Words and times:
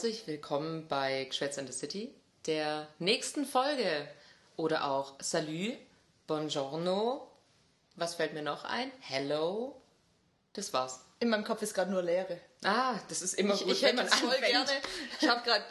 Herzlich 0.00 0.28
willkommen 0.28 0.86
bei 0.86 1.24
Geschwätz 1.24 1.56
in 1.56 1.66
the 1.66 1.72
City, 1.72 2.14
der 2.46 2.86
nächsten 3.00 3.44
Folge. 3.44 4.06
Oder 4.56 4.84
auch 4.88 5.14
Salut, 5.20 5.76
Buongiorno. 6.28 7.26
Was 7.96 8.14
fällt 8.14 8.32
mir 8.32 8.42
noch 8.42 8.62
ein? 8.62 8.92
Hello. 9.00 9.82
Das 10.52 10.72
war's. 10.72 11.00
In 11.18 11.30
meinem 11.30 11.42
Kopf 11.42 11.62
ist 11.62 11.74
gerade 11.74 11.90
nur 11.90 12.04
Leere. 12.04 12.38
Ah, 12.62 12.94
das 13.08 13.22
ist 13.22 13.34
immer 13.34 13.54
Ich, 13.54 13.64
gut, 13.64 13.72
ich 13.72 13.82
wenn 13.82 13.98
hätte 13.98 14.08
man 14.08 14.18
voll 14.20 14.28
anfängt. 14.36 14.52
gerne. 14.68 14.70
Ich 15.20 15.28
habe 15.28 15.42
gerade 15.42 15.64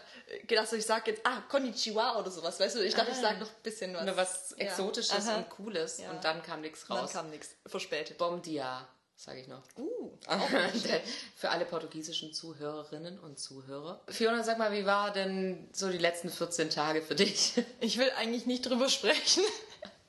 gedacht, 0.46 0.74
ich 0.74 0.86
sage 0.86 1.12
jetzt, 1.12 1.26
ah, 1.26 1.40
Konnichiwa 1.48 2.20
oder 2.20 2.30
sowas, 2.30 2.60
weißt 2.60 2.76
du? 2.76 2.80
Ich 2.84 2.96
dachte, 2.96 3.12
ich 3.12 3.18
Ah. 3.20 3.22
sage 3.22 3.40
noch 3.40 3.48
ein 3.48 3.64
bisschen 3.64 3.94
was. 3.96 4.04
Nur 4.06 4.18
was 4.18 4.50
Ja. 4.58 4.66
Exotisches 4.66 5.26
Aha. 5.30 5.38
und 5.38 5.50
Cooles 5.52 6.00
Ja. 6.00 6.12
und 6.12 6.22
dann 6.26 6.44
kam 6.44 6.60
nichts 6.60 6.86
Dann 6.86 6.98
raus. 6.98 7.14
kam 7.14 7.30
nichts. 7.30 7.56
Verspätet. 7.66 8.18
Bom 8.18 8.42
dia, 8.42 8.86
sage 9.18 9.42
ich 9.42 9.48
noch. 9.48 9.64
Uh, 9.76 10.16
Für 11.36 11.50
alle 11.50 11.66
portugiesischen 11.66 12.34
Zuhörerinnen 12.34 13.20
und 13.20 13.40
Zuhörer. 13.40 14.02
Fiona, 14.08 14.44
sag 14.44 14.60
mal, 14.60 14.72
wie 14.72 14.86
war 14.86 15.12
denn 15.12 15.68
so 15.74 15.90
die 15.90 15.98
letzten 15.98 16.30
14 16.30 16.70
Tage 16.70 17.02
für 17.02 17.16
dich? 17.16 17.54
ich 17.82 17.98
will 17.98 18.10
eigentlich 18.18 18.46
nicht 18.46 18.66
drüber 18.66 18.90
sprechen. 18.90 19.44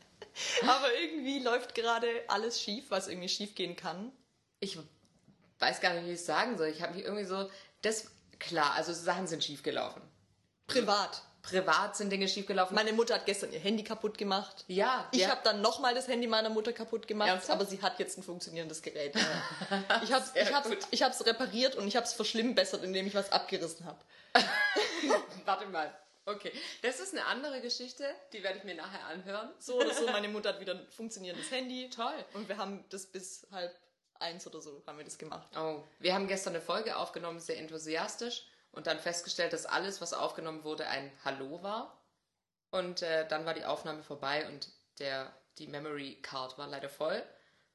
Aber 0.62 0.95
irgendwie 1.03 1.41
läuft 1.41 1.75
gerade 1.75 2.07
alles 2.29 2.61
schief, 2.61 2.91
was 2.91 3.09
irgendwie 3.09 3.29
schief 3.29 3.55
gehen 3.55 3.75
kann. 3.75 4.12
Ich 4.61 4.79
weiß 5.59 5.81
gar 5.81 5.95
nicht, 5.95 6.05
wie 6.05 6.12
ich 6.12 6.20
es 6.20 6.27
sagen 6.27 6.56
soll. 6.59 6.69
Ich 6.69 6.83
habe 6.83 6.95
mich 6.95 7.05
irgendwie 7.05 7.25
so, 7.25 7.51
das, 7.83 8.11
klar, 8.39 8.75
also 8.75 8.93
Sachen 8.93 9.27
sind 9.27 9.43
schiefgelaufen. 9.43 10.03
Privat. 10.67 11.23
Privat 11.51 11.97
sind 11.97 12.11
Dinge 12.11 12.28
schiefgelaufen. 12.28 12.75
Meine 12.75 12.92
Mutter 12.92 13.14
hat 13.14 13.27
gestern 13.27 13.53
ihr 13.53 13.61
Handy 13.61 13.83
kaputt 13.84 14.19
gemacht. 14.19 14.64
ja, 14.69 15.06
Ich 15.12 15.22
ja. 15.22 15.28
habe 15.31 15.41
dann 15.45 15.61
nochmal 15.61 15.95
das 15.95 16.09
Handy 16.09 16.27
meiner 16.27 16.50
Mutter 16.50 16.72
kaputt 16.72 17.06
gemacht, 17.06 17.28
Ernsthaft? 17.28 17.53
aber 17.61 17.64
sie 17.64 17.81
hat 17.83 17.98
jetzt 17.98 18.19
ein 18.19 18.22
funktionierendes 18.22 18.83
Gerät. 18.83 19.14
Ich 20.03 20.12
habe 20.12 20.25
Sehr 20.25 20.42
ich 20.42 20.53
hab's, 20.55 20.69
ich 20.91 21.03
hab's 21.03 21.27
repariert 21.27 21.77
und 21.77 21.87
ich 21.89 21.97
habe 21.97 22.06
es 22.06 22.12
verschlimmbessert, 22.12 22.83
indem 22.84 23.06
ich 23.06 23.14
was 23.14 23.33
abgerissen 23.33 23.87
habe. 23.87 23.98
Warte 25.45 25.67
mal. 25.67 25.92
Okay, 26.27 26.53
das 26.83 27.00
ist 27.00 27.14
eine 27.14 27.25
andere 27.25 27.61
Geschichte, 27.62 28.05
die 28.34 28.42
werde 28.42 28.59
ich 28.59 28.65
mir 28.65 28.75
nachher 28.75 29.05
anhören. 29.06 29.48
So 29.59 29.77
oder 29.81 29.94
so, 29.94 30.06
meine 30.06 30.28
Mutter 30.28 30.50
hat 30.50 30.61
wieder 30.61 30.75
ein 30.75 30.87
funktionierendes 30.91 31.50
Handy. 31.50 31.89
Toll. 31.89 32.12
Und 32.34 32.48
wir 32.48 32.59
haben 32.59 32.84
das 32.91 33.06
bis 33.06 33.47
halb 33.50 33.75
eins 34.20 34.47
oder 34.47 34.61
so 34.61 34.83
haben 34.87 34.98
wir 34.98 35.05
das 35.05 35.17
gemacht. 35.17 35.48
Oh, 35.56 35.83
wir 36.00 36.15
haben 36.15 36.28
gestern 36.28 36.55
eine 36.55 36.62
Folge 36.62 36.97
aufgenommen, 36.97 37.41
sehr 37.41 37.56
enthusiastisch 37.59 38.44
und 38.72 38.86
dann 38.86 38.98
festgestellt, 38.98 39.52
dass 39.52 39.66
alles, 39.66 40.00
was 40.00 40.12
aufgenommen 40.12 40.64
wurde, 40.64 40.86
ein 40.86 41.11
Hallo 41.24 41.62
war. 41.62 42.00
Und 42.70 43.02
äh, 43.02 43.27
dann 43.28 43.47
war 43.47 43.55
die 43.55 43.64
Aufnahme 43.64 44.02
vorbei 44.02 44.47
und 44.47 44.69
der, 44.98 45.33
die 45.58 45.66
Memory 45.66 46.19
Card 46.22 46.58
war 46.58 46.66
leider 46.66 46.88
voll. 46.88 47.22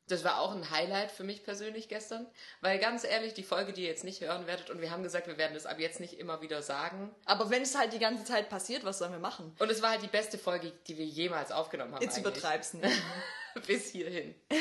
Das 0.07 0.25
war 0.25 0.41
auch 0.41 0.51
ein 0.51 0.69
Highlight 0.69 1.11
für 1.11 1.23
mich 1.23 1.43
persönlich 1.43 1.87
gestern, 1.87 2.27
weil 2.59 2.77
ganz 2.77 3.05
ehrlich, 3.05 3.33
die 3.33 3.43
Folge, 3.43 3.71
die 3.71 3.83
ihr 3.83 3.87
jetzt 3.87 4.03
nicht 4.03 4.19
hören 4.19 4.47
werdet, 4.47 4.69
und 4.69 4.81
wir 4.81 4.91
haben 4.91 5.01
gesagt, 5.01 5.27
wir 5.27 5.37
werden 5.37 5.53
das 5.53 5.65
ab 5.65 5.79
jetzt 5.79 6.01
nicht 6.01 6.19
immer 6.19 6.41
wieder 6.41 6.61
sagen. 6.61 7.15
Aber 7.23 7.49
wenn 7.49 7.61
es 7.61 7.77
halt 7.77 7.93
die 7.93 7.99
ganze 7.99 8.25
Zeit 8.25 8.49
passiert, 8.49 8.83
was 8.83 8.97
sollen 8.97 9.13
wir 9.13 9.19
machen? 9.19 9.55
Und 9.59 9.71
es 9.71 9.81
war 9.81 9.91
halt 9.91 10.03
die 10.03 10.07
beste 10.07 10.37
Folge, 10.37 10.73
die 10.87 10.97
wir 10.97 11.05
jemals 11.05 11.53
aufgenommen 11.53 11.95
haben. 11.95 12.01
Jetzt 12.01 12.17
eigentlich. 12.17 12.33
übertreib's 12.33 12.73
nicht. 12.73 13.01
Bis 13.65 13.91
hierhin. 13.91 14.35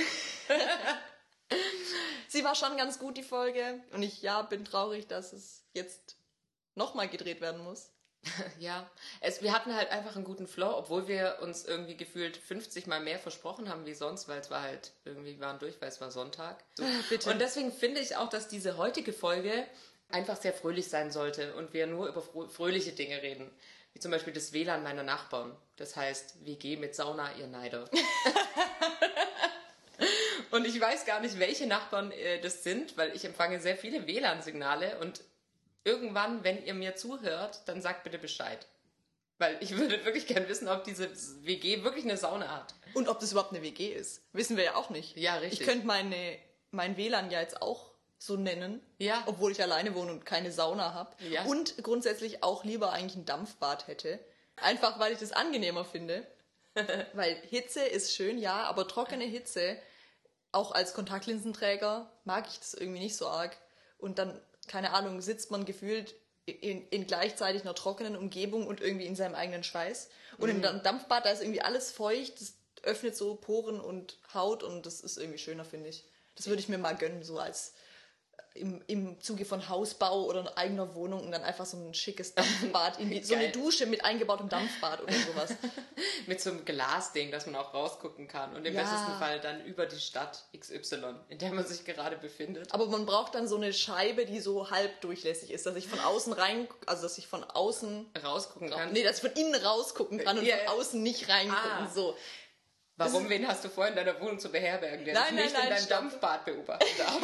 Sie 2.29 2.45
war 2.45 2.55
schon 2.55 2.77
ganz 2.77 3.01
gut, 3.01 3.17
die 3.17 3.25
Folge. 3.25 3.83
Und 3.93 4.03
ich, 4.03 4.23
ja, 4.23 4.43
bin 4.43 4.65
traurig, 4.65 5.09
dass 5.09 5.33
es 5.33 5.65
jetzt 5.75 6.17
nochmal 6.75 7.09
gedreht 7.09 7.41
werden 7.41 7.63
muss. 7.63 7.91
Ja, 8.61 8.89
es, 9.21 9.43
wir 9.43 9.53
hatten 9.53 9.75
halt 9.75 9.91
einfach 9.91 10.15
einen 10.15 10.25
guten 10.25 10.47
Flow, 10.47 10.77
obwohl 10.77 11.09
wir 11.09 11.39
uns 11.43 11.65
irgendwie 11.65 11.97
gefühlt 11.97 12.37
50 12.37 12.87
Mal 12.87 13.01
mehr 13.01 13.19
versprochen 13.19 13.69
haben 13.69 13.85
wie 13.85 13.95
sonst, 13.95 14.29
weil 14.29 14.39
es 14.39 14.49
war 14.49 14.63
halt 14.63 14.93
irgendwie, 15.05 15.41
waren 15.41 15.59
durch, 15.59 15.81
weil 15.81 15.89
es 15.89 16.01
war 16.01 16.13
Sonntag. 16.13 16.63
So. 16.77 16.85
bitte. 17.09 17.31
Und 17.31 17.41
deswegen 17.41 17.73
finde 17.73 18.01
ich 18.01 18.15
auch, 18.17 18.29
dass 18.29 18.47
diese 18.47 18.77
heutige 18.77 19.13
Folge 19.13 19.67
einfach 20.09 20.37
sehr 20.41 20.53
fröhlich 20.53 20.89
sein 20.89 21.11
sollte 21.11 21.55
und 21.57 21.73
wir 21.73 21.89
nur 21.89 22.07
über 22.07 22.21
frö- 22.21 22.49
fröhliche 22.49 22.93
Dinge 22.93 23.21
reden. 23.23 23.51
Wie 23.93 23.99
zum 24.01 24.13
Beispiel 24.13 24.33
das 24.33 24.53
WLAN 24.53 24.85
meiner 24.85 25.03
Nachbarn. 25.03 25.57
Das 25.77 25.97
heißt, 25.97 26.47
WG 26.47 26.77
mit 26.77 26.95
Sauna, 26.95 27.33
ihr 27.35 27.49
Neider. 27.49 27.91
und 30.51 30.67
ich 30.67 30.79
weiß 30.81 31.07
gar 31.07 31.21
nicht, 31.21 31.39
welche 31.39 31.67
Nachbarn 31.67 32.13
äh, 32.13 32.41
das 32.41 32.63
sind, 32.63 32.97
weil 32.97 33.15
ich 33.17 33.25
empfange 33.25 33.61
sehr 33.61 33.77
viele 33.77 34.07
WLAN-Signale 34.07 34.99
und 35.01 35.23
irgendwann, 35.85 36.45
wenn 36.45 36.65
ihr 36.65 36.75
mir 36.75 36.95
zuhört, 36.97 37.63
dann 37.67 37.83
sagt 37.83 38.05
bitte 38.05 38.19
Bescheid. 38.19 38.67
Weil 39.39 39.57
ich 39.61 39.71
würde 39.77 40.05
wirklich 40.05 40.27
gern 40.27 40.49
wissen, 40.49 40.69
ob 40.69 40.85
diese 40.85 41.11
WG 41.45 41.83
wirklich 41.85 42.05
eine 42.05 42.17
Sauna 42.17 42.49
hat. 42.49 42.75
Und 42.95 43.09
ob 43.09 43.19
das 43.21 43.33
überhaupt 43.33 43.53
eine 43.53 43.63
WG 43.63 43.93
ist, 43.93 44.23
wissen 44.33 44.57
wir 44.57 44.65
ja 44.65 44.75
auch 44.77 44.91
nicht. 44.91 45.17
Ja, 45.17 45.37
richtig. 45.37 45.61
Ich 45.61 45.67
könnte 45.67 45.87
meine, 45.87 46.39
mein 46.71 46.97
WLAN 46.97 47.31
ja 47.31 47.41
jetzt 47.41 47.61
auch 47.63 47.93
so 48.19 48.37
nennen, 48.37 48.81
Ja. 48.99 49.25
obwohl 49.27 49.51
ich 49.51 49.61
alleine 49.61 49.95
wohne 49.97 50.13
und 50.13 50.25
keine 50.25 50.53
Sauna 50.53 50.95
habe. 50.95 51.17
Ja. 51.29 51.43
Und 51.45 51.83
grundsätzlich 51.83 52.45
auch 52.45 52.63
lieber 52.65 52.93
eigentlich 52.93 53.17
ein 53.17 53.25
Dampfbad 53.27 53.89
hätte. 53.89 54.21
Einfach 54.57 55.01
weil 55.01 55.13
ich 55.13 55.19
das 55.19 55.33
angenehmer 55.33 55.85
finde. 55.85 56.25
weil 57.15 57.35
Hitze 57.49 57.81
ist 57.85 58.15
schön, 58.15 58.39
ja, 58.39 58.63
aber 58.65 58.87
trockene 58.87 59.25
Hitze, 59.25 59.77
auch 60.53 60.71
als 60.73 60.95
Kontaktlinsenträger, 60.95 62.11
mag 62.25 62.47
ich 62.49 62.59
das 62.61 62.75
irgendwie 62.75 63.01
nicht 63.01 63.17
so 63.17 63.27
arg. 63.27 63.57
Und 63.99 64.19
dann, 64.19 64.41
keine 64.69 64.93
Ahnung, 64.93 65.21
sitzt 65.21 65.51
man 65.51 65.65
gefühlt 65.65 66.15
in, 66.47 66.87
in 66.89 67.07
gleichzeitig 67.07 67.63
einer 67.63 67.75
trockenen 67.75 68.17
Umgebung 68.17 68.67
und 68.67 68.81
irgendwie 68.81 69.07
in 69.07 69.17
seinem 69.17 69.35
eigenen 69.35 69.65
Schweiß. 69.65 70.09
Und 70.39 70.49
im 70.49 70.63
Dam- 70.63 70.83
Dampfbad, 70.83 71.25
da 71.25 71.31
ist 71.31 71.43
irgendwie 71.43 71.63
alles 71.63 71.93
feucht, 71.93 72.41
das 72.41 72.55
öffnet 72.83 73.17
so 73.17 73.37
Poren 73.37 73.81
und 73.81 74.19
Haut 74.35 74.63
und 74.63 74.87
das 74.87 75.01
ist 75.01 75.19
irgendwie 75.19 75.39
schöner, 75.39 75.65
finde 75.65 75.89
ich. 75.91 76.05
Das 76.35 76.47
würde 76.49 76.61
ich 76.61 76.69
mir 76.69 76.79
mal 76.79 76.97
gönnen, 76.97 77.23
so 77.23 77.39
als 77.39 77.75
im, 78.55 78.83
im 78.87 79.21
Zuge 79.21 79.45
von 79.45 79.69
Hausbau 79.69 80.25
oder 80.25 80.57
eigener 80.59 80.95
Wohnung 80.95 81.25
und 81.25 81.33
dann 81.33 81.43
einfach 81.43 81.65
so 81.67 81.77
ein 81.77 81.95
schickes 81.95 82.35
Dampfbad, 82.35 82.99
so 83.23 83.35
eine. 83.35 83.51
Dusche 83.51 83.87
mit 83.87 84.05
eingebautem 84.05 84.49
Dampfbad 84.49 85.03
oder 85.03 85.13
sowas. 85.13 85.55
Mit 86.27 86.41
so 86.41 86.51
einem 86.51 86.65
Glasding, 86.65 87.31
dass 87.33 87.47
man 87.47 87.57
auch 87.57 87.75
rausgucken 87.75 88.29
kann. 88.29 88.55
Und 88.55 88.65
im 88.65 88.75
Ja. 88.75 88.83
besten 88.83 89.19
Fall 89.19 89.41
dann 89.41 89.65
über 89.65 89.87
die 89.87 89.99
Stadt 89.99 90.45
XY, 90.57 91.15
in 91.29 91.39
der 91.39 91.53
man 91.53 91.67
sich 91.67 91.85
gerade 91.85 92.17
befindet. 92.17 92.73
Aber 92.73 92.87
man 92.87 93.07
braucht 93.07 93.35
dann 93.35 93.49
so 93.49 93.57
eine 93.57 93.73
Scheibe, 93.73 94.25
die 94.27 94.39
so 94.41 94.71
halb 94.71 95.01
durchlässig 95.01 95.51
ist, 95.51 95.67
dass 95.67 95.75
ich 95.77 95.89
von 95.89 95.99
außen 96.01 96.33
rein, 96.33 96.69
also 96.87 97.03
dass 97.03 97.19
ich 97.19 97.27
von 97.27 97.43
außen, 97.45 98.11
Rausgucken 98.23 98.71
kann. 98.71 98.93
nee, 98.93 99.03
dass 99.03 99.17
ich 99.17 99.23
von 99.23 99.33
innen 99.33 99.55
rausgucken 99.55 100.19
kann 100.19 100.39
und 100.39 100.45
Ja, 100.47 100.57
von 100.67 100.79
außen 100.79 101.03
nicht 101.03 101.29
reingucken. 101.29 101.61
Ah. 101.87 101.91
So. 101.93 102.17
Warum? 102.97 103.29
Wen 103.29 103.49
hast 103.49 103.65
du 103.65 103.69
vor, 103.69 103.87
in 103.87 103.97
deiner 103.97 104.21
Wohnung 104.21 104.39
zu 104.39 104.51
beherbergen, 104.51 105.05
der 105.05 105.15
Nein, 105.15 105.35
nein, 105.35 105.45
nicht 105.45 105.55
nein, 105.55 105.63
in 105.65 105.69
deinem 105.71 105.79
stopp. 105.85 105.99
Dampfbad 105.99 106.45
beobachten 106.45 106.87
darf? 106.99 107.21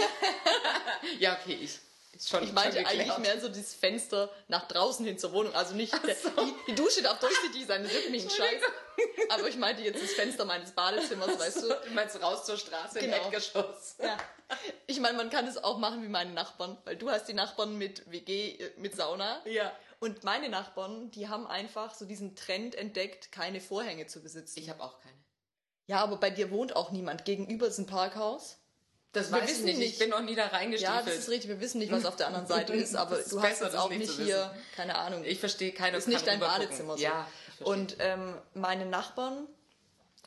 ja, 1.18 1.38
okay, 1.40 1.58
ich. 1.62 1.78
Schon, 2.20 2.42
Ich 2.42 2.52
meinte 2.52 2.78
eigentlich 2.84 3.16
mehr 3.18 3.40
so 3.40 3.48
dieses 3.48 3.74
Fenster 3.74 4.28
nach 4.48 4.66
draußen 4.66 5.06
hin 5.06 5.18
zur 5.18 5.30
Wohnung. 5.32 5.54
Also 5.54 5.74
nicht, 5.74 5.92
der, 5.92 6.14
die, 6.16 6.54
die 6.66 6.74
Dusche 6.74 7.00
darf 7.00 7.20
durchsichtig 7.20 7.64
sein, 7.66 7.84
das 7.84 7.92
juckt 7.92 8.10
mich 8.10 8.24
ein 8.24 8.30
Scheiß. 8.30 8.60
Aber 9.28 9.46
ich 9.48 9.56
meinte 9.56 9.82
jetzt 9.82 10.02
das 10.02 10.10
Fenster 10.14 10.44
meines 10.44 10.72
Badezimmers, 10.72 11.38
weißt 11.38 11.62
du. 11.62 11.68
Du 11.68 11.90
meinst 11.92 12.20
raus 12.20 12.44
zur 12.44 12.56
Straße 12.56 12.98
im 12.98 13.04
Genau. 13.04 13.22
Erdgeschoss. 13.22 13.96
Ja. 14.02 14.16
Ich 14.88 14.98
meine, 14.98 15.16
man 15.16 15.30
kann 15.30 15.46
es 15.46 15.62
auch 15.62 15.78
machen 15.78 16.02
wie 16.02 16.08
meine 16.08 16.32
Nachbarn, 16.32 16.76
weil 16.84 16.96
du 16.96 17.08
hast 17.08 17.26
die 17.26 17.34
Nachbarn 17.34 17.78
mit 17.78 18.10
WG, 18.10 18.56
äh, 18.56 18.72
mit 18.78 18.96
Sauna. 18.96 19.40
Ja. 19.44 19.70
Und 20.00 20.24
meine 20.24 20.48
Nachbarn, 20.48 21.12
die 21.12 21.28
haben 21.28 21.46
einfach 21.46 21.94
so 21.94 22.04
diesen 22.04 22.34
Trend 22.34 22.74
entdeckt, 22.74 23.30
keine 23.30 23.60
Vorhänge 23.60 24.08
zu 24.08 24.20
besitzen. 24.22 24.58
Ich 24.58 24.70
habe 24.70 24.82
auch 24.82 24.98
keine. 25.00 25.14
Ja, 25.88 26.00
aber 26.02 26.16
bei 26.18 26.30
dir 26.30 26.50
wohnt 26.52 26.76
auch 26.76 26.90
niemand. 26.92 27.24
Gegenüber 27.24 27.66
ist 27.66 27.78
ein 27.78 27.86
Parkhaus. 27.86 28.58
Das 29.12 29.32
Wir 29.32 29.38
weiß 29.40 29.44
ich 29.44 29.50
wissen 29.56 29.64
nicht. 29.64 29.78
nicht. 29.78 29.92
Ich 29.94 29.98
bin 29.98 30.10
noch 30.10 30.20
nie 30.20 30.34
da 30.36 30.42
Ja, 30.44 30.48
reingestiefelt. 30.48 31.06
das 31.06 31.14
ist 31.16 31.28
richtig. 31.30 31.48
Wir 31.48 31.60
wissen 31.60 31.78
nicht, 31.78 31.90
was 31.90 32.04
auf 32.04 32.14
der 32.16 32.26
anderen 32.28 32.46
Seite 32.46 32.74
ist, 32.74 32.94
aber 32.94 33.18
ist 33.18 33.32
du 33.32 33.42
hast 33.42 33.60
jetzt 33.62 33.74
auch 33.74 33.88
nicht 33.90 34.12
hier, 34.12 34.54
keine 34.76 34.96
Ahnung. 34.96 35.24
ich 35.24 35.40
verstehe 35.40 35.72
keine 35.72 35.96
ist 35.96 36.06
nicht 36.06 36.26
dein. 36.26 36.38
Badezimmer 36.40 36.96
so. 36.96 37.02
Ja, 37.02 37.26
ich. 37.58 37.66
Und 37.66 37.96
ähm, 38.00 38.34
meine 38.54 38.84
Nachbarn, 38.86 39.46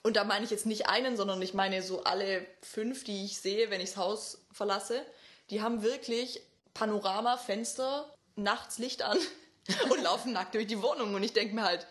und 0.04 0.16
da 0.18 0.24
meine 0.24 0.44
ich 0.44 0.50
jetzt 0.52 0.66
nicht 0.66 0.88
einen, 0.90 1.16
sondern 1.16 1.40
ich 1.44 1.54
meine 1.54 1.84
so 1.84 2.04
alle 2.04 2.44
fünf, 2.64 3.04
die 3.04 3.24
ich 3.24 3.38
sehe, 3.40 3.70
wenn 3.70 3.82
ich 3.82 3.92
das 3.92 3.98
Haus 3.98 4.40
verlasse, 4.52 5.06
die 5.52 5.62
haben 5.62 5.84
wirklich 5.84 6.42
Panoramafenster, 6.74 8.12
nachts 8.36 8.80
Licht 8.80 9.04
an 9.04 9.20
und 9.92 10.02
laufen 10.02 10.34
nackt 10.34 10.56
durch 10.56 10.66
die 10.66 10.82
Wohnung. 10.82 11.14
Und 11.14 11.22
ich 11.22 11.34
denke 11.34 11.54
mir 11.54 11.64
halt, 11.64 11.86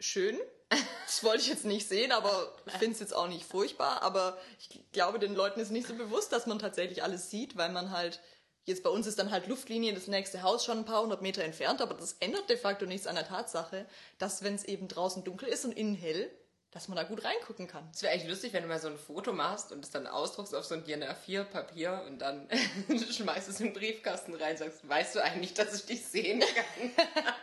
schön. 0.00 0.38
Das 0.68 1.22
wollte 1.22 1.42
ich 1.42 1.48
jetzt 1.48 1.64
nicht 1.64 1.88
sehen, 1.88 2.12
aber 2.12 2.52
finde 2.78 2.92
es 2.92 3.00
jetzt 3.00 3.14
auch 3.14 3.28
nicht 3.28 3.46
furchtbar. 3.46 4.02
Aber 4.02 4.36
ich 4.58 4.80
glaube, 4.92 5.18
den 5.18 5.34
Leuten 5.34 5.60
ist 5.60 5.70
nicht 5.70 5.86
so 5.86 5.94
bewusst, 5.94 6.32
dass 6.32 6.46
man 6.46 6.58
tatsächlich 6.58 7.02
alles 7.02 7.30
sieht, 7.30 7.56
weil 7.56 7.70
man 7.70 7.90
halt, 7.90 8.20
jetzt 8.64 8.82
bei 8.82 8.90
uns 8.90 9.06
ist 9.06 9.18
dann 9.18 9.30
halt 9.30 9.46
Luftlinie 9.46 9.94
das 9.94 10.08
nächste 10.08 10.42
Haus 10.42 10.64
schon 10.64 10.78
ein 10.78 10.84
paar 10.84 11.02
hundert 11.02 11.22
Meter 11.22 11.44
entfernt, 11.44 11.80
aber 11.80 11.94
das 11.94 12.14
ändert 12.14 12.50
de 12.50 12.56
facto 12.56 12.86
nichts 12.86 13.06
an 13.06 13.14
der 13.14 13.26
Tatsache, 13.26 13.86
dass 14.18 14.42
wenn 14.42 14.56
es 14.56 14.64
eben 14.64 14.88
draußen 14.88 15.22
dunkel 15.22 15.48
ist 15.48 15.64
und 15.64 15.72
innen 15.72 15.94
hell, 15.94 16.30
dass 16.72 16.88
man 16.88 16.96
da 16.96 17.04
gut 17.04 17.24
reingucken 17.24 17.68
kann. 17.68 17.88
Es 17.94 18.02
wäre 18.02 18.12
echt 18.12 18.28
lustig, 18.28 18.52
wenn 18.52 18.62
du 18.62 18.68
mal 18.68 18.78
so 18.78 18.88
ein 18.88 18.98
Foto 18.98 19.32
machst 19.32 19.72
und 19.72 19.82
es 19.82 19.90
dann 19.90 20.06
ausdruckst 20.06 20.54
auf 20.54 20.66
so 20.66 20.74
ein 20.74 20.84
DIN 20.84 21.02
A4-Papier 21.02 22.02
und 22.06 22.18
dann 22.18 22.46
schmeißt 23.10 23.48
es 23.48 23.60
in 23.60 23.68
den 23.68 23.72
Briefkasten 23.72 24.34
rein 24.34 24.58
sagst, 24.58 24.86
weißt 24.86 25.14
du 25.14 25.22
eigentlich, 25.22 25.54
dass 25.54 25.74
ich 25.74 25.86
dich 25.86 26.04
sehen 26.04 26.40
kann? 26.40 26.90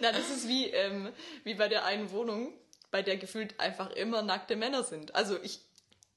Na, 0.00 0.10
das 0.10 0.28
ist 0.30 0.48
wie, 0.48 0.70
ähm, 0.70 1.12
wie 1.44 1.54
bei 1.54 1.68
der 1.68 1.84
einen 1.84 2.10
Wohnung, 2.10 2.52
bei 2.90 3.02
der 3.02 3.16
gefühlt 3.16 3.58
einfach 3.60 3.90
immer 3.90 4.22
nackte 4.22 4.56
Männer 4.56 4.84
sind. 4.84 5.14
Also 5.14 5.40
ich, 5.42 5.60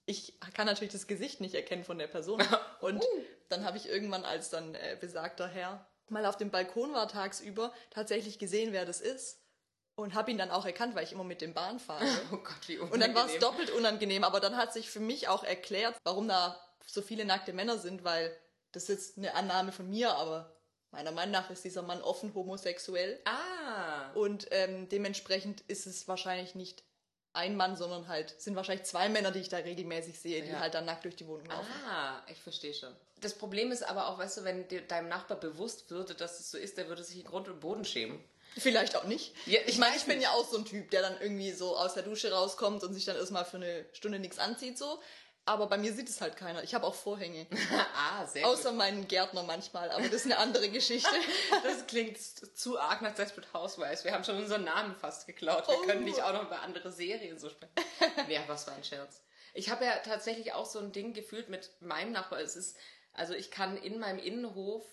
ich 0.05 0.39
kann 0.53 0.65
natürlich 0.65 0.93
das 0.93 1.07
Gesicht 1.07 1.41
nicht 1.41 1.55
erkennen 1.55 1.83
von 1.83 1.97
der 1.97 2.07
Person. 2.07 2.41
Und 2.81 3.03
dann 3.49 3.65
habe 3.65 3.77
ich 3.77 3.87
irgendwann 3.87 4.25
als 4.25 4.49
dann 4.49 4.75
äh, 4.75 4.97
besagter 4.99 5.47
Herr 5.47 5.87
mal 6.09 6.25
auf 6.25 6.37
dem 6.37 6.51
Balkon 6.51 6.93
war 6.93 7.07
tagsüber, 7.07 7.73
tatsächlich 7.89 8.39
gesehen, 8.39 8.71
wer 8.71 8.85
das 8.85 9.01
ist. 9.01 9.39
Und 9.95 10.15
habe 10.15 10.31
ihn 10.31 10.39
dann 10.39 10.49
auch 10.49 10.65
erkannt, 10.65 10.95
weil 10.95 11.03
ich 11.03 11.11
immer 11.11 11.23
mit 11.23 11.41
dem 11.41 11.53
Bahn 11.53 11.79
fahre. 11.79 12.03
Oh 12.31 12.37
Gott, 12.37 12.67
wie 12.67 12.77
unangenehm. 12.77 12.93
Und 12.93 12.99
dann 12.99 13.15
war 13.15 13.25
es 13.27 13.37
doppelt 13.39 13.69
unangenehm. 13.69 14.23
Aber 14.23 14.39
dann 14.39 14.57
hat 14.57 14.73
sich 14.73 14.89
für 14.89 14.99
mich 14.99 15.27
auch 15.27 15.43
erklärt, 15.43 15.95
warum 16.03 16.27
da 16.27 16.59
so 16.85 17.01
viele 17.01 17.25
nackte 17.25 17.53
Männer 17.53 17.77
sind, 17.77 18.03
weil 18.03 18.35
das 18.71 18.89
ist 18.89 19.17
eine 19.17 19.35
Annahme 19.35 19.71
von 19.71 19.87
mir, 19.87 20.15
aber 20.15 20.55
meiner 20.89 21.11
Meinung 21.11 21.33
nach 21.33 21.49
ist 21.51 21.63
dieser 21.63 21.83
Mann 21.83 22.01
offen 22.01 22.33
homosexuell. 22.33 23.21
Ah. 23.25 23.92
Und 24.15 24.47
ähm, 24.51 24.89
dementsprechend 24.89 25.61
ist 25.67 25.85
es 25.85 26.07
wahrscheinlich 26.07 26.55
nicht 26.55 26.83
ein 27.33 27.55
Mann, 27.55 27.75
sondern 27.75 28.07
halt 28.07 28.39
sind 28.39 28.55
wahrscheinlich 28.55 28.85
zwei 28.85 29.09
Männer, 29.09 29.31
die 29.31 29.39
ich 29.39 29.49
da 29.49 29.57
regelmäßig 29.57 30.19
sehe, 30.19 30.43
die 30.43 30.49
Ja. 30.51 30.59
halt 30.59 30.75
dann 30.75 30.85
nackt 30.85 31.03
durch 31.05 31.15
die 31.15 31.27
Wohnung 31.27 31.47
laufen. 31.47 31.67
Ah, 31.89 32.21
ich 32.29 32.37
verstehe 32.39 32.73
schon. 32.73 32.95
Das 33.21 33.33
Problem 33.33 33.71
ist 33.71 33.81
aber 33.83 34.07
auch, 34.09 34.19
weißt 34.19 34.37
du, 34.37 34.43
wenn 34.43 34.67
dir, 34.67 34.81
deinem 34.81 35.09
Nachbar 35.09 35.39
bewusst 35.39 35.89
würde, 35.89 36.13
dass 36.13 36.39
es 36.39 36.51
so 36.51 36.57
ist, 36.57 36.77
der 36.77 36.87
würde 36.89 37.03
sich 37.03 37.17
in 37.17 37.23
Grund 37.23 37.47
und 37.47 37.59
Boden 37.59 37.85
schämen. 37.85 38.23
Vielleicht 38.55 38.95
auch 38.95 39.05
nicht. 39.05 39.33
Ja, 39.47 39.61
ich 39.61 39.69
ich 39.69 39.77
meine, 39.79 39.95
ich 39.95 40.03
bin 40.03 40.17
nicht. 40.17 40.25
ja 40.25 40.31
auch 40.33 40.47
so 40.47 40.57
ein 40.57 40.65
Typ, 40.65 40.91
der 40.91 41.01
dann 41.01 41.19
irgendwie 41.19 41.51
so 41.53 41.75
aus 41.75 41.95
der 41.95 42.03
Dusche 42.03 42.31
rauskommt 42.31 42.83
und 42.83 42.93
sich 42.93 43.05
dann 43.05 43.15
erstmal 43.15 43.45
für 43.45 43.57
eine 43.57 43.85
Stunde 43.93 44.19
nichts 44.19 44.37
anzieht, 44.37 44.77
so. 44.77 44.99
Aber 45.45 45.67
bei 45.67 45.77
mir 45.77 45.91
sieht 45.93 46.07
es 46.07 46.21
halt 46.21 46.37
keiner. 46.37 46.63
Ich 46.63 46.73
habe 46.73 46.85
auch 46.85 46.95
Vorhänge. 46.95 47.45
ah, 47.97 48.25
sehr 48.25 48.47
Außer 48.47 48.69
gut. 48.69 48.77
meinen 48.77 49.07
Gärtner 49.09 49.43
manchmal, 49.43 49.91
aber 49.91 50.03
das 50.03 50.13
ist 50.13 50.25
eine 50.25 50.37
andere 50.37 50.69
Geschichte. 50.69 51.09
Das 51.63 51.85
klingt 51.87 52.17
zu 52.17 52.79
arg 52.79 53.01
nach 53.01 53.13
Desperate 53.13 53.51
Housewives. 53.53 54.03
Wir 54.05 54.13
haben 54.13 54.23
schon 54.23 54.37
unseren 54.37 54.63
Namen 54.63 54.95
fast 54.95 55.27
geklaut. 55.27 55.67
Wir 55.67 55.75
Oh. 55.77 55.81
können 55.85 56.03
nicht 56.05 56.21
auch 56.21 56.33
noch 56.33 56.43
über 56.43 56.61
andere 56.61 56.91
Serien 56.91 57.37
so 57.37 57.49
sprechen. 57.49 57.73
ja, 58.29 58.41
was 58.47 58.67
war 58.67 58.75
ein 58.75 58.83
Scherz. 58.83 59.21
Ich 59.53 59.69
habe 59.69 59.85
ja 59.85 59.97
tatsächlich 59.97 60.53
auch 60.53 60.65
so 60.65 60.79
ein 60.79 60.91
Ding 60.91 61.13
gefühlt 61.13 61.49
mit 61.49 61.69
meinem 61.81 62.11
Nachbar. 62.11 62.39
Es 62.39 62.55
ist, 62.55 62.77
also 63.13 63.33
ich 63.33 63.51
kann 63.51 63.77
in 63.77 63.99
meinem 63.99 64.19
Innenhof 64.19 64.83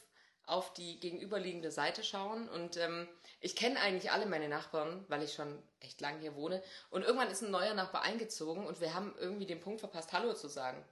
auf 0.46 0.72
die 0.74 0.98
gegenüberliegende 1.00 1.70
Seite 1.70 2.02
schauen 2.02 2.48
und 2.48 2.76
ähm, 2.76 3.08
ich 3.40 3.56
kenne 3.56 3.80
eigentlich 3.80 4.10
alle 4.10 4.26
meine 4.26 4.48
Nachbarn, 4.48 5.04
weil 5.08 5.22
ich 5.22 5.32
schon 5.32 5.62
echt 5.80 6.00
lange 6.00 6.20
hier 6.20 6.34
wohne. 6.34 6.62
Und 6.90 7.02
irgendwann 7.02 7.30
ist 7.30 7.42
ein 7.42 7.50
neuer 7.50 7.74
Nachbar 7.74 8.02
eingezogen 8.02 8.66
und 8.66 8.80
wir 8.80 8.94
haben 8.94 9.14
irgendwie 9.18 9.46
den 9.46 9.60
Punkt 9.60 9.80
verpasst, 9.80 10.12
Hallo 10.12 10.34
zu 10.34 10.48
sagen. 10.48 10.84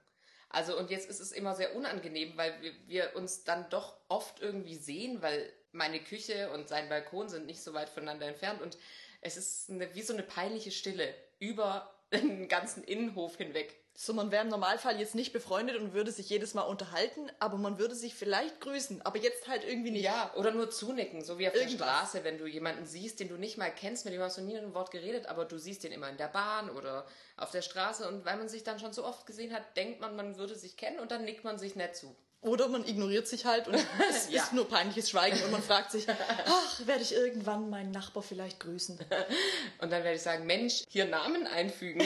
Also 0.49 0.77
und 0.77 0.89
jetzt 0.89 1.07
ist 1.09 1.19
es 1.19 1.31
immer 1.31 1.53
sehr 1.55 1.75
unangenehm, 1.75 2.35
weil 2.35 2.59
wir, 2.61 2.73
wir 2.87 3.15
uns 3.15 3.43
dann 3.43 3.69
doch 3.69 3.95
oft 4.07 4.41
irgendwie 4.41 4.75
sehen, 4.75 5.21
weil 5.21 5.53
meine 5.71 5.99
Küche 5.99 6.49
und 6.51 6.67
sein 6.67 6.89
Balkon 6.89 7.29
sind 7.29 7.45
nicht 7.45 7.61
so 7.61 7.75
weit 7.75 7.89
voneinander 7.89 8.25
entfernt 8.25 8.61
und 8.61 8.77
es 9.21 9.37
ist 9.37 9.69
eine, 9.69 9.93
wie 9.93 10.01
so 10.01 10.13
eine 10.13 10.23
peinliche 10.23 10.71
Stille 10.71 11.13
über 11.37 11.93
den 12.13 12.47
ganzen 12.47 12.83
Innenhof 12.83 13.37
hinweg. 13.37 13.75
So, 14.01 14.13
man 14.13 14.31
wäre 14.31 14.45
im 14.45 14.49
Normalfall 14.49 14.97
jetzt 14.97 15.13
nicht 15.13 15.33
befreundet 15.33 15.75
und 15.75 15.91
würde 15.91 16.13
sich 16.13 16.29
jedes 16.29 16.53
Mal 16.53 16.61
unterhalten, 16.61 17.29
aber 17.39 17.57
man 17.57 17.79
würde 17.79 17.95
sich 17.95 18.15
vielleicht 18.15 18.61
grüßen, 18.61 19.01
aber 19.01 19.17
jetzt 19.17 19.49
halt 19.49 19.65
irgendwie 19.65 19.91
nicht. 19.91 20.05
Ja, 20.05 20.31
oder 20.37 20.51
nur 20.51 20.71
zunicken, 20.71 21.21
so 21.21 21.37
wie 21.37 21.49
auf 21.49 21.53
Irgendwas. 21.53 21.77
der 21.77 21.85
Straße, 21.85 22.23
wenn 22.23 22.37
du 22.37 22.47
jemanden 22.47 22.85
siehst, 22.85 23.19
den 23.19 23.27
du 23.27 23.35
nicht 23.35 23.57
mal 23.57 23.69
kennst, 23.69 24.05
mit 24.05 24.13
dem 24.13 24.21
hast 24.21 24.37
du 24.37 24.41
nie 24.41 24.57
ein 24.57 24.73
Wort 24.73 24.91
geredet, 24.91 25.25
aber 25.25 25.43
du 25.43 25.57
siehst 25.57 25.83
den 25.83 25.91
immer 25.91 26.07
in 26.07 26.15
der 26.15 26.29
Bahn 26.29 26.69
oder 26.69 27.05
auf 27.35 27.51
der 27.51 27.61
Straße 27.61 28.07
und 28.07 28.23
weil 28.23 28.37
man 28.37 28.47
sich 28.47 28.63
dann 28.63 28.79
schon 28.79 28.93
so 28.93 29.03
oft 29.03 29.25
gesehen 29.25 29.53
hat, 29.53 29.75
denkt 29.75 29.99
man, 29.99 30.15
man 30.15 30.37
würde 30.37 30.55
sich 30.55 30.77
kennen 30.77 30.99
und 30.99 31.11
dann 31.11 31.25
nickt 31.25 31.43
man 31.43 31.59
sich 31.59 31.75
nett 31.75 31.97
zu. 31.97 32.15
Oder 32.41 32.69
man 32.69 32.87
ignoriert 32.87 33.27
sich 33.27 33.45
halt 33.45 33.67
und 33.67 33.75
es 34.09 34.29
Ja. 34.29 34.43
ist 34.43 34.53
nur 34.53 34.67
peinliches 34.67 35.09
Schweigen 35.09 35.41
und 35.43 35.51
man 35.51 35.61
fragt 35.61 35.91
sich, 35.91 36.07
ach, 36.45 36.87
werde 36.87 37.01
ich 37.01 37.13
irgendwann 37.13 37.69
meinen 37.69 37.91
Nachbar 37.91 38.23
vielleicht 38.23 38.59
grüßen? 38.61 38.97
Und 39.79 39.91
dann 39.91 40.03
werde 40.03 40.15
ich 40.15 40.21
sagen, 40.21 40.45
Mensch, 40.45 40.83
hier 40.89 41.05
Namen 41.05 41.47
einfügen. 41.47 42.05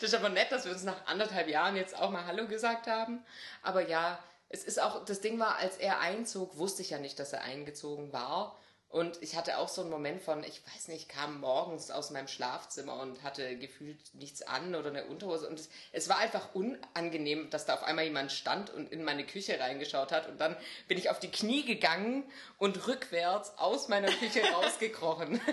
das 0.00 0.10
ist 0.10 0.14
aber 0.14 0.28
nett, 0.28 0.52
dass 0.52 0.64
wir 0.66 0.72
uns 0.72 0.82
nach 0.84 1.06
anderthalb 1.06 1.48
Jahren 1.48 1.76
jetzt 1.76 1.96
auch 1.98 2.10
mal 2.10 2.26
Hallo 2.26 2.46
gesagt 2.46 2.86
haben. 2.86 3.24
Aber 3.62 3.88
ja, 3.88 4.18
es 4.50 4.64
ist 4.64 4.80
auch, 4.80 5.04
das 5.04 5.20
Ding 5.20 5.38
war, 5.38 5.56
als 5.56 5.76
er 5.78 6.00
einzog, 6.00 6.58
wusste 6.58 6.82
ich 6.82 6.90
ja 6.90 6.98
nicht, 6.98 7.18
dass 7.18 7.32
er 7.32 7.42
eingezogen 7.42 8.12
war. 8.12 8.56
Und 8.88 9.20
ich 9.20 9.36
hatte 9.36 9.58
auch 9.58 9.68
so 9.68 9.82
einen 9.82 9.90
Moment 9.90 10.22
von, 10.22 10.44
ich 10.44 10.62
weiß 10.74 10.88
nicht, 10.88 11.08
kam 11.08 11.40
morgens 11.40 11.90
aus 11.90 12.10
meinem 12.10 12.28
Schlafzimmer 12.28 13.00
und 13.00 13.22
hatte 13.22 13.58
gefühlt 13.58 13.98
nichts 14.14 14.42
an 14.42 14.74
oder 14.74 14.90
eine 14.90 15.06
Unterhose. 15.06 15.48
Und 15.48 15.58
es, 15.58 15.68
es 15.92 16.08
war 16.08 16.18
einfach 16.18 16.54
unangenehm, 16.54 17.50
dass 17.50 17.66
da 17.66 17.74
auf 17.74 17.82
einmal 17.82 18.04
jemand 18.04 18.32
stand 18.32 18.70
und 18.70 18.90
in 18.92 19.02
meine 19.02 19.26
Küche 19.26 19.58
reingeschaut 19.58 20.12
hat. 20.12 20.28
Und 20.28 20.40
dann 20.40 20.56
bin 20.88 20.98
ich 20.98 21.10
auf 21.10 21.18
die 21.18 21.30
Knie 21.30 21.64
gegangen 21.64 22.24
und 22.58 22.86
rückwärts 22.86 23.58
aus 23.58 23.88
meiner 23.88 24.10
Küche 24.10 24.42
rausgekrochen. 24.54 25.40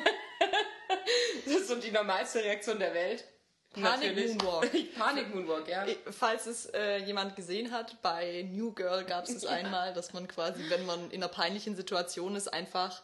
Das 1.45 1.55
ist 1.55 1.67
so 1.67 1.75
die 1.75 1.91
normalste 1.91 2.39
Reaktion 2.39 2.79
der 2.79 2.93
Welt. 2.93 3.25
Panik. 3.73 4.15
Moonwalk. 4.15 4.71
Panik 4.97 5.33
Moonwalk, 5.33 5.67
ja. 5.67 5.85
Falls 6.11 6.45
es 6.45 6.67
äh, 6.67 6.97
jemand 6.97 7.35
gesehen 7.35 7.71
hat, 7.71 8.01
bei 8.01 8.47
New 8.51 8.71
Girl 8.71 9.03
gab 9.03 9.25
es 9.25 9.31
es 9.31 9.45
einmal, 9.45 9.93
dass 9.93 10.13
man 10.13 10.27
quasi, 10.27 10.69
wenn 10.69 10.85
man 10.85 11.09
in 11.11 11.23
einer 11.23 11.31
peinlichen 11.31 11.75
Situation 11.75 12.35
ist, 12.35 12.47
einfach 12.47 13.01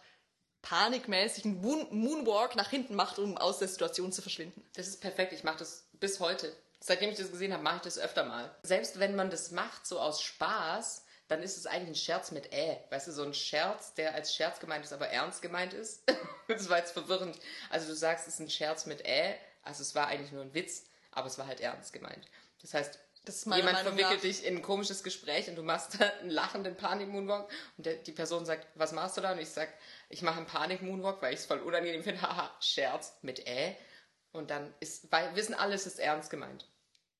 panikmäßig 0.62 1.46
einen 1.46 1.62
Moon 1.62 1.88
Moonwalk 1.92 2.56
nach 2.56 2.70
hinten 2.70 2.96
macht, 2.96 3.20
um 3.20 3.38
aus 3.38 3.60
der 3.60 3.68
Situation 3.68 4.12
zu 4.12 4.22
verschwinden. 4.22 4.64
Das 4.76 4.88
ist 4.88 5.02
perfekt. 5.02 5.34
Ich 5.34 5.44
mache 5.44 5.58
das 5.60 5.86
bis 5.94 6.20
heute. 6.20 6.56
Seitdem 6.82 7.10
ich 7.10 7.18
das 7.18 7.32
gesehen 7.32 7.52
habe, 7.54 7.64
mache 7.64 7.78
ich 7.78 7.82
das 7.82 8.00
öfter 8.00 8.24
mal. 8.26 8.56
Selbst 8.64 9.00
wenn 9.00 9.16
man 9.16 9.30
das 9.30 9.52
macht, 9.52 9.86
so 9.86 10.00
aus 10.00 10.22
Spaß, 10.22 11.04
dann 11.28 11.44
ist 11.44 11.58
es 11.58 11.66
eigentlich 11.68 11.90
ein 11.90 11.96
Scherz 11.96 12.32
mit 12.32 12.54
Ä. 12.54 12.78
Weißt 12.90 13.08
du, 13.08 13.12
so 13.12 13.24
ein 13.24 13.34
Scherz, 13.34 13.94
der 13.94 14.16
als 14.16 14.34
Scherz 14.34 14.60
gemeint 14.60 14.86
ist, 14.86 14.94
aber 14.94 15.10
ernst 15.10 15.42
gemeint 15.42 15.74
ist. 15.74 16.02
das 16.48 16.70
war 16.70 16.78
jetzt 16.78 16.92
verwirrend. 16.94 17.38
Also 17.70 17.88
du 17.88 17.96
sagst, 17.96 18.28
es 18.28 18.36
ist 18.36 18.40
ein 18.40 18.50
Scherz 18.50 18.86
mit 18.86 19.06
Ä. 19.06 19.36
Also 19.64 19.82
es 19.82 19.94
war 19.94 20.08
eigentlich 20.08 20.32
nur 20.32 20.42
ein 20.42 20.54
Witz, 20.54 20.84
aber 21.12 21.28
es 21.28 21.38
war 21.38 21.46
halt 21.48 21.60
ernst 21.60 21.92
gemeint. 21.94 22.26
Das 22.62 22.74
heißt, 22.74 22.98
Das 23.26 23.44
jemand 23.46 23.64
Meinung 23.66 23.82
verwickelt 23.84 24.14
nach- 24.16 24.22
dich 24.22 24.46
in 24.46 24.56
ein 24.58 24.62
komisches 24.62 25.04
Gespräch 25.04 25.50
und 25.50 25.56
du 25.56 25.62
machst 25.64 26.00
da 26.00 26.06
einen 26.22 26.30
lachenden 26.32 26.76
Panik-Moonwalk 26.78 27.50
und 27.78 27.86
der, 27.86 27.96
die 27.96 28.14
Person 28.14 28.46
sagt, 28.46 28.66
was 28.76 28.94
machst 28.94 29.18
du 29.18 29.22
da? 29.22 29.34
Und 29.34 29.40
ich 29.40 29.50
sag, 29.50 29.70
ich 30.10 30.22
mache 30.24 30.38
einen 30.38 30.48
Panik-Moonwalk, 30.48 31.22
weil 31.22 31.34
ich 31.34 31.40
es 31.40 31.46
voll 31.46 31.60
unangenehm 31.60 32.04
finde. 32.04 32.22
Haha, 32.24 32.52
Scherz 32.60 33.14
mit 33.22 33.48
Ä. 33.48 33.76
Und 34.32 34.50
dann 34.52 34.74
ist, 34.80 35.12
weil 35.12 35.36
wissen 35.36 35.54
alle, 35.54 35.76
es 35.76 35.86
ist 35.86 36.00
ernst 36.00 36.30
gemeint. 36.30 36.68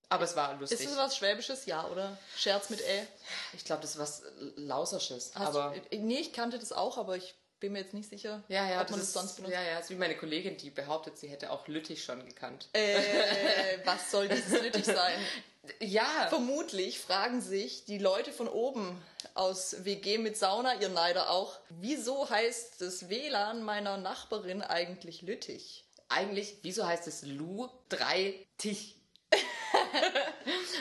Aber 0.10 0.24
es 0.24 0.36
war 0.36 0.56
lustig. 0.56 0.80
Ist 0.80 0.90
das 0.90 0.98
was 0.98 1.16
Schwäbisches? 1.18 1.68
Ja, 1.68 1.88
oder? 1.88 2.18
Scherz 2.36 2.72
mit 2.72 2.82
Ä? 2.82 3.08
ich 3.54 3.64
glaube, 3.64 3.84
das 3.84 3.92
ist 3.92 4.00
was 4.00 4.24
Lausersches. 4.56 5.34
Hast 5.36 5.56
aber 5.56 5.76
du, 5.92 5.98
nee, 5.98 6.18
ich 6.18 6.34
kannte 6.34 6.58
das 6.58 6.72
auch, 6.72 6.98
aber 6.98 7.16
ich 7.16 7.36
bin 7.60 7.74
mir 7.74 7.80
jetzt 7.80 7.94
nicht 7.94 8.10
sicher, 8.10 8.44
ja, 8.48 8.70
ja, 8.70 8.82
ob 8.82 8.90
man 8.90 9.00
das 9.00 9.12
das 9.12 9.22
sonst 9.22 9.36
benutzt. 9.36 9.54
ja, 9.54 9.62
ja, 9.62 9.80
ist 9.80 9.90
wie 9.90 9.96
meine 9.96 10.16
Kollegin, 10.16 10.58
die 10.58 10.70
behauptet, 10.70 11.18
sie 11.18 11.28
hätte 11.28 11.52
auch 11.52 11.68
Lüttich 11.68 12.04
schon 12.04 12.26
gekannt. 12.26 12.70
Äh, 12.74 13.80
was 13.86 14.12
soll 14.12 14.28
dieses 14.28 14.62
nötig 14.62 14.86
sein? 14.86 15.20
ja, 15.80 16.28
Vermutlich 16.30 17.00
fragen 17.00 17.42
sich 17.42 17.86
die 17.86 17.98
Leute 17.98 18.32
von 18.32 18.48
oben 18.48 19.02
aus 19.34 19.84
WG 19.84 20.18
mit 20.18 20.38
Sauna, 20.38 20.80
ihr 20.80 20.90
Neider 20.90 21.30
auch, 21.30 21.60
wieso 21.70 22.30
heißt 22.30 22.82
das 22.82 23.10
WLAN 23.10 23.64
meiner 23.64 23.98
Nachbarin 23.98 24.62
eigentlich 24.62 25.22
Lüttich? 25.22 25.86
eigentlich, 26.10 26.58
wieso 26.64 26.86
heißt 26.86 27.08
es 27.08 27.24
Lu 27.24 27.70
3 27.90 28.34
Tich? 28.58 28.96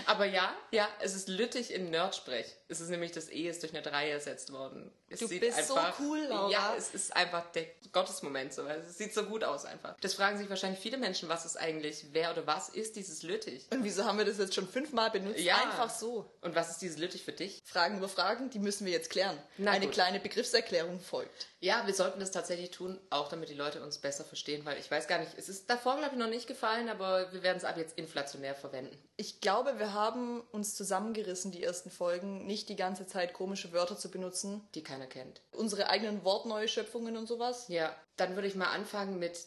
Aber 0.06 0.24
ja, 0.24 0.54
ja, 0.70 0.88
es 1.00 1.14
ist 1.14 1.28
Lüttich 1.28 1.72
in 1.72 1.90
Nerdsprech. 1.90 2.46
Es 2.68 2.80
ist 2.80 2.88
nämlich 2.88 3.12
das 3.12 3.30
E 3.30 3.48
ist 3.48 3.62
durch 3.62 3.74
eine 3.74 3.82
3 3.82 4.10
ersetzt 4.10 4.52
worden. 4.52 4.90
Es 5.10 5.20
Du 5.20 5.28
bist 5.28 5.66
so 5.66 5.78
cool, 6.00 6.18
Laura. 6.28 6.50
Ja, 6.50 6.74
es 6.76 6.90
ist 6.94 7.16
einfach 7.16 7.50
der 7.52 7.64
Gottesmoment. 7.92 8.52
So. 8.52 8.66
Es 8.66 8.98
sieht 8.98 9.14
so 9.14 9.24
gut 9.24 9.42
aus 9.44 9.64
einfach. 9.64 9.96
Das 10.00 10.14
fragen 10.14 10.36
sich 10.38 10.50
wahrscheinlich 10.50 10.80
viele 10.80 10.98
Menschen, 10.98 11.28
was 11.28 11.46
ist 11.46 11.56
eigentlich, 11.56 12.06
wer 12.12 12.32
oder 12.32 12.46
was 12.46 12.68
ist 12.68 12.96
dieses 12.96 13.22
Lüttich? 13.22 13.66
Und 13.70 13.84
wieso 13.84 14.04
haben 14.04 14.18
wir 14.18 14.24
das 14.24 14.38
jetzt 14.38 14.54
schon 14.54 14.68
fünfmal 14.68 15.10
benutzt? 15.10 15.40
Ja. 15.40 15.56
Einfach 15.56 15.90
so. 15.90 16.30
Und 16.42 16.54
was 16.54 16.70
ist 16.70 16.82
dieses 16.82 16.98
Lüttich 16.98 17.24
für 17.24 17.32
dich? 17.32 17.62
Fragen 17.64 17.98
über 17.98 18.08
Fragen, 18.08 18.50
die 18.50 18.58
müssen 18.58 18.84
wir 18.84 18.92
jetzt 18.92 19.10
klären. 19.10 19.38
Na 19.56 19.70
Eine 19.70 19.86
gut. 19.86 19.94
kleine 19.94 20.20
Begriffserklärung 20.20 21.00
folgt. 21.00 21.46
Ja, 21.60 21.86
wir 21.86 21.94
sollten 21.94 22.20
das 22.20 22.30
tatsächlich 22.30 22.70
tun, 22.70 23.00
auch 23.10 23.28
damit 23.28 23.48
die 23.48 23.54
Leute 23.54 23.82
uns 23.82 23.98
besser 23.98 24.24
verstehen, 24.24 24.64
weil 24.64 24.78
ich 24.78 24.90
weiß 24.90 25.08
gar 25.08 25.18
nicht, 25.18 25.32
es 25.36 25.48
ist 25.48 25.68
davor, 25.68 25.96
glaube 25.96 26.12
ich, 26.14 26.18
noch 26.18 26.28
nicht 26.28 26.46
gefallen, 26.46 26.88
aber 26.88 27.32
wir 27.32 27.42
werden 27.42 27.56
es 27.56 27.64
ab 27.64 27.76
jetzt 27.76 27.98
inflationär 27.98 28.54
verwenden. 28.54 28.96
Ich 29.16 29.40
glaube, 29.40 29.78
wir 29.78 29.92
haben 29.92 30.40
uns 30.52 30.76
zusammengerissen, 30.76 31.50
die 31.50 31.64
ersten 31.64 31.90
Folgen, 31.90 32.46
nicht 32.46 32.68
die 32.68 32.76
ganze 32.76 33.06
Zeit 33.06 33.32
komische 33.32 33.72
Wörter 33.72 33.98
zu 33.98 34.08
benutzen. 34.08 34.68
die 34.74 34.84
keiner 34.84 35.08
kennt. 35.08 35.40
Unsere 35.50 35.88
eigenen 35.88 36.22
Wortneuschöpfungen 36.22 37.16
und 37.16 37.26
sowas. 37.26 37.66
Ja, 37.68 37.94
dann 38.16 38.36
würde 38.36 38.46
ich 38.46 38.54
mal 38.54 38.72
anfangen 38.72 39.18
mit 39.18 39.46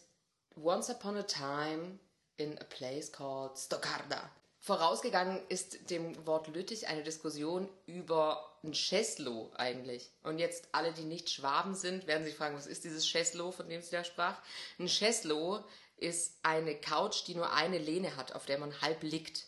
Once 0.61 0.89
Upon 0.89 1.15
a 1.17 1.23
Time 1.23 1.99
in 2.35 2.57
a 2.59 2.63
place 2.65 3.11
called 3.11 3.57
Stoccarda. 3.57 4.29
Vorausgegangen 4.63 5.41
ist 5.49 5.89
dem 5.89 6.27
Wort 6.27 6.47
Lüttich 6.47 6.87
eine 6.87 7.01
Diskussion 7.01 7.67
über 7.87 8.47
ein 8.63 8.73
Cheslo 8.73 9.51
eigentlich. 9.55 10.11
Und 10.21 10.37
jetzt 10.37 10.69
alle, 10.71 10.93
die 10.93 11.03
nicht 11.03 11.31
Schwaben 11.31 11.73
sind, 11.73 12.05
werden 12.05 12.23
sich 12.23 12.35
fragen, 12.35 12.55
was 12.55 12.67
ist 12.67 12.83
dieses 12.83 13.07
Cheslo, 13.07 13.51
von 13.51 13.67
dem 13.67 13.81
sie 13.81 13.89
da 13.89 14.03
sprach? 14.03 14.39
Ein 14.77 14.85
Cheslo 14.85 15.63
ist 15.97 16.37
eine 16.43 16.75
Couch, 16.75 17.25
die 17.25 17.33
nur 17.33 17.51
eine 17.53 17.79
Lehne 17.79 18.15
hat, 18.15 18.35
auf 18.35 18.45
der 18.45 18.59
man 18.59 18.81
halb 18.81 19.01
liegt. 19.01 19.47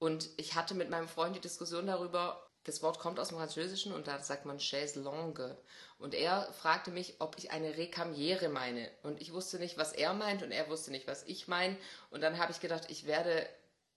Und 0.00 0.28
ich 0.36 0.56
hatte 0.56 0.74
mit 0.74 0.90
meinem 0.90 1.06
Freund 1.06 1.36
die 1.36 1.40
Diskussion 1.40 1.86
darüber, 1.86 2.44
das 2.64 2.82
Wort 2.82 2.98
kommt 2.98 3.20
aus 3.20 3.28
dem 3.28 3.38
Französischen 3.38 3.92
und 3.92 4.08
da 4.08 4.18
sagt 4.18 4.46
man 4.46 4.58
chaise 4.58 5.00
longue. 5.00 5.56
Und 5.98 6.12
er 6.12 6.52
fragte 6.54 6.90
mich, 6.90 7.20
ob 7.20 7.38
ich 7.38 7.52
eine 7.52 7.76
Recamiere 7.76 8.48
meine. 8.48 8.90
Und 9.04 9.20
ich 9.20 9.32
wusste 9.32 9.60
nicht, 9.60 9.78
was 9.78 9.92
er 9.92 10.12
meint 10.12 10.42
und 10.42 10.50
er 10.50 10.68
wusste 10.68 10.90
nicht, 10.90 11.06
was 11.06 11.22
ich 11.22 11.46
meine. 11.46 11.76
Und 12.10 12.20
dann 12.20 12.38
habe 12.38 12.50
ich 12.50 12.60
gedacht, 12.60 12.86
ich 12.88 13.06
werde 13.06 13.48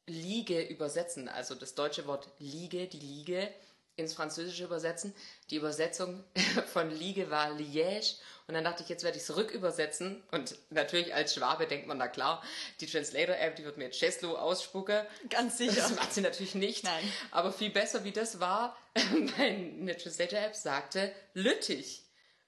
Liege 0.08 0.62
übersetzen. 0.62 1.30
Also 1.30 1.56
das 1.56 1.76
deutsche 1.76 2.08
Wort 2.08 2.30
Liege, 2.40 2.88
die 2.88 3.00
Liege, 3.00 3.50
ins 3.96 4.14
Französische 4.14 4.64
übersetzen. 4.64 5.14
Die 5.50 5.58
Übersetzung 5.58 6.24
von 6.74 6.90
Liege 6.90 7.30
war 7.30 7.52
Liège. 7.52 8.16
Und 8.48 8.56
dann 8.56 8.64
dachte 8.64 8.84
ich, 8.84 8.90
jetzt 8.90 9.04
werde 9.04 9.18
ich 9.18 9.24
es 9.24 9.36
rückübersetzen. 9.36 10.22
Und 10.32 10.56
natürlich 10.70 11.14
als 11.14 11.36
Schwabe 11.36 11.68
denkt 11.68 11.88
man, 11.88 12.00
da 12.00 12.08
klar, 12.08 12.44
die 12.82 12.88
Translator-App, 12.88 13.56
die 13.56 13.64
wird 13.64 13.78
mir 13.78 13.86
jetzt 13.86 14.00
Cheslo 14.00 14.36
ausspucken. 14.36 15.06
Ganz 15.30 15.58
sicher. 15.58 15.76
Das 15.76 15.96
macht 15.96 16.14
sie 16.14 16.22
natürlich 16.22 16.56
nicht. 16.56 16.84
Nein. 16.84 17.12
Aber 17.32 17.54
viel 17.54 17.70
besser 17.70 18.04
wie 18.04 18.12
das 18.12 18.40
war, 18.40 18.76
meine 19.38 19.96
Translator-App 19.96 20.56
sagte 20.56 21.14
Lüttich. 21.34 22.02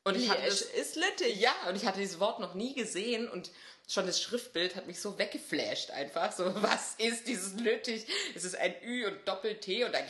Und 0.04 0.18
ich 0.18 0.30
hatte 0.30 0.42
Liège 0.42 0.50
das, 0.50 0.62
ist 0.62 0.96
Lüttich. 0.98 1.40
ja, 1.40 1.54
und 1.68 1.76
ich 1.76 1.86
hatte 1.86 2.00
dieses 2.00 2.20
Wort 2.20 2.40
noch 2.40 2.54
nie 2.54 2.76
gesehen 2.76 3.28
und 3.28 3.52
schon 3.88 4.06
das 4.06 4.22
Schriftbild 4.22 4.76
hat 4.76 4.88
mich 4.88 5.00
so 5.00 5.18
weggeflasht 5.18 5.92
einfach. 5.92 6.32
So, 6.32 6.46
was 6.62 6.96
ist 6.96 7.28
dieses 7.28 7.60
Lüttich? 7.60 8.06
Es 8.36 8.44
ist 8.44 8.56
ein 8.58 8.74
Ü 8.84 9.06
und 9.08 9.28
Doppel-T 9.28 9.84
und 9.84 9.96
ein 9.96 10.06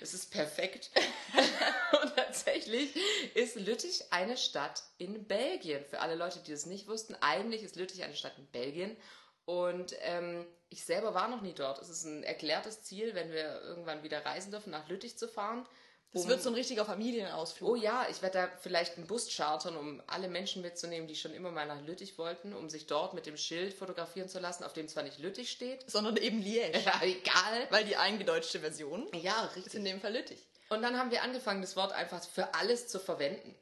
Es 0.00 0.14
ist 0.14 0.30
perfekt. 0.30 0.90
und 2.02 2.14
tatsächlich 2.16 2.94
ist 3.34 3.56
Lüttich 3.56 4.04
eine 4.10 4.36
Stadt 4.36 4.82
in 4.98 5.26
Belgien. 5.26 5.84
Für 5.84 6.00
alle 6.00 6.14
Leute, 6.14 6.40
die 6.40 6.52
das 6.52 6.66
nicht 6.66 6.88
wussten, 6.88 7.14
eigentlich 7.20 7.62
ist 7.62 7.76
Lüttich 7.76 8.02
eine 8.02 8.16
Stadt 8.16 8.38
in 8.38 8.46
Belgien. 8.46 8.96
Und 9.44 9.94
ähm, 10.02 10.46
ich 10.68 10.84
selber 10.84 11.14
war 11.14 11.28
noch 11.28 11.40
nie 11.40 11.54
dort. 11.54 11.80
Es 11.80 11.88
ist 11.88 12.04
ein 12.04 12.22
erklärtes 12.22 12.82
Ziel, 12.82 13.14
wenn 13.14 13.32
wir 13.32 13.62
irgendwann 13.62 14.02
wieder 14.02 14.24
reisen 14.24 14.52
dürfen, 14.52 14.70
nach 14.70 14.88
Lüttich 14.88 15.18
zu 15.18 15.26
fahren. 15.26 15.66
Das 16.12 16.26
wird 16.26 16.42
so 16.42 16.48
ein 16.50 16.54
richtiger 16.54 16.84
Familienausflug. 16.84 17.70
Oh 17.70 17.74
ja, 17.76 18.06
ich 18.10 18.20
werde 18.20 18.38
da 18.38 18.48
vielleicht 18.60 18.96
einen 18.96 19.06
Bus 19.06 19.28
chartern, 19.34 19.76
um 19.76 20.02
alle 20.08 20.28
Menschen 20.28 20.60
mitzunehmen, 20.60 21.06
die 21.06 21.14
schon 21.14 21.32
immer 21.32 21.50
mal 21.52 21.66
nach 21.66 21.80
Lüttich 21.82 22.18
wollten, 22.18 22.52
um 22.52 22.68
sich 22.68 22.86
dort 22.88 23.14
mit 23.14 23.26
dem 23.26 23.36
Schild 23.36 23.74
fotografieren 23.74 24.28
zu 24.28 24.40
lassen, 24.40 24.64
auf 24.64 24.72
dem 24.72 24.88
zwar 24.88 25.04
nicht 25.04 25.18
Lüttich 25.20 25.50
steht. 25.50 25.88
Sondern 25.88 26.16
eben 26.16 26.42
Liège. 26.42 26.78
Ja, 26.84 27.00
egal. 27.02 27.66
Weil 27.70 27.84
die 27.84 27.96
eingedeutschte 27.96 28.58
Version 28.60 29.06
Ja, 29.22 29.44
ist 29.46 29.56
richtig. 29.56 29.74
in 29.74 29.84
dem 29.84 30.00
Fall 30.00 30.12
Lüttich. 30.14 30.40
Und 30.68 30.82
dann 30.82 30.98
haben 30.98 31.10
wir 31.12 31.22
angefangen, 31.22 31.60
das 31.62 31.76
Wort 31.76 31.92
einfach 31.92 32.22
für 32.24 32.54
alles 32.54 32.88
zu 32.88 32.98
verwenden. 32.98 33.54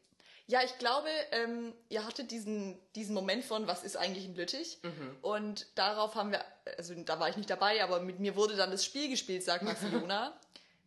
Ja, 0.50 0.62
ich 0.64 0.78
glaube, 0.78 1.10
ähm, 1.32 1.74
ihr 1.90 2.06
hattet 2.06 2.30
diesen, 2.30 2.78
diesen 2.94 3.14
Moment 3.14 3.44
von, 3.44 3.66
was 3.66 3.84
ist 3.84 3.98
eigentlich 3.98 4.24
ein 4.24 4.34
Lüttich? 4.34 4.78
Und 5.20 5.66
darauf 5.74 6.14
haben 6.14 6.30
wir, 6.32 6.42
also 6.78 6.94
da 6.94 7.20
war 7.20 7.28
ich 7.28 7.36
nicht 7.36 7.50
dabei, 7.50 7.84
aber 7.84 8.00
mit 8.00 8.18
mir 8.18 8.34
wurde 8.34 8.56
dann 8.56 8.70
das 8.70 8.82
Spiel 8.82 9.10
gespielt, 9.10 9.44
sagt 9.44 9.62
mal 9.62 9.76
Fiona. 10.06 10.38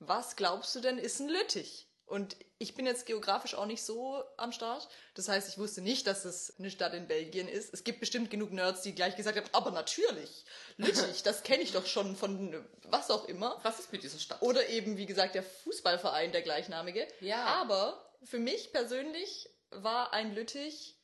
Was 0.01 0.35
glaubst 0.35 0.75
du 0.75 0.79
denn 0.81 0.97
ist 0.97 1.19
ein 1.19 1.29
Lüttich? 1.29 1.87
Und 2.05 2.35
ich 2.57 2.75
bin 2.75 2.85
jetzt 2.85 3.05
geografisch 3.05 3.55
auch 3.55 3.65
nicht 3.65 3.83
so 3.83 4.21
am 4.35 4.51
Start. 4.51 4.89
Das 5.15 5.29
heißt, 5.29 5.47
ich 5.47 5.57
wusste 5.57 5.79
nicht, 5.81 6.05
dass 6.07 6.25
es 6.25 6.53
eine 6.59 6.69
Stadt 6.69 6.93
in 6.93 7.07
Belgien 7.07 7.47
ist. 7.47 7.73
Es 7.73 7.85
gibt 7.85 8.01
bestimmt 8.01 8.29
genug 8.29 8.51
Nerds, 8.51 8.81
die 8.81 8.93
gleich 8.93 9.15
gesagt 9.15 9.37
haben, 9.37 9.47
aber 9.53 9.71
natürlich, 9.71 10.43
Lüttich, 10.75 11.23
das 11.23 11.43
kenne 11.43 11.63
ich 11.63 11.71
doch 11.71 11.85
schon 11.85 12.17
von 12.17 12.65
was 12.89 13.09
auch 13.09 13.25
immer. 13.29 13.57
Was 13.63 13.79
ist 13.79 13.93
mit 13.93 14.03
dieser 14.03 14.19
Stadt? 14.19 14.41
Oder 14.41 14.67
eben, 14.67 14.97
wie 14.97 15.05
gesagt, 15.05 15.35
der 15.35 15.43
Fußballverein, 15.43 16.33
der 16.33 16.41
gleichnamige. 16.41 17.07
Ja. 17.21 17.45
Aber 17.45 18.11
für 18.23 18.39
mich 18.39 18.73
persönlich 18.73 19.49
war 19.69 20.11
ein 20.11 20.35
Lüttich 20.35 20.97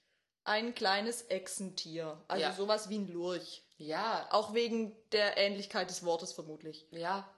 ein 0.44 0.76
kleines 0.76 1.30
Echsentier. 1.30 2.22
Also 2.28 2.42
Ja. 2.42 2.54
sowas 2.54 2.90
wie 2.90 2.98
ein 2.98 3.08
Lurch. 3.08 3.64
Ja, 3.78 4.28
Auch 4.32 4.54
wegen 4.54 4.94
der 5.14 5.38
Ähnlichkeit 5.38 5.90
des 5.90 6.04
Wortes 6.04 6.34
vermutlich. 6.34 6.86
ja. 6.92 7.30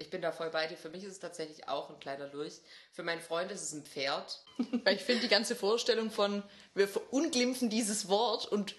Ich 0.00 0.10
bin 0.10 0.22
da 0.22 0.32
voll 0.32 0.50
bei 0.50 0.66
dir. 0.66 0.76
Für 0.76 0.88
mich 0.88 1.04
ist 1.04 1.12
es 1.12 1.20
tatsächlich 1.20 1.68
auch 1.68 1.90
ein 1.90 2.00
kleiner 2.00 2.26
Lurch. 2.28 2.54
Für 2.92 3.02
meinen 3.02 3.20
Freund 3.20 3.52
ist 3.52 3.62
es 3.62 3.72
ein 3.72 3.84
Pferd. 3.84 4.42
Weil 4.84 4.96
ich 4.96 5.02
finde 5.02 5.22
die 5.22 5.28
ganze 5.28 5.54
Vorstellung 5.54 6.10
von, 6.10 6.42
wir 6.74 6.88
verunglimpfen 6.88 7.70
dieses 7.70 8.08
Wort 8.08 8.46
und 8.46 8.74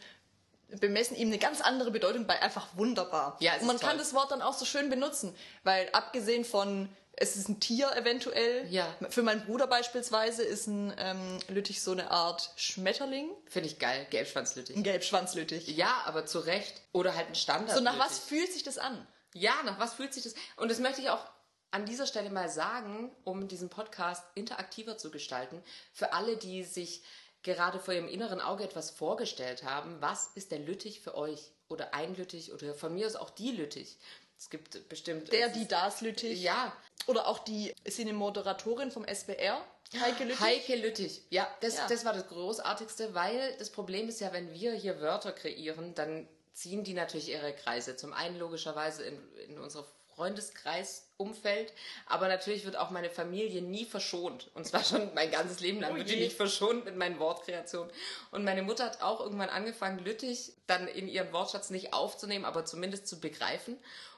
bemessen 0.80 1.16
ihm 1.16 1.28
eine 1.28 1.38
ganz 1.38 1.62
andere 1.62 1.92
Bedeutung 1.92 2.26
bei 2.26 2.42
einfach 2.42 2.76
wunderbar. 2.76 3.38
Ja, 3.40 3.54
und 3.60 3.68
man 3.68 3.80
kann 3.80 3.98
das 3.98 4.14
Wort 4.14 4.32
dann 4.32 4.42
auch 4.42 4.54
so 4.54 4.66
schön 4.66 4.90
benutzen. 4.90 5.36
Weil 5.64 5.90
abgesehen 5.92 6.44
von, 6.44 6.90
es 7.14 7.36
ist 7.36 7.50
ein 7.50 7.60
Tier 7.60 7.96
eventuell. 7.96 8.66
Ja. 8.70 8.88
Für 9.10 9.22
meinen 9.22 9.46
Bruder 9.46 9.68
beispielsweise 9.68 10.44
ist 10.44 10.68
ein 10.68 10.94
ähm, 10.98 11.40
Lüttich 11.50 11.84
so 11.84 11.92
eine 11.92 12.10
Art 12.10 12.52
Schmetterling. 12.56 13.30
Finde 13.48 13.68
ich 13.68 13.78
geil. 13.78 14.08
Gelbschwanzlüttich. 14.10 14.76
Ein 14.76 14.84
Gelbschwanzlüttich. 14.84 15.68
Ja, 15.68 16.02
aber 16.06 16.26
zu 16.26 16.40
Recht. 16.40 16.82
Oder 16.94 17.16
halt 17.16 17.28
ein 17.28 17.36
Standard. 17.36 17.78
So 17.78 17.84
nach 17.84 18.00
was 18.00 18.18
fühlt 18.18 18.52
sich 18.52 18.64
das 18.64 18.78
an? 18.78 19.08
Ja, 19.34 19.62
nach 19.64 19.80
was 19.80 19.94
fühlt 19.94 20.14
sich 20.14 20.24
das? 20.24 20.36
Und 20.58 20.70
das 20.70 20.80
möchte 20.80 21.02
ich 21.02 21.10
auch 21.10 21.26
an 21.72 21.86
dieser 21.86 22.06
Stelle 22.06 22.30
mal 22.30 22.50
sagen, 22.50 23.12
um 23.24 23.48
diesen 23.48 23.70
Podcast 23.70 24.24
interaktiver 24.36 24.98
zu 24.98 25.10
gestalten. 25.10 25.64
Für 25.94 26.14
alle, 26.14 26.36
die 26.38 26.64
sich 26.64 27.02
gerade 27.44 27.80
vor 27.80 27.94
ihrem 27.94 28.10
inneren 28.10 28.42
Auge 28.42 28.64
etwas 28.64 28.92
vorgestellt 28.92 29.64
haben, 29.64 30.02
was 30.02 30.28
ist 30.36 30.52
der 30.52 30.60
Lüttich 30.60 31.00
für 31.00 31.16
euch? 31.16 31.52
Oder 31.70 31.94
ein 31.94 32.16
Lüttich 32.16 32.52
oder 32.52 32.74
von 32.74 32.94
mir 32.94 33.08
aus 33.08 33.16
auch 33.16 33.30
die 33.30 33.52
Lüttich. 33.52 33.98
Es 34.38 34.50
gibt 34.50 34.90
bestimmt. 34.90 35.32
Der, 35.32 35.50
die, 35.50 35.68
das 35.68 36.02
Lüttich. 36.02 36.42
Ja, 36.42 36.76
Oder 37.08 37.28
auch 37.28 37.40
die, 37.40 37.74
ist 37.84 37.96
sie 37.98 38.02
eine 38.02 38.14
Moderatorin 38.14 38.92
vom 38.92 39.06
SWR? 39.08 39.64
Heike 40.00 40.24
Lüttich? 40.26 40.40
Heike 40.40 40.76
Lüttich. 40.76 41.22
Ja, 41.30 41.48
das, 41.62 41.78
Ja. 41.78 41.88
das 41.88 42.04
war 42.06 42.14
das 42.14 42.28
Großartigste, 42.28 43.14
weil 43.14 43.56
das 43.60 43.70
Problem 43.70 44.10
ist 44.10 44.20
ja, 44.20 44.34
wenn 44.34 44.52
wir 44.54 44.74
hier 44.74 45.00
Wörter 45.00 45.32
kreieren, 45.32 45.94
dann 45.96 46.28
ziehen 46.54 46.84
die 46.84 46.94
natürlich 46.94 47.30
ihre 47.30 47.54
Kreise. 47.54 47.96
Zum 47.96 48.14
einen 48.14 48.38
logischerweise 48.38 49.04
in, 49.04 49.18
in 49.48 49.60
unser 49.60 49.86
Freundeskreisumfeld, 50.16 51.74
aber 52.06 52.28
natürlich 52.28 52.66
wird 52.66 52.78
auch 52.78 52.90
meine 52.90 53.10
Familie 53.10 53.62
nie 53.62 53.86
verschont. 53.86 54.50
Und 54.54 54.68
zwar 54.68 54.84
schon 54.84 55.14
mein 55.16 55.32
ganzes 55.32 55.62
Leben 55.62 55.80
lang 55.80 55.94
Oh 55.94 55.96
wird 55.96 56.10
die 56.10 56.18
nicht 56.18 56.36
verschont 56.36 56.86
mit 56.86 56.96
meinen 56.96 57.20
Wortkreationen. 57.20 57.92
Und 58.32 58.44
meine 58.44 58.62
Mutter 58.62 58.86
hat 58.86 59.02
auch 59.02 59.22
irgendwann 59.22 59.50
angefangen, 59.50 60.00
Lüttich 60.00 60.54
dann 60.68 60.88
in 60.88 61.08
ihren 61.08 61.32
Wortschatz 61.32 61.70
nicht 61.70 61.94
aufzunehmen, 61.94 62.46
aber 62.46 62.66
zumindest 62.66 63.08
zu 63.08 63.20
begreifen. 63.20 63.78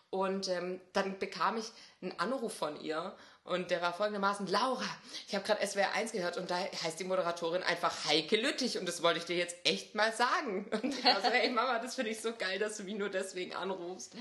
Und 0.09 0.47
ähm, 0.47 0.79
dann 0.93 1.17
bekam 1.17 1.57
ich 1.57 1.65
einen 2.01 2.19
Anruf 2.19 2.53
von 2.53 2.79
ihr 2.79 3.15
und 3.45 3.71
der 3.71 3.81
war 3.81 3.93
folgendermaßen, 3.93 4.47
Laura, 4.47 4.85
ich 5.27 5.35
habe 5.35 5.45
gerade 5.45 5.65
SWR 5.65 5.93
1 5.93 6.13
gehört 6.13 6.37
und 6.37 6.49
da 6.49 6.57
heißt 6.57 6.97
die 6.99 7.03
Moderatorin 7.03 7.61
einfach 7.61 8.05
Heike 8.05 8.37
Lüttich 8.37 8.77
und 8.77 8.87
das 8.87 9.03
wollte 9.03 9.19
ich 9.19 9.25
dir 9.25 9.35
jetzt 9.35 9.57
echt 9.65 9.95
mal 9.95 10.13
sagen. 10.13 10.69
Und 10.81 10.97
ich 10.97 11.03
war 11.03 11.21
so, 11.21 11.27
hey 11.27 11.49
Mama, 11.49 11.79
das 11.79 11.95
finde 11.95 12.11
ich 12.11 12.21
so 12.21 12.33
geil, 12.33 12.57
dass 12.57 12.77
du 12.77 12.83
mich 12.83 12.95
nur 12.95 13.09
deswegen 13.09 13.53
anrufst. 13.53 14.15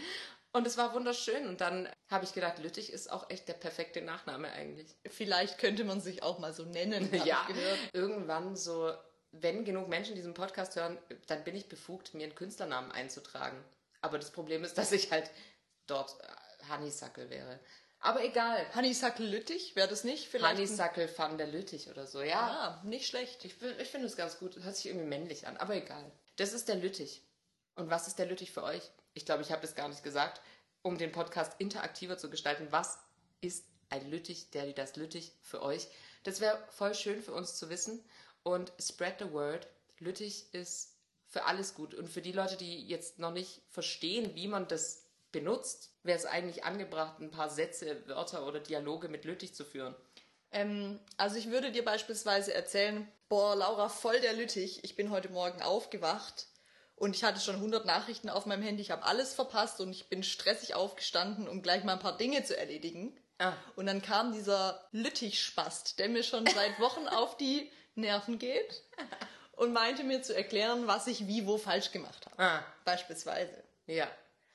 Und 0.55 0.67
es 0.67 0.77
war 0.77 0.93
wunderschön 0.93 1.47
und 1.47 1.63
dann 1.63 1.89
habe 2.11 2.25
ich 2.25 2.35
gedacht, 2.35 2.59
Lüttich 2.59 2.93
ist 2.93 3.11
auch 3.11 3.31
echt 3.31 3.49
der 3.49 3.55
perfekte 3.55 4.03
Nachname 4.03 4.53
eigentlich. 4.53 4.95
Vielleicht 5.09 5.57
könnte 5.59 5.85
man 5.85 6.03
sich 6.03 6.23
auch 6.23 6.39
mal 6.41 6.53
so 6.53 6.65
nennen, 6.65 7.09
ja, 7.25 7.47
irgendwann 7.95 8.55
so, 8.55 8.93
wenn 9.31 9.65
genug 9.65 9.89
Menschen 9.89 10.15
diesen 10.15 10.35
Podcast 10.35 10.77
hören, 10.77 10.99
dann 11.27 11.43
bin 11.45 11.57
ich 11.57 11.71
befugt, 11.71 12.13
mir 12.13 12.25
einen 12.25 12.35
Künstlernamen 12.35 12.93
einzutragen. 12.93 13.65
Aber 14.03 14.19
das 14.19 14.31
Problem 14.31 14.63
ist, 14.63 14.77
dass 14.77 14.93
ich 14.93 15.11
halt 15.11 15.31
dort 15.87 16.15
äh, 16.21 16.73
Honeysuckle 16.73 17.31
wäre. 17.31 17.59
Aber 18.03 18.25
egal. 18.25 18.67
Honeysuckle 18.75 19.27
Lüttich, 19.27 19.77
wäre 19.77 19.87
das 19.87 20.03
nicht? 20.03 20.29
Vielleicht 20.29 20.57
Honeysuckle 20.57 21.09
van 21.17 21.39
der 21.39 21.47
Lüttich 21.47 21.89
oder 21.89 22.09
so, 22.09 22.21
ja. 22.21 22.41
Ah, 22.41 22.83
nicht 22.85 23.07
schlecht. 23.07 23.45
Ich, 23.45 23.55
ich 23.63 23.89
finde 23.89 24.09
es 24.09 24.17
ganz 24.17 24.39
gut. 24.41 24.57
Hört 24.61 24.75
sich 24.75 24.87
irgendwie 24.87 25.07
männlich 25.07 25.47
an, 25.47 25.57
aber 25.57 25.77
egal. 25.77 26.11
Das 26.35 26.53
ist 26.53 26.69
der 26.69 26.75
Lüttich. 26.75 27.23
Und 27.77 27.91
was 27.91 28.09
ist 28.09 28.19
der 28.19 28.27
Lüttich 28.27 28.51
für 28.51 28.65
euch? 28.65 28.83
Ich 29.15 29.25
glaube, 29.25 29.43
ich 29.43 29.53
habe 29.53 29.63
das 29.63 29.77
gar 29.77 29.89
nicht 29.89 30.03
gesagt. 30.03 30.43
Um 30.83 30.99
den 30.99 31.13
Podcast 31.13 31.55
interaktiver 31.61 32.19
zu 32.19 32.29
gestalten, 32.29 32.67
was 32.71 32.99
ist 33.41 33.65
ein 33.89 34.11
Lüttich, 34.11 34.51
der 34.51 34.67
die 34.67 34.75
das 34.75 34.97
Lüttich 34.97 35.33
für 35.41 35.63
euch? 35.63 35.87
Das 36.25 36.41
wäre 36.41 36.59
voll 36.71 36.97
schön 36.97 37.23
für 37.23 37.33
uns 37.33 37.55
zu 37.55 37.71
wissen. 37.71 38.05
Und 38.43 38.73
spread 38.81 39.21
the 39.21 39.31
word. 39.33 39.69
Lüttich 40.01 40.53
ist 40.53 40.97
für 41.29 41.45
alles 41.45 41.75
gut. 41.75 41.95
Und 41.95 42.09
für 42.09 42.21
die 42.21 42.33
Leute, 42.33 42.57
die 42.57 42.85
jetzt 42.85 43.21
noch 43.21 43.31
nicht 43.31 43.63
verstehen, 43.71 44.35
wie 44.35 44.49
man 44.49 44.67
das 44.67 45.02
benutzt, 45.33 45.91
wäre 46.03 46.19
es 46.19 46.27
eigentlich 46.27 46.65
angebracht, 46.65 47.19
ein 47.21 47.31
paar 47.31 47.51
Sätze, 47.51 48.07
Wörter 48.07 48.47
oder 48.47 48.61
Dialoge 48.61 49.09
mit 49.09 49.25
Lüttich 49.25 49.55
zu 49.55 49.65
führen. 49.65 49.95
Ähm, 50.51 51.01
also 51.17 51.37
ich 51.37 51.51
würde 51.51 51.73
dir 51.73 51.85
beispielsweise 51.85 52.53
erzählen, 52.55 53.11
boah, 53.29 53.57
Laura, 53.57 53.89
voll 53.89 54.21
der 54.21 54.35
Lüttich. 54.35 54.85
Ich 54.85 54.95
bin 54.97 55.11
heute 55.11 55.31
Morgen 55.31 55.63
aufgewacht 55.63 56.47
und 56.97 57.17
ich 57.17 57.25
hatte 57.25 57.41
schon 57.41 57.57
100 57.57 57.87
Nachrichten 57.87 58.29
auf 58.29 58.45
meinem 58.47 58.63
Handy. 58.63 58.83
Ich 58.83 58.91
habe 58.91 59.05
alles 59.05 59.35
verpasst 59.35 59.81
und 59.81 59.91
ich 59.91 60.09
bin 60.09 60.23
stressig 60.23 60.75
aufgestanden, 60.75 61.49
um 61.49 61.63
gleich 61.63 61.85
mal 61.85 61.95
ein 61.95 61.99
paar 61.99 62.17
Dinge 62.19 62.45
zu 62.45 62.57
erledigen. 62.57 63.19
Ah. 63.39 63.55
Und 63.75 63.87
dann 63.87 64.03
kam 64.03 64.33
dieser 64.33 64.87
Lüttich-Spast, 64.93 65.99
der 65.99 66.11
mir 66.11 66.23
schon 66.23 66.47
seit 66.47 66.79
Wochen 66.79 67.09
auf 67.09 67.37
die 67.39 67.71
Nerven 67.95 68.39
geht 68.39 68.83
und 69.53 69.73
meinte 69.73 70.05
mir 70.05 70.23
zu 70.23 70.35
erklären, 70.35 70.87
was 70.87 71.07
ich 71.07 71.27
wie 71.27 71.47
wo 71.47 71.57
falsch 71.59 71.93
gemacht 71.93 72.27
habe. 72.27 72.43
Ah, 72.43 72.65
Beispielsweise. 72.85 73.65
ja. 73.87 74.07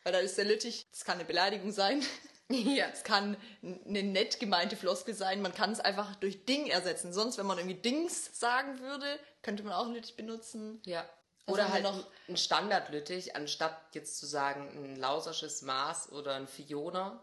Weil 0.07 0.13
da 0.13 0.19
ist 0.19 0.37
der 0.37 0.45
Lüttich, 0.45 0.87
das 0.89 1.03
kann 1.03 1.15
eine 1.15 1.25
Beleidigung 1.25 1.73
sein. 1.73 2.01
Ja. 2.49 2.85
Es 2.93 3.03
kann 3.03 3.35
eine 3.61 4.03
nett 4.03 4.39
gemeinte 4.39 4.77
Floskel 4.77 5.13
sein. 5.13 5.41
Man 5.41 5.53
kann 5.53 5.73
es 5.73 5.81
einfach 5.81 6.15
durch 6.15 6.45
Ding 6.45 6.67
ersetzen. 6.67 7.11
Sonst, 7.11 7.37
wenn 7.37 7.45
man 7.45 7.57
irgendwie 7.57 7.75
Dings 7.75 8.39
sagen 8.39 8.79
würde, 8.79 9.19
könnte 9.41 9.63
man 9.63 9.73
auch 9.73 9.89
Lüttich 9.89 10.15
benutzen. 10.15 10.81
Ja. 10.85 11.03
Was 11.45 11.55
Oder 11.55 11.73
halt 11.73 11.83
noch 11.83 12.05
ein 12.29 12.37
Standardlüttich, 12.37 13.35
anstatt 13.35 13.77
jetzt 13.91 14.17
zu 14.17 14.25
sagen 14.25 14.69
ein 14.81 14.95
lausersches 14.95 15.61
Maß 15.63 16.13
oder 16.13 16.35
ein 16.35 16.47
Fiona, 16.47 17.21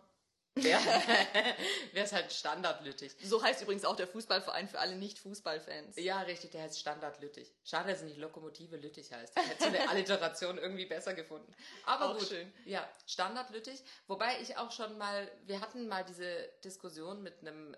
wäre 1.93 2.05
es 2.07 2.13
halt 2.13 2.33
Standardlüttich. 2.33 3.13
So 3.25 3.43
heißt 3.43 3.63
übrigens 3.63 3.85
auch 3.85 3.97
der 3.97 4.07
Fußballverein 4.07 4.69
für 4.69 4.79
alle 4.79 4.95
Nicht-Fußballfans. 4.95 5.97
Ja, 5.97 6.21
richtig, 6.23 6.53
der 6.53 6.63
heißt 6.63 6.79
Standardlüttich. 6.79 7.53
Schade, 7.65 7.89
dass 7.91 7.99
es 7.99 8.05
nicht 8.05 8.19
Lokomotive 8.19 8.77
Lüttich 8.77 9.13
heißt. 9.13 9.33
Ich 9.37 9.49
hätte 9.49 9.63
so 9.65 9.69
eine 9.69 9.89
Alliteration 9.91 10.59
irgendwie 10.59 10.87
besser 10.87 11.15
gefunden. 11.15 11.53
Aber 11.87 12.11
Auch 12.11 12.19
gut. 12.19 12.29
schön. 12.29 12.53
Ja, 12.67 12.89
Standardlüttich. 13.07 13.83
Wobei 14.07 14.41
ich 14.43 14.57
auch 14.57 14.71
schon 14.71 14.97
mal, 14.97 15.29
wir 15.47 15.61
hatten 15.61 15.89
mal 15.89 16.05
diese 16.05 16.49
Diskussion 16.63 17.23
mit 17.23 17.41
einem 17.41 17.77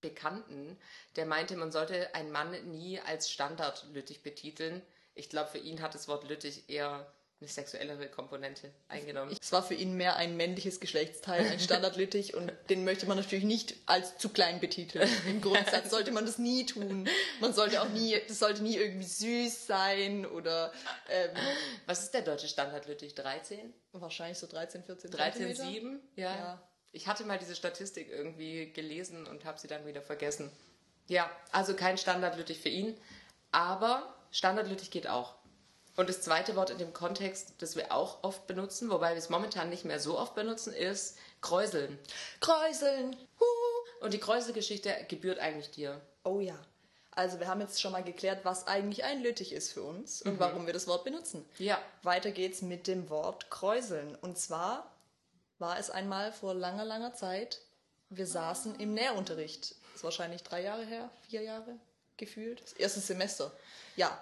Bekannten, 0.00 0.78
der 1.14 1.26
meinte, 1.26 1.56
man 1.56 1.70
sollte 1.70 2.12
einen 2.16 2.32
Mann 2.32 2.50
nie 2.72 3.00
als 3.00 3.30
Standard-Lüttich 3.30 4.24
betiteln. 4.24 4.82
Ich 5.14 5.30
glaube, 5.30 5.50
für 5.50 5.58
ihn 5.58 5.80
hat 5.80 5.94
das 5.94 6.08
Wort 6.08 6.28
Lüttich 6.28 6.68
eher 6.68 7.12
eine 7.42 7.48
sexuellere 7.48 8.08
Komponente 8.08 8.70
eingenommen. 8.88 9.36
Es 9.40 9.50
war 9.50 9.64
für 9.64 9.74
ihn 9.74 9.96
mehr 9.96 10.16
ein 10.16 10.36
männliches 10.36 10.78
Geschlechtsteil, 10.78 11.46
ein 11.50 11.58
Standardlüttich 11.58 12.34
und 12.34 12.52
den 12.70 12.84
möchte 12.84 13.06
man 13.06 13.16
natürlich 13.16 13.44
nicht 13.44 13.74
als 13.86 14.16
zu 14.16 14.28
klein 14.28 14.60
betiteln. 14.60 15.08
Im 15.28 15.40
Grundsatz 15.40 15.90
sollte 15.90 16.12
man 16.12 16.24
das 16.24 16.38
nie 16.38 16.64
tun. 16.66 17.08
Man 17.40 17.52
sollte 17.52 17.82
auch 17.82 17.88
nie, 17.88 18.16
das 18.28 18.38
sollte 18.38 18.62
nie 18.62 18.76
irgendwie 18.76 19.06
süß 19.06 19.66
sein 19.66 20.24
oder 20.24 20.72
ähm, 21.10 21.30
Was 21.86 22.04
ist 22.04 22.14
der 22.14 22.22
deutsche 22.22 22.48
Standard-Lüttich? 22.48 23.14
13? 23.14 23.74
wahrscheinlich 23.92 24.38
so 24.38 24.46
13, 24.46 24.84
14 24.84 25.10
13, 25.10 25.32
Zentimeter. 25.32 25.64
7? 25.64 26.00
Ja. 26.16 26.34
Ja. 26.34 26.62
Ich 26.92 27.08
hatte 27.08 27.24
mal 27.24 27.38
diese 27.38 27.56
Statistik 27.56 28.08
irgendwie 28.08 28.72
gelesen 28.72 29.26
und 29.26 29.44
habe 29.44 29.58
sie 29.58 29.68
dann 29.68 29.84
wieder 29.84 30.02
vergessen. 30.02 30.50
Ja, 31.08 31.30
also 31.50 31.74
kein 31.74 31.98
Standard-Lüttich 31.98 32.60
für 32.60 32.68
ihn, 32.68 32.96
aber 33.50 34.14
Standard-Lüttich 34.30 34.90
geht 34.90 35.08
auch. 35.08 35.34
Und 35.96 36.08
das 36.08 36.22
zweite 36.22 36.56
Wort 36.56 36.70
in 36.70 36.78
dem 36.78 36.92
Kontext, 36.92 37.54
das 37.58 37.76
wir 37.76 37.92
auch 37.92 38.22
oft 38.22 38.46
benutzen, 38.46 38.90
wobei 38.90 39.10
wir 39.10 39.18
es 39.18 39.28
momentan 39.28 39.68
nicht 39.68 39.84
mehr 39.84 40.00
so 40.00 40.18
oft 40.18 40.34
benutzen, 40.34 40.72
ist 40.72 41.18
Kräuseln. 41.42 41.98
Kräuseln. 42.40 43.16
Huh. 43.38 44.04
Und 44.04 44.14
die 44.14 44.18
Kräuselgeschichte 44.18 44.94
gebührt 45.08 45.38
eigentlich 45.38 45.70
dir. 45.70 46.00
Oh 46.24 46.40
ja. 46.40 46.58
Also 47.14 47.40
wir 47.40 47.46
haben 47.46 47.60
jetzt 47.60 47.80
schon 47.80 47.92
mal 47.92 48.02
geklärt, 48.02 48.44
was 48.44 48.66
eigentlich 48.66 49.04
ein 49.04 49.22
Lüttich 49.22 49.52
ist 49.52 49.72
für 49.72 49.82
uns 49.82 50.22
und 50.22 50.40
warum 50.40 50.64
wir 50.64 50.72
das 50.72 50.86
Wort 50.86 51.04
benutzen. 51.04 51.44
Ja. 51.58 51.78
Weiter 52.02 52.30
geht's 52.30 52.62
mit 52.62 52.86
dem 52.86 53.10
Wort 53.10 53.50
kräuseln. 53.50 54.16
Und 54.16 54.38
zwar 54.38 54.90
war 55.58 55.78
es 55.78 55.90
einmal 55.90 56.32
vor 56.32 56.54
langer, 56.54 56.86
langer 56.86 57.12
Zeit, 57.12 57.60
wir 58.08 58.26
saßen 58.26 58.76
im 58.80 58.94
Nährunterricht. 58.94 59.72
Das 59.72 59.96
ist 59.96 60.04
wahrscheinlich 60.04 60.42
drei 60.42 60.62
Jahre 60.62 60.84
her, 60.84 61.10
vier 61.28 61.42
Jahre 61.42 61.76
gefühlt. 62.16 62.62
Das 62.62 62.72
erste 62.74 63.00
Semester. 63.00 63.52
Ja. 63.96 64.20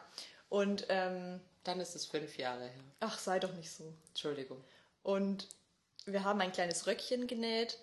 Und, 0.51 0.85
ähm, 0.91 1.41
Dann 1.65 1.81
ist 1.81 1.95
es 1.95 2.05
fünf 2.07 2.37
Jahre 2.37 2.65
her. 2.65 2.85
ach, 3.01 3.19
sei 3.19 3.39
doch 3.39 3.53
nicht 3.55 3.71
so. 3.71 3.93
Entschuldigung. 4.09 4.63
Und 5.03 5.49
wir 6.05 6.25
haben 6.25 6.41
ein 6.41 6.53
kleines 6.53 6.87
Röckchen 6.87 7.27
genäht 7.27 7.79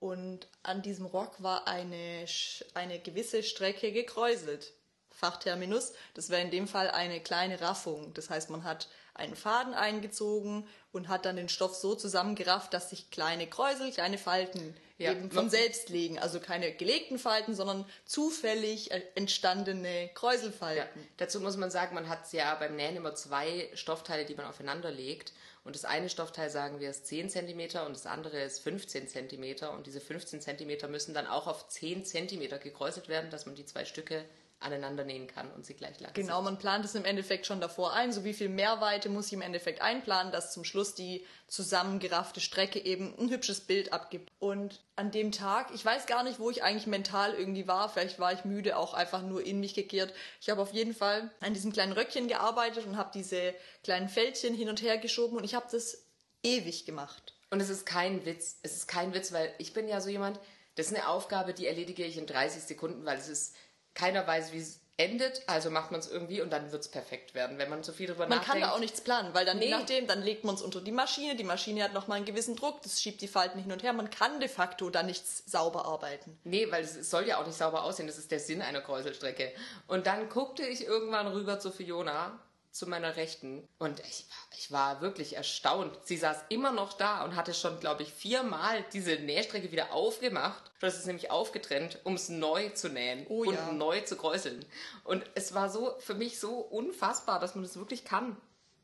und 0.00 0.48
an 0.62 0.82
diesem 0.82 1.06
Rock 1.06 1.42
war 1.42 1.66
eine, 1.66 2.26
eine 2.74 2.98
gewisse 3.00 3.42
Strecke 3.42 3.92
gekräuselt. 3.92 4.72
Fachterminus, 5.18 5.92
das 6.14 6.30
wäre 6.30 6.42
in 6.42 6.50
dem 6.50 6.68
Fall 6.68 6.90
eine 6.90 7.20
kleine 7.20 7.60
Raffung. 7.60 8.14
Das 8.14 8.30
heißt, 8.30 8.50
man 8.50 8.62
hat 8.62 8.88
einen 9.14 9.34
Faden 9.34 9.74
eingezogen 9.74 10.66
und 10.92 11.08
hat 11.08 11.24
dann 11.24 11.34
den 11.34 11.48
Stoff 11.48 11.74
so 11.74 11.96
zusammengerafft, 11.96 12.72
dass 12.72 12.90
sich 12.90 13.10
kleine 13.10 13.48
Kräusel, 13.48 13.90
kleine 13.90 14.16
Falten 14.16 14.76
Ja, 14.96 15.10
eben 15.10 15.30
von 15.32 15.50
selbst 15.50 15.88
legen. 15.88 16.20
Also 16.20 16.38
keine 16.38 16.72
gelegten 16.72 17.18
Falten, 17.18 17.56
sondern 17.56 17.84
zufällig 18.04 18.92
äh, 18.92 19.02
entstandene 19.16 20.08
Kräuselfalten. 20.14 21.00
Ja, 21.02 21.08
dazu 21.16 21.40
muss 21.40 21.56
man 21.56 21.72
sagen, 21.72 21.96
man 21.96 22.08
hat 22.08 22.32
ja 22.32 22.54
beim 22.54 22.76
Nähen 22.76 22.94
immer 22.94 23.16
zwei 23.16 23.68
Stoffteile, 23.74 24.24
die 24.24 24.36
man 24.36 24.46
aufeinander 24.46 24.92
legt. 24.92 25.32
Und 25.64 25.74
das 25.74 25.84
eine 25.84 26.08
Stoffteil, 26.08 26.48
sagen 26.48 26.78
wir, 26.78 26.88
ist 26.88 27.08
10 27.08 27.28
cm 27.28 27.84
und 27.84 27.94
das 27.96 28.06
andere 28.06 28.40
ist 28.40 28.60
15 28.60 29.08
cm. 29.08 29.68
Und 29.74 29.86
diese 29.86 30.00
15 30.00 30.40
cm 30.40 30.90
müssen 30.90 31.12
dann 31.12 31.26
auch 31.26 31.48
auf 31.48 31.68
10 31.68 32.04
cm 32.04 32.60
gekräuselt 32.60 33.08
werden, 33.08 33.30
dass 33.30 33.46
man 33.46 33.56
die 33.56 33.66
zwei 33.66 33.84
Stücke 33.84 34.24
aneinander 34.60 35.04
nähen 35.04 35.28
kann 35.28 35.50
und 35.52 35.64
sie 35.64 35.74
gleich 35.74 36.00
lang 36.00 36.12
Genau, 36.14 36.42
man 36.42 36.58
plant 36.58 36.84
es 36.84 36.94
im 36.94 37.04
Endeffekt 37.04 37.46
schon 37.46 37.60
davor 37.60 37.92
ein, 37.92 38.12
so 38.12 38.24
wie 38.24 38.34
viel 38.34 38.48
Mehrweite 38.48 39.08
muss 39.08 39.28
ich 39.28 39.34
im 39.34 39.40
Endeffekt 39.40 39.80
einplanen, 39.80 40.32
dass 40.32 40.52
zum 40.52 40.64
Schluss 40.64 40.94
die 40.94 41.24
zusammengeraffte 41.46 42.40
Strecke 42.40 42.80
eben 42.80 43.14
ein 43.18 43.30
hübsches 43.30 43.60
Bild 43.60 43.92
abgibt. 43.92 44.32
Und 44.40 44.80
an 44.96 45.12
dem 45.12 45.30
Tag, 45.30 45.70
ich 45.74 45.84
weiß 45.84 46.06
gar 46.06 46.24
nicht, 46.24 46.40
wo 46.40 46.50
ich 46.50 46.62
eigentlich 46.64 46.86
mental 46.86 47.34
irgendwie 47.34 47.68
war, 47.68 47.88
vielleicht 47.88 48.18
war 48.18 48.32
ich 48.32 48.44
müde, 48.44 48.76
auch 48.76 48.94
einfach 48.94 49.22
nur 49.22 49.44
in 49.44 49.60
mich 49.60 49.74
gekehrt. 49.74 50.12
Ich 50.40 50.50
habe 50.50 50.60
auf 50.60 50.72
jeden 50.72 50.94
Fall 50.94 51.30
an 51.40 51.54
diesem 51.54 51.72
kleinen 51.72 51.92
Röckchen 51.92 52.26
gearbeitet 52.26 52.84
und 52.86 52.96
habe 52.96 53.10
diese 53.14 53.54
kleinen 53.84 54.08
Fältchen 54.08 54.54
hin 54.54 54.68
und 54.68 54.82
her 54.82 54.98
geschoben 54.98 55.36
und 55.36 55.44
ich 55.44 55.54
habe 55.54 55.66
das 55.70 56.04
ewig 56.42 56.84
gemacht. 56.84 57.34
Und 57.50 57.60
es 57.60 57.70
ist 57.70 57.86
kein 57.86 58.24
Witz. 58.26 58.58
Es 58.62 58.74
ist 58.74 58.88
kein 58.88 59.14
Witz, 59.14 59.32
weil 59.32 59.52
ich 59.58 59.72
bin 59.72 59.88
ja 59.88 60.00
so 60.00 60.10
jemand, 60.10 60.38
das 60.74 60.86
ist 60.86 60.96
eine 60.96 61.08
Aufgabe, 61.08 61.54
die 61.54 61.66
erledige 61.66 62.04
ich 62.04 62.18
in 62.18 62.26
30 62.26 62.62
Sekunden, 62.62 63.04
weil 63.04 63.18
es 63.18 63.28
ist, 63.28 63.56
keiner 63.94 64.26
weiß, 64.26 64.52
wie 64.52 64.58
es 64.58 64.80
endet, 65.00 65.42
also 65.46 65.70
macht 65.70 65.92
man 65.92 66.00
es 66.00 66.10
irgendwie 66.10 66.40
und 66.42 66.52
dann 66.52 66.72
wird 66.72 66.82
es 66.82 66.88
perfekt 66.90 67.32
werden. 67.32 67.56
Wenn 67.58 67.70
man 67.70 67.84
zu 67.84 67.92
viel 67.92 68.08
drüber 68.08 68.26
Man 68.26 68.38
nachdenkt. 68.38 68.50
kann 68.50 68.60
da 68.62 68.72
auch 68.74 68.80
nichts 68.80 69.00
planen, 69.00 69.32
weil 69.32 69.46
dann 69.46 69.58
Nee. 69.60 69.70
nachdem, 69.70 70.08
dann 70.08 70.22
legt 70.22 70.42
man 70.42 70.56
es 70.56 70.60
unter 70.62 70.80
die 70.80 70.90
Maschine, 70.90 71.36
die 71.36 71.44
Maschine 71.44 71.84
hat 71.84 71.92
nochmal 71.94 72.16
einen 72.16 72.26
gewissen 72.26 72.56
Druck, 72.56 72.82
das 72.82 73.00
schiebt 73.00 73.20
die 73.20 73.28
Falten 73.28 73.60
hin 73.60 73.70
und 73.70 73.84
her, 73.84 73.92
man 73.92 74.10
kann 74.10 74.40
de 74.40 74.48
facto 74.48 74.90
da 74.90 75.04
nichts 75.04 75.44
sauber 75.46 75.84
arbeiten. 75.84 76.36
Nee, 76.42 76.68
weil 76.72 76.82
es 76.82 76.96
es 76.96 77.10
soll 77.10 77.28
ja 77.28 77.40
auch 77.40 77.46
nicht 77.46 77.56
sauber 77.56 77.84
aussehen. 77.84 78.08
Das 78.08 78.18
ist 78.18 78.32
der 78.32 78.40
Sinn 78.40 78.60
einer 78.60 78.80
Kräuselstrecke. 78.80 79.52
Und 79.86 80.08
dann 80.08 80.28
guckte 80.28 80.66
ich 80.66 80.84
irgendwann 80.84 81.28
rüber 81.28 81.60
zu 81.60 81.70
Fiona, 81.70 82.36
zu 82.78 82.86
meiner 82.86 83.16
Rechten. 83.16 83.68
Und 83.78 84.00
ich 84.00 84.26
war, 84.28 84.58
ich 84.58 84.72
war 84.72 85.00
wirklich 85.00 85.36
erstaunt. 85.36 85.98
Sie 86.04 86.16
saß 86.16 86.44
immer 86.48 86.72
noch 86.72 86.92
da 86.92 87.24
und 87.24 87.36
hatte 87.36 87.52
schon, 87.52 87.80
glaube 87.80 88.04
ich, 88.04 88.12
viermal 88.12 88.84
diese 88.92 89.16
Nähstrecke 89.16 89.72
wieder 89.72 89.92
aufgemacht. 89.92 90.70
Das 90.80 90.96
ist 90.96 91.06
nämlich 91.06 91.30
aufgetrennt, 91.30 91.98
um 92.04 92.14
es 92.14 92.28
neu 92.28 92.70
zu 92.70 92.88
nähen 92.88 93.26
Oh 93.28 93.44
und 93.44 93.54
ja. 93.54 93.72
neu 93.72 94.00
zu 94.02 94.16
kräuseln. 94.16 94.64
Und 95.04 95.24
es 95.34 95.54
war 95.54 95.68
so 95.68 95.94
für 95.98 96.14
mich 96.14 96.38
so 96.38 96.54
unfassbar, 96.54 97.40
dass 97.40 97.54
man 97.54 97.64
das 97.64 97.76
wirklich 97.76 98.04
kann. 98.04 98.36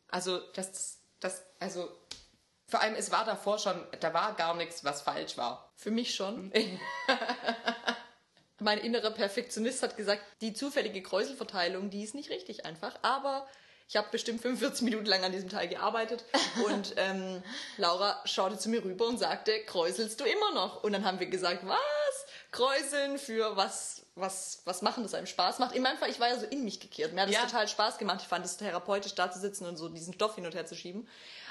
Also, 0.09 0.41
das, 0.55 0.99
das, 1.21 1.43
also, 1.61 1.89
vor 2.67 2.81
allem, 2.81 2.95
es 2.95 3.13
war 3.13 3.25
davor 3.25 3.59
schon, 3.59 3.81
da 4.01 4.13
war 4.13 4.35
gar 4.35 4.55
nichts, 4.55 4.85
was 4.85 5.03
falsch 5.03 5.37
war. 5.37 5.73
Für 5.77 5.91
mich 5.91 6.15
schon. 6.15 6.53
mein 8.61 8.79
innerer 8.79 9.11
Perfektionist 9.11 9.83
hat 9.83 9.97
gesagt, 9.97 10.23
die 10.41 10.53
zufällige 10.53 11.03
Kräuselverteilung, 11.03 11.91
die 11.91 12.03
ist 12.03 12.15
nicht 12.15 12.31
richtig 12.31 12.65
einfach, 12.67 12.99
aber 13.03 13.47
ich 13.89 13.97
habe 13.97 14.09
bestimmt 14.11 14.41
45 14.41 14.83
Minuten 14.83 15.07
lang 15.07 15.23
an 15.25 15.33
diesem 15.33 15.49
Teil 15.49 15.69
gearbeitet 15.69 16.25
und 16.67 16.95
ähm, 16.97 17.43
Laura 17.77 18.21
schaute 18.25 18.59
zu 18.59 18.69
mir 18.69 18.83
rüber 18.85 19.07
und 19.07 19.19
sagte, 19.19 19.53
kräuselst 19.67 20.21
du 20.21 20.25
immer 20.25 20.53
noch? 20.55 20.83
Und 20.83 20.93
dann 20.93 21.05
haben 21.05 21.21
wir 21.21 21.27
gesagt, 21.27 21.67
was? 21.67 21.79
Kräuseln 22.51 23.19
für 23.19 23.57
was, 23.57 24.03
was, 24.15 24.63
was 24.65 24.81
machen, 24.83 25.03
das 25.03 25.15
einem 25.15 25.27
Spaß 25.27 25.59
macht. 25.59 25.75
In 25.75 25.83
meinem 25.83 25.99
Fall, 25.99 26.11
ich 26.11 26.21
war 26.21 26.29
ja 26.29 26.39
so 26.39 26.47
in 26.47 26.65
mich 26.65 26.79
gekehrt. 26.81 27.13
Mir 27.13 27.23
hat 27.23 27.29
es 27.29 27.35
Ja. 27.35 27.43
total 27.47 27.67
Spaß 27.69 27.99
gemacht. 27.99 28.21
Ich 28.23 28.29
fand 28.29 28.45
es 28.47 28.57
therapeutisch, 28.57 29.15
da 29.15 29.31
zu 29.31 29.41
sitzen 29.41 29.67
und 29.67 29.77
so 29.77 29.89
diesen 29.89 30.15
Stoff 30.15 30.37
hin 30.37 30.47
und 30.47 30.55
her 30.55 30.65
zu 30.67 30.75
schieben. 30.77 31.09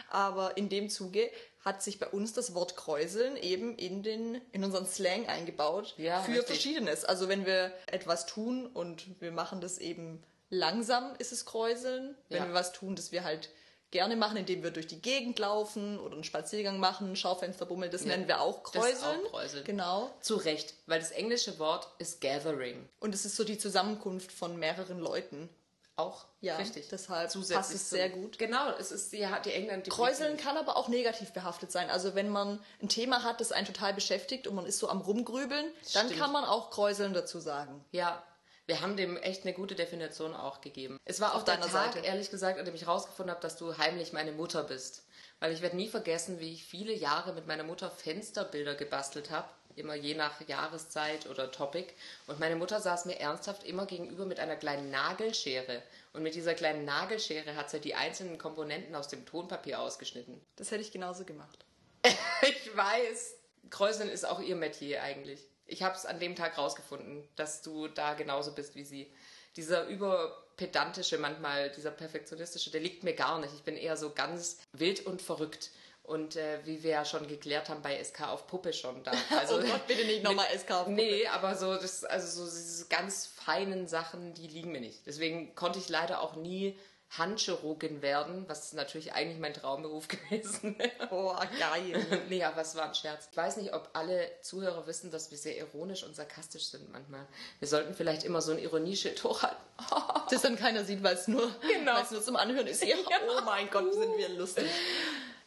Aber 0.09 0.55
in 0.57 0.69
dem 0.69 0.89
Zuge 0.89 1.29
hat 1.65 1.81
sich 1.83 1.99
bei 1.99 2.07
uns 2.07 2.33
das 2.33 2.53
Wort 2.53 2.75
Kräuseln 2.75 3.35
eben 3.37 3.75
in, 3.77 4.03
den, 4.03 4.35
in 4.51 4.63
unseren 4.63 4.85
Slang 4.85 5.27
eingebaut 5.27 5.93
Ja, 5.97 6.21
für 6.21 6.31
richtig. 6.31 6.47
Verschiedenes. 6.47 7.03
Also 7.05 7.27
wenn 7.29 7.45
wir 7.45 7.73
etwas 7.87 8.25
tun 8.25 8.67
und 8.67 9.05
wir 9.21 9.31
machen 9.31 9.59
das 9.59 9.77
eben 9.77 10.23
langsam, 10.53 11.13
ist 11.17 11.31
es 11.31 11.45
Kräuseln. 11.45 12.15
Wenn 12.29 12.37
Ja. 12.43 12.47
wir 12.47 12.53
was 12.53 12.71
tun, 12.71 12.95
das 12.95 13.11
wir 13.11 13.23
halt 13.23 13.49
gerne 13.91 14.15
machen, 14.15 14.37
indem 14.37 14.63
wir 14.63 14.71
durch 14.71 14.87
die 14.87 15.01
Gegend 15.01 15.37
laufen 15.39 15.99
oder 15.99 16.15
einen 16.15 16.23
Spaziergang 16.23 16.79
machen, 16.79 17.15
Schaufensterbummel, 17.15 17.89
das 17.89 18.05
nennen 18.05 18.27
wir 18.27 18.41
auch 18.41 18.63
Das 18.71 18.85
ist 18.85 19.01
Kräuseln. 19.01 19.25
auch 19.25 19.29
Kräuseln. 19.31 19.63
Genau. 19.65 20.09
Zu 20.19 20.35
Recht, 20.37 20.73
weil 20.87 20.99
das 20.99 21.11
englische 21.11 21.59
Wort 21.59 21.87
ist 21.99 22.19
gathering. 22.21 22.89
Und 22.99 23.13
es 23.13 23.23
ist 23.25 23.35
so 23.35 23.43
die 23.43 23.57
Zusammenkunft 23.57 24.31
von 24.31 24.57
mehreren 24.57 24.99
Leuten. 24.99 25.47
Auch 25.95 26.25
Ja, 26.41 26.57
richtig. 26.57 26.87
deshalb 26.89 27.29
Zusätzlich 27.29 27.55
passt 27.55 27.75
es 27.75 27.91
sehr 27.91 28.09
gut. 28.09 28.39
Genau, 28.39 28.71
es 28.79 28.91
ist 28.91 29.13
die, 29.13 29.27
die 29.45 29.51
England. 29.51 29.85
Die 29.85 29.91
Kräuseln 29.91 30.37
kann 30.37 30.57
aber 30.57 30.75
auch 30.75 30.87
negativ 30.87 31.31
behaftet 31.33 31.71
sein. 31.71 31.91
Also 31.91 32.15
wenn 32.15 32.29
man 32.29 32.59
ein 32.81 32.89
Thema 32.89 33.21
hat, 33.21 33.39
das 33.41 33.51
einen 33.51 33.67
total 33.67 33.93
beschäftigt 33.93 34.47
und 34.47 34.55
man 34.55 34.65
ist 34.65 34.79
so 34.79 34.89
am 34.89 35.01
rumgrübeln, 35.01 35.71
dann 35.93 36.09
kann 36.17 36.31
man 36.31 36.45
auch 36.45 36.71
Kräuseln 36.71 37.13
dazu 37.13 37.39
sagen. 37.39 37.85
Ja, 37.91 38.23
wir 38.65 38.81
haben 38.81 38.95
dem 38.95 39.17
echt 39.17 39.43
eine 39.43 39.53
gute 39.53 39.75
Definition 39.75 40.33
auch 40.33 40.61
gegeben. 40.61 40.99
Es 41.05 41.19
war 41.19 41.35
auch 41.35 41.43
der 41.43 41.55
deiner 41.55 41.71
Tag, 41.71 41.93
Seite. 41.93 42.05
ehrlich 42.05 42.31
gesagt, 42.31 42.59
an 42.59 42.65
dem 42.65 42.75
ich 42.75 42.87
rausgefunden 42.87 43.31
habe, 43.31 43.41
dass 43.41 43.57
du 43.57 43.77
heimlich 43.77 44.13
meine 44.13 44.31
Mutter 44.31 44.63
bist. 44.63 45.05
Weil 45.39 45.51
ich 45.51 45.61
werde 45.61 45.75
nie 45.75 45.89
vergessen, 45.89 46.39
wie 46.39 46.53
ich 46.53 46.63
viele 46.63 46.93
Jahre 46.93 47.33
mit 47.33 47.47
meiner 47.47 47.63
Mutter 47.63 47.91
Fensterbilder 47.91 48.75
gebastelt 48.75 49.29
habe. 49.31 49.49
Immer 49.75 49.95
je 49.95 50.13
nach 50.13 50.39
Jahreszeit 50.47 51.27
oder 51.27 51.51
Topic. 51.51 51.91
Und 52.27 52.39
meine 52.39 52.55
Mutter 52.55 52.79
saß 52.79 53.05
mir 53.05 53.19
ernsthaft 53.19 53.63
immer 53.63 53.85
gegenüber 53.85 54.25
mit 54.25 54.39
einer 54.39 54.55
kleinen 54.55 54.91
Nagelschere. 54.91 55.81
Und 56.13 56.23
mit 56.23 56.35
dieser 56.35 56.53
kleinen 56.53 56.85
Nagelschere 56.85 57.55
hat 57.55 57.69
sie 57.69 57.81
die 57.81 57.95
einzelnen 57.95 58.37
Komponenten 58.37 58.95
aus 58.95 59.09
dem 59.09 59.25
Tonpapier 59.25 59.79
ausgeschnitten. 59.79 60.39
Das 60.55 60.71
hätte 60.71 60.81
ich 60.81 60.91
genauso 60.91 61.25
gemacht. 61.25 61.65
Ich 62.41 62.75
weiß. 62.75 63.35
Kräuseln 63.69 64.09
ist 64.09 64.25
auch 64.25 64.41
ihr 64.41 64.57
Metier 64.57 65.01
eigentlich. 65.01 65.47
Ich 65.65 65.83
habe 65.83 65.95
es 65.95 66.05
an 66.05 66.19
dem 66.19 66.35
Tag 66.35 66.57
rausgefunden, 66.57 67.27
dass 67.35 67.61
du 67.61 67.87
da 67.87 68.13
genauso 68.13 68.53
bist 68.53 68.75
wie 68.75 68.83
sie. 68.83 69.11
Dieser 69.55 69.87
überpedantische, 69.87 71.17
manchmal 71.17 71.69
dieser 71.71 71.91
perfektionistische, 71.91 72.71
der 72.71 72.81
liegt 72.81 73.03
mir 73.03 73.13
gar 73.13 73.39
nicht. 73.39 73.53
Ich 73.53 73.63
bin 73.63 73.77
eher 73.77 73.97
so 73.97 74.11
ganz 74.11 74.57
wild 74.73 75.05
und 75.05 75.21
verrückt. 75.21 75.71
Und 76.03 76.35
äh, 76.35 76.59
wie 76.65 76.83
wir 76.83 76.91
ja 76.91 77.05
schon 77.05 77.27
geklärt 77.29 77.69
haben 77.69 77.81
bei 77.81 78.03
SK 78.03 78.27
auf 78.27 78.45
Puppe 78.47 78.73
schon 78.73 79.03
da. 79.03 79.13
Also, 79.37 79.59
oh 79.59 79.61
Gott, 79.61 79.87
bitte 79.87 80.03
nicht 80.05 80.21
nochmal 80.21 80.47
SK 80.57 80.71
auf 80.71 80.85
Puppe. 80.85 80.95
Nee, 80.95 81.27
aber 81.27 81.55
so, 81.55 81.75
das, 81.75 82.03
also 82.03 82.45
so 82.45 82.51
diese 82.51 82.87
ganz 82.87 83.25
feinen 83.25 83.87
Sachen, 83.87 84.33
die 84.33 84.47
liegen 84.47 84.73
mir 84.73 84.81
nicht. 84.81 85.05
Deswegen 85.05 85.55
konnte 85.55 85.79
ich 85.79 85.87
leider 85.87 86.21
auch 86.21 86.35
nie 86.35 86.77
Handchirurgin 87.17 88.01
werden, 88.01 88.45
was 88.47 88.73
natürlich 88.73 89.13
eigentlich 89.13 89.39
mein 89.39 89.53
Traumberuf 89.53 90.07
gewesen 90.29 90.77
wäre. 90.77 90.91
Oh, 91.11 91.33
geil. 91.59 92.05
nee, 92.29 92.43
aber 92.43 92.61
es 92.61 92.75
war 92.75 92.85
ein 92.87 92.95
Scherz. 92.95 93.27
Ich 93.31 93.37
weiß 93.37 93.57
nicht, 93.57 93.73
ob 93.73 93.89
alle 93.93 94.29
Zuhörer 94.41 94.87
wissen, 94.87 95.11
dass 95.11 95.31
wir 95.31 95.37
sehr 95.37 95.57
ironisch 95.57 96.03
und 96.03 96.15
sarkastisch 96.15 96.65
sind 96.65 96.91
manchmal. 96.91 97.25
Wir 97.59 97.67
sollten 97.67 97.93
vielleicht 97.93 98.23
immer 98.23 98.41
so 98.41 98.51
ein 98.51 98.59
Ironieschild 98.59 99.23
hochhalten. 99.23 99.57
das 100.29 100.41
dann 100.41 100.55
keiner 100.55 100.83
sieht, 100.83 101.03
weil 101.03 101.15
es 101.15 101.27
nur, 101.27 101.49
Genau. 101.61 101.99
nur 102.11 102.21
zum 102.21 102.35
Anhören 102.35 102.67
ist. 102.67 102.83
Ja, 102.87 102.95
oh 103.29 103.41
mein 103.45 103.69
Gott, 103.69 103.93
sind 103.93 104.17
wir 104.17 104.29
lustig. 104.29 104.65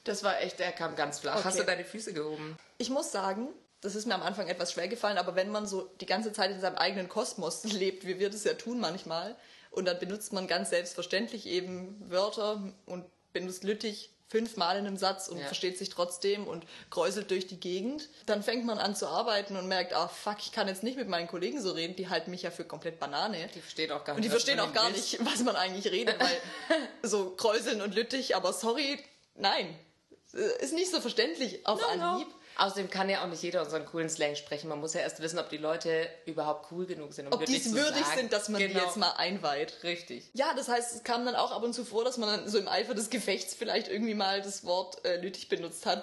Das 0.05 0.23
war 0.23 0.41
echt, 0.41 0.59
der 0.59 0.73
kam 0.73 0.95
ganz 0.97 1.19
flach. 1.19 1.45
Hast 1.45 1.55
Okay. 1.57 1.59
du 1.59 1.65
deine 1.65 1.85
Füße 1.85 2.13
gehoben? 2.13 2.57
Ich 2.79 2.91
muss 2.91 3.11
sagen, 3.13 3.49
das 3.81 3.95
ist 3.95 4.07
mir 4.07 4.15
am 4.15 4.23
Anfang 4.23 4.47
etwas 4.49 4.73
schwer 4.73 4.89
gefallen, 4.89 5.19
aber 5.19 5.35
wenn 5.35 5.51
man 5.51 5.67
so 5.67 5.91
die 6.01 6.07
ganze 6.07 6.33
Zeit 6.33 6.51
in 6.51 6.61
seinem 6.61 6.77
eigenen 6.77 7.09
Kosmos 7.09 7.65
lebt, 7.65 8.07
wie 8.07 8.19
wir 8.19 8.31
das 8.31 8.45
ja 8.45 8.55
tun 8.55 8.79
manchmal, 8.81 9.37
und 9.77 9.85
dann 9.85 9.99
benutzt 9.99 10.33
man 10.33 10.47
ganz 10.49 10.71
selbstverständlich 10.71 11.47
eben 11.47 12.03
Wörter 12.11 12.61
und 12.87 13.05
benutzt 13.33 13.63
Lüttich 13.63 14.11
fünfmal 14.29 14.77
in 14.79 14.87
einem 14.87 14.97
Satz 14.97 15.29
und 15.29 15.39
Ja. 15.39 15.47
versteht 15.47 15.79
sich 15.79 15.89
trotzdem 15.89 16.49
und 16.49 16.67
kräuselt 16.91 17.31
durch 17.31 17.47
die 17.47 17.61
Gegend, 17.61 18.09
dann 18.27 18.43
fängt 18.43 18.65
man 18.65 18.79
an 18.79 18.97
zu 18.97 19.07
arbeiten 19.07 19.55
und 19.57 19.69
merkt, 19.69 19.93
ah 19.93 20.09
fuck, 20.09 20.39
ich 20.41 20.51
kann 20.51 20.67
jetzt 20.67 20.83
nicht 20.83 20.97
mit 20.97 21.09
meinen 21.09 21.29
Kollegen 21.29 21.63
so 21.63 21.71
reden, 21.71 21.95
die 21.95 22.09
halten 22.09 22.33
mich 22.33 22.43
ja 22.43 22.51
für 22.51 22.65
komplett 22.65 22.99
Banane. 22.99 23.49
Die 23.55 23.61
verstehen 23.61 23.93
auch 23.93 24.03
gar 24.05 24.15
nicht. 24.15 24.17
Und 24.17 24.23
die 24.25 24.29
was 24.29 24.43
verstehen 24.43 24.59
auch 24.59 24.73
gar 24.73 24.91
nicht, 24.91 25.25
was 25.25 25.45
man 25.45 25.55
eigentlich 25.55 25.93
redet, 25.93 26.19
weil 26.19 26.41
so 27.03 27.31
kräuseln 27.31 27.81
und 27.83 27.95
lüttich, 27.95 28.35
aber 28.35 28.53
sorry, 28.53 28.99
nein. 29.37 29.79
Ist 30.33 30.73
nicht 30.75 30.91
so 30.91 31.01
verständlich 31.01 31.65
auf 31.67 31.81
No, 31.81 32.19
no. 32.19 32.25
Außerdem 32.59 32.89
kann 32.91 33.09
ja 33.11 33.23
auch 33.23 33.29
nicht 33.29 33.43
jeder 33.43 33.63
unseren 33.63 33.85
coolen 33.85 34.09
Slang 34.09 34.35
sprechen. 34.35 34.69
Man 34.69 34.81
muss 34.81 34.95
ja 34.95 35.01
erst 35.01 35.21
wissen, 35.21 35.39
ob 35.39 35.51
die 35.51 35.59
Leute 35.59 36.09
überhaupt 36.25 36.73
cool 36.73 36.87
genug 36.87 37.13
sind, 37.13 37.27
um 37.27 37.33
Ob 37.35 37.41
die 37.45 37.53
wirklich 37.53 37.67
es 37.67 37.75
würdig 37.75 38.05
sagen. 38.05 38.19
sind, 38.19 38.33
dass 38.33 38.49
man 38.49 38.61
die 38.61 38.69
Genau. 38.69 38.85
jetzt 38.85 38.97
mal 38.97 39.11
einweiht. 39.11 39.75
Richtig. 39.83 40.25
Ja, 40.33 40.55
das 40.55 40.69
heißt, 40.69 40.95
es 40.97 41.05
kam 41.05 41.27
dann 41.27 41.35
auch 41.35 41.53
ab 41.53 41.63
und 41.63 41.75
zu 41.75 41.85
vor, 41.85 42.05
dass 42.05 42.17
man 42.17 42.29
dann 42.29 42.49
so 42.49 42.59
im 42.59 42.67
Eifer 42.69 42.95
des 42.95 43.11
Gefechts 43.11 43.55
vielleicht 43.55 43.89
irgendwie 43.89 44.15
mal 44.15 44.41
das 44.41 44.65
Wort 44.65 45.05
äh, 45.05 45.17
Lüttich 45.21 45.49
benutzt 45.49 45.85
hat. 45.87 46.03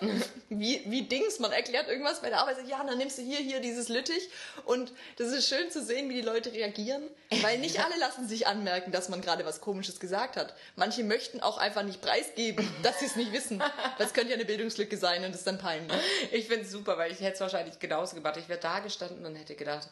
wie, 0.49 0.81
wie 0.85 1.01
Dings, 1.03 1.39
man 1.39 1.51
erklärt 1.51 1.87
irgendwas 1.87 2.21
bei 2.21 2.29
der 2.29 2.39
Arbeit, 2.39 2.57
sagt, 2.57 2.67
ja, 2.69 2.83
dann 2.83 2.97
nimmst 2.97 3.17
du 3.17 3.23
hier, 3.23 3.39
hier 3.39 3.59
dieses 3.59 3.89
Lüttich. 3.89 4.29
Und 4.65 4.91
das 5.17 5.29
ist 5.29 5.47
schön 5.47 5.71
zu 5.71 5.83
sehen, 5.83 6.09
wie 6.09 6.13
die 6.15 6.21
Leute 6.21 6.53
reagieren, 6.53 7.03
weil 7.41 7.57
nicht 7.57 7.79
alle 7.83 7.97
lassen 7.99 8.27
sich 8.27 8.45
anmerken, 8.47 8.91
dass 8.91 9.09
man 9.09 9.21
gerade 9.21 9.45
was 9.45 9.59
Komisches 9.61 9.99
gesagt 9.99 10.37
hat. 10.37 10.53
Manche 10.75 11.03
möchten 11.03 11.39
auch 11.41 11.57
einfach 11.57 11.83
nicht 11.83 12.01
preisgeben, 12.01 12.67
dass 12.83 12.99
sie 12.99 13.05
es 13.05 13.15
nicht 13.15 13.31
wissen. 13.33 13.61
Das 13.97 14.13
könnte 14.13 14.29
ja 14.29 14.35
eine 14.35 14.45
Bildungslücke 14.45 14.97
sein 14.97 15.25
und 15.25 15.33
ist 15.33 15.47
dann 15.47 15.57
peinlich. 15.57 15.97
Ich 16.31 16.42
finde 16.47 16.63
es 16.63 16.71
super, 16.71 16.97
weil 16.97 17.11
ich 17.11 17.19
hätte 17.19 17.33
es 17.33 17.39
wahrscheinlich 17.41 17.79
genauso 17.79 18.15
gemacht. 18.15 18.37
Ich 18.37 18.49
wäre 18.49 18.59
da 18.59 18.79
gestanden 18.79 19.25
und 19.25 19.35
hätte 19.35 19.55
gedacht, 19.55 19.89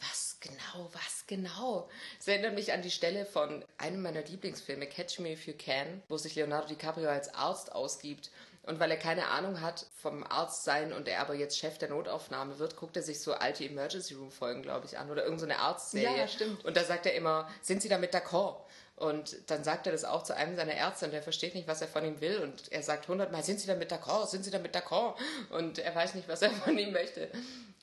was 0.00 0.38
genau, 0.40 0.90
was 0.92 1.26
genau? 1.26 1.88
Es 2.18 2.26
erinnert 2.26 2.54
mich 2.54 2.72
an 2.72 2.82
die 2.82 2.90
Stelle 2.90 3.26
von 3.26 3.64
einem 3.78 4.02
meiner 4.02 4.22
Lieblingsfilme, 4.22 4.86
Catch 4.86 5.18
Me 5.20 5.32
If 5.32 5.46
You 5.46 5.54
Can, 5.56 6.02
wo 6.08 6.16
sich 6.16 6.34
Leonardo 6.34 6.68
DiCaprio 6.68 7.08
als 7.08 7.34
Arzt 7.34 7.72
ausgibt. 7.72 8.30
Und 8.62 8.78
weil 8.78 8.90
er 8.90 8.98
keine 8.98 9.28
Ahnung 9.28 9.62
hat 9.62 9.86
vom 10.00 10.22
Arztsein 10.22 10.92
und 10.92 11.08
er 11.08 11.20
aber 11.20 11.34
jetzt 11.34 11.58
Chef 11.58 11.78
der 11.78 11.88
Notaufnahme 11.88 12.58
wird, 12.58 12.76
guckt 12.76 12.94
er 12.96 13.02
sich 13.02 13.20
so 13.20 13.32
alte 13.32 13.64
Emergency 13.64 14.14
Room 14.14 14.30
Folgen, 14.30 14.62
glaube 14.62 14.86
ich, 14.86 14.98
an 14.98 15.10
oder 15.10 15.24
irgendeine 15.24 15.54
so 15.54 15.60
eine 15.60 15.66
Arztserie. 15.66 16.18
Ja, 16.18 16.28
stimmt. 16.28 16.64
Und 16.64 16.76
da 16.76 16.84
sagt 16.84 17.06
er 17.06 17.14
immer, 17.14 17.48
sind 17.62 17.80
Sie 17.80 17.88
damit 17.88 18.14
d'accord? 18.14 18.56
Und 19.00 19.34
dann 19.46 19.64
sagt 19.64 19.86
er 19.86 19.92
das 19.92 20.04
auch 20.04 20.24
zu 20.24 20.36
einem 20.36 20.56
seiner 20.56 20.74
Ärzte 20.74 21.06
und 21.06 21.12
der 21.12 21.22
versteht 21.22 21.54
nicht, 21.54 21.66
was 21.66 21.80
er 21.80 21.88
von 21.88 22.04
ihm 22.04 22.20
will. 22.20 22.36
Und 22.40 22.70
er 22.70 22.82
sagt 22.82 23.08
hundertmal, 23.08 23.42
sind 23.42 23.58
Sie 23.58 23.66
damit 23.66 23.90
d'accord? 23.90 24.26
Sind 24.28 24.44
Sie 24.44 24.50
damit 24.50 24.76
d'accord? 24.76 25.14
Und 25.48 25.78
er 25.78 25.94
weiß 25.94 26.14
nicht, 26.14 26.28
was 26.28 26.42
er 26.42 26.50
von 26.50 26.76
ihm 26.76 26.92
möchte. 26.92 27.30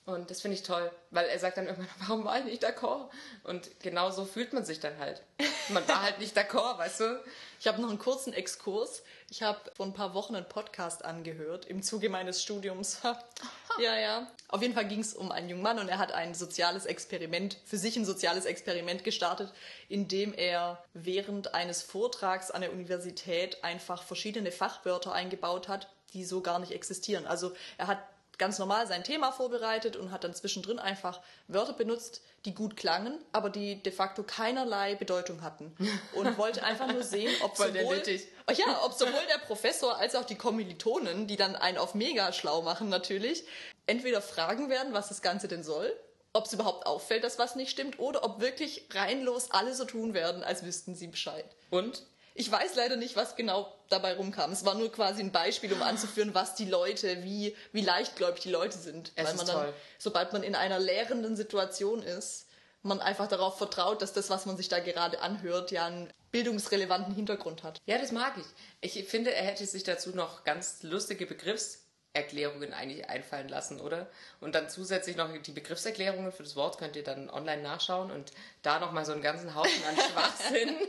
Und 0.08 0.32
das 0.32 0.40
finde 0.40 0.56
ich 0.56 0.64
toll, 0.64 0.90
weil 1.12 1.26
er 1.26 1.38
sagt 1.38 1.58
dann 1.58 1.68
irgendwann, 1.68 1.90
warum 2.08 2.24
war 2.24 2.40
ich 2.40 2.46
nicht 2.46 2.64
d'accord? 2.64 3.10
Und 3.44 3.70
genau 3.82 4.10
so 4.10 4.24
fühlt 4.24 4.54
man 4.54 4.64
sich 4.64 4.80
dann 4.80 4.98
halt. 5.00 5.22
Man 5.68 5.86
war 5.86 6.02
halt 6.02 6.20
nicht 6.20 6.36
d'accord, 6.36 6.78
weißt 6.78 7.02
du? 7.02 7.24
Ich 7.60 7.68
habe 7.68 7.82
noch 7.82 7.90
einen 7.90 8.00
kurzen 8.00 8.32
Exkurs. 8.32 9.04
Ich 9.30 9.44
habe 9.44 9.60
vor 9.76 9.86
ein 9.86 9.94
paar 9.94 10.14
Wochen 10.14 10.34
einen 10.34 10.48
Podcast 10.48 11.04
angehört 11.04 11.66
im 11.66 11.84
Zuge 11.84 12.08
meines 12.08 12.42
Studiums. 12.42 13.00
ja, 13.80 14.00
ja. 14.00 14.32
Auf 14.48 14.62
jeden 14.62 14.74
Fall 14.74 14.88
ging 14.88 15.02
es 15.02 15.14
um 15.14 15.30
einen 15.30 15.50
jungen 15.50 15.62
Mann 15.62 15.78
und 15.78 15.90
er 15.90 15.98
hat 15.98 16.14
ein 16.14 16.34
soziales 16.34 16.86
Experiment, 16.86 17.58
für 17.66 17.78
sich 17.78 17.98
ein 17.98 18.06
soziales 18.06 18.46
Experiment 18.46 19.04
gestartet, 19.04 19.52
in 19.90 20.08
dem 20.08 20.34
er 20.34 20.82
während 20.94 21.54
eines 21.54 21.84
Vortrags 21.84 22.50
an 22.50 22.62
der 22.62 22.72
Universität 22.72 23.62
einfach 23.62 24.04
verschiedene 24.04 24.54
Fachwörter 24.54 25.12
eingebaut 25.12 25.68
hat, 25.68 25.90
die 26.14 26.24
so 26.24 26.40
gar 26.40 26.60
nicht 26.60 26.72
existieren. 26.72 27.28
Also 27.28 27.52
er 27.78 27.88
hat 27.88 28.00
ganz 28.38 28.60
normal 28.60 28.88
sein 28.88 29.04
Thema 29.04 29.32
vorbereitet 29.32 29.96
und 29.96 30.12
hat 30.12 30.24
dann 30.24 30.34
zwischendrin 30.34 30.80
einfach 30.80 31.22
Wörter 31.48 31.74
benutzt, 31.74 32.22
die 32.46 32.54
gut 32.54 32.78
klangen, 32.78 33.18
aber 33.32 33.50
die 33.50 33.82
de 33.82 33.92
facto 33.92 34.24
keinerlei 34.24 34.96
Bedeutung 34.96 35.42
hatten. 35.42 35.76
Und 36.14 36.38
wollte 36.38 36.64
einfach 36.64 36.92
nur 36.92 37.04
sehen, 37.04 37.34
ob 37.44 37.58
sowohl, 37.58 38.02
ja, 38.54 38.82
ob 38.84 38.94
sowohl 38.94 39.26
der 39.30 39.40
Professor 39.40 39.98
als 39.98 40.16
auch 40.16 40.26
die 40.26 40.36
Kommilitonen, 40.36 41.28
die 41.28 41.36
dann 41.36 41.56
einen 41.56 41.78
auf 41.78 41.96
mega 41.96 42.32
schlau 42.32 42.62
machen 42.62 42.90
natürlich, 42.90 43.44
entweder 43.86 44.22
fragen 44.22 44.70
werden, 44.70 44.94
was 44.94 45.10
das 45.10 45.22
Ganze 45.22 45.48
denn 45.48 45.64
soll, 45.64 45.92
ob 46.34 46.46
es 46.46 46.54
überhaupt 46.54 46.86
auffällt, 46.86 47.24
dass 47.24 47.40
was 47.40 47.56
nicht 47.56 47.72
stimmt, 47.72 48.00
oder 48.00 48.24
ob 48.24 48.40
wirklich 48.40 48.88
reinlos 48.92 49.52
alle 49.52 49.74
so 49.74 49.86
tun 49.86 50.14
werden, 50.14 50.44
als 50.44 50.64
wüssten 50.64 50.96
sie 50.96 51.08
Bescheid. 51.08 51.46
Und? 51.70 52.06
Ich 52.40 52.52
weiß 52.52 52.76
leider 52.76 52.98
nicht, 52.98 53.16
was 53.16 53.36
genau 53.36 53.74
dabei 53.90 54.14
rumkam. 54.14 54.52
Es 54.52 54.64
war 54.64 54.76
nur 54.76 54.92
quasi 54.92 55.24
ein 55.24 55.32
Beispiel, 55.32 55.74
um 55.74 55.82
anzuführen, 55.82 56.36
was 56.36 56.54
die 56.54 56.66
Leute, 56.66 57.24
wie, 57.24 57.56
wie 57.72 57.82
leichtgläubig 57.82 58.42
die 58.42 58.52
Leute 58.52 58.78
sind. 58.78 59.12
Es 59.16 59.26
Weil 59.26 59.34
ist 59.34 59.38
man 59.38 59.48
dann, 59.48 59.56
toll. 59.56 59.74
sobald 59.98 60.34
man 60.34 60.44
in 60.44 60.54
einer 60.54 60.78
lehrenden 60.78 61.36
Situation 61.36 62.04
ist, 62.04 62.46
man 62.84 63.02
einfach 63.02 63.28
darauf 63.28 63.58
vertraut, 63.58 64.04
dass 64.04 64.14
das, 64.14 64.30
was 64.30 64.46
man 64.46 64.56
sich 64.56 64.70
da 64.70 64.80
gerade 64.80 65.20
anhört, 65.22 65.72
ja 65.72 65.88
einen 65.88 66.14
bildungsrelevanten 66.32 67.16
Hintergrund 67.16 67.64
hat. 67.64 67.82
Ja, 67.88 67.98
das 67.98 68.12
mag 68.12 68.34
ich. 68.38 68.98
Ich 68.98 69.08
finde, 69.08 69.34
er 69.34 69.44
hätte 69.44 69.66
sich 69.66 69.84
dazu 69.84 70.12
noch 70.12 70.44
ganz 70.44 70.84
lustige 70.84 71.26
Begriffserklärungen 71.26 72.72
eigentlich 72.72 73.10
einfallen 73.10 73.50
lassen, 73.50 73.82
oder? 73.82 74.12
Und 74.42 74.54
dann 74.54 74.70
zusätzlich 74.70 75.18
noch 75.18 75.36
die 75.36 75.52
Begriffserklärungen 75.52 76.32
für 76.32 76.44
das 76.44 76.56
Wort 76.56 76.78
könnt 76.78 76.96
ihr 76.96 77.04
dann 77.04 77.32
online 77.32 77.64
nachschauen 77.64 78.12
und 78.12 78.32
da 78.62 78.80
nochmal 78.80 79.06
so 79.06 79.14
einen 79.14 79.24
ganzen 79.24 79.56
Haufen 79.56 79.84
an 79.90 79.96
Schwachsinn. 80.12 80.76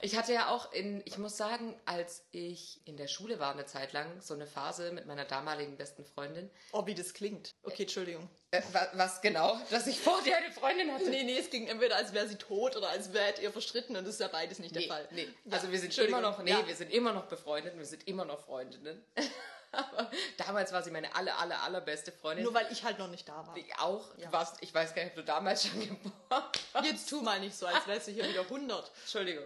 Ich 0.00 0.16
hatte 0.16 0.32
ja 0.32 0.48
auch 0.50 0.72
in, 0.72 1.02
ich 1.06 1.18
muss 1.18 1.36
sagen, 1.36 1.74
als 1.84 2.24
ich 2.30 2.80
in 2.84 2.96
der 2.96 3.08
Schule 3.08 3.40
war 3.40 3.52
eine 3.52 3.66
Zeit 3.66 3.92
lang, 3.92 4.20
so 4.20 4.32
eine 4.34 4.46
Phase 4.46 4.92
mit 4.92 5.06
meiner 5.06 5.24
damaligen 5.24 5.76
besten 5.76 6.04
Freundin. 6.04 6.48
Oh, 6.72 6.86
wie 6.86 6.94
das 6.94 7.14
klingt. 7.14 7.54
Okay, 7.64 7.82
Entschuldigung. 7.82 8.28
Äh, 8.52 8.62
wa- 8.72 8.88
was 8.94 9.20
genau? 9.20 9.58
Dass 9.70 9.88
ich 9.88 9.98
vor 9.98 10.22
dir 10.22 10.36
eine 10.36 10.52
Freundin 10.52 10.92
hatte? 10.92 11.10
Nee, 11.10 11.24
nee, 11.24 11.36
es 11.38 11.50
ging 11.50 11.66
entweder, 11.66 11.96
als 11.96 12.12
wäre 12.12 12.28
sie 12.28 12.36
tot 12.36 12.76
oder 12.76 12.90
als 12.90 13.12
wärt 13.12 13.40
ihr 13.40 13.50
verstritten 13.50 13.96
und 13.96 14.04
das 14.06 14.14
ist 14.14 14.20
ja 14.20 14.28
beides 14.28 14.60
nicht 14.60 14.74
der 14.74 14.82
Nee, 14.82 14.88
Fall. 14.88 15.08
nee. 15.10 15.28
Ja, 15.44 15.52
Also 15.56 15.72
wir 15.72 15.78
sind 15.80 15.98
immer 15.98 16.20
noch, 16.20 16.42
nee, 16.42 16.50
Ja. 16.50 16.66
wir 16.66 16.76
sind 16.76 16.92
immer 16.92 17.12
noch 17.12 17.26
befreundet, 17.26 17.76
wir 17.76 17.84
sind 17.84 18.06
immer 18.06 18.24
noch 18.24 18.44
Freundinnen. 18.44 19.04
Aber 19.72 20.10
damals 20.36 20.72
war 20.72 20.82
sie 20.82 20.90
meine 20.90 21.14
aller, 21.14 21.38
aller, 21.38 21.62
allerbeste 21.62 22.12
Freundin. 22.12 22.44
Nur 22.44 22.54
weil 22.54 22.66
ich 22.70 22.84
halt 22.84 22.98
noch 22.98 23.08
nicht 23.08 23.28
da 23.28 23.46
war. 23.46 23.56
Ich 23.56 23.78
auch. 23.78 24.16
Ja. 24.16 24.26
Du 24.26 24.32
warst, 24.32 24.56
ich 24.60 24.72
weiß 24.72 24.94
gar 24.94 25.02
nicht, 25.02 25.12
ob 25.12 25.16
du 25.16 25.24
damals 25.24 25.66
schon 25.66 25.80
geboren 25.80 26.12
warst. 26.28 26.58
Jetzt 26.82 27.08
tu 27.08 27.20
mal 27.20 27.40
nicht 27.40 27.56
so, 27.56 27.66
als 27.66 27.86
wärst 27.86 28.08
du 28.08 28.12
hier 28.12 28.28
wieder 28.28 28.42
100. 28.42 28.90
Entschuldigung. 29.02 29.44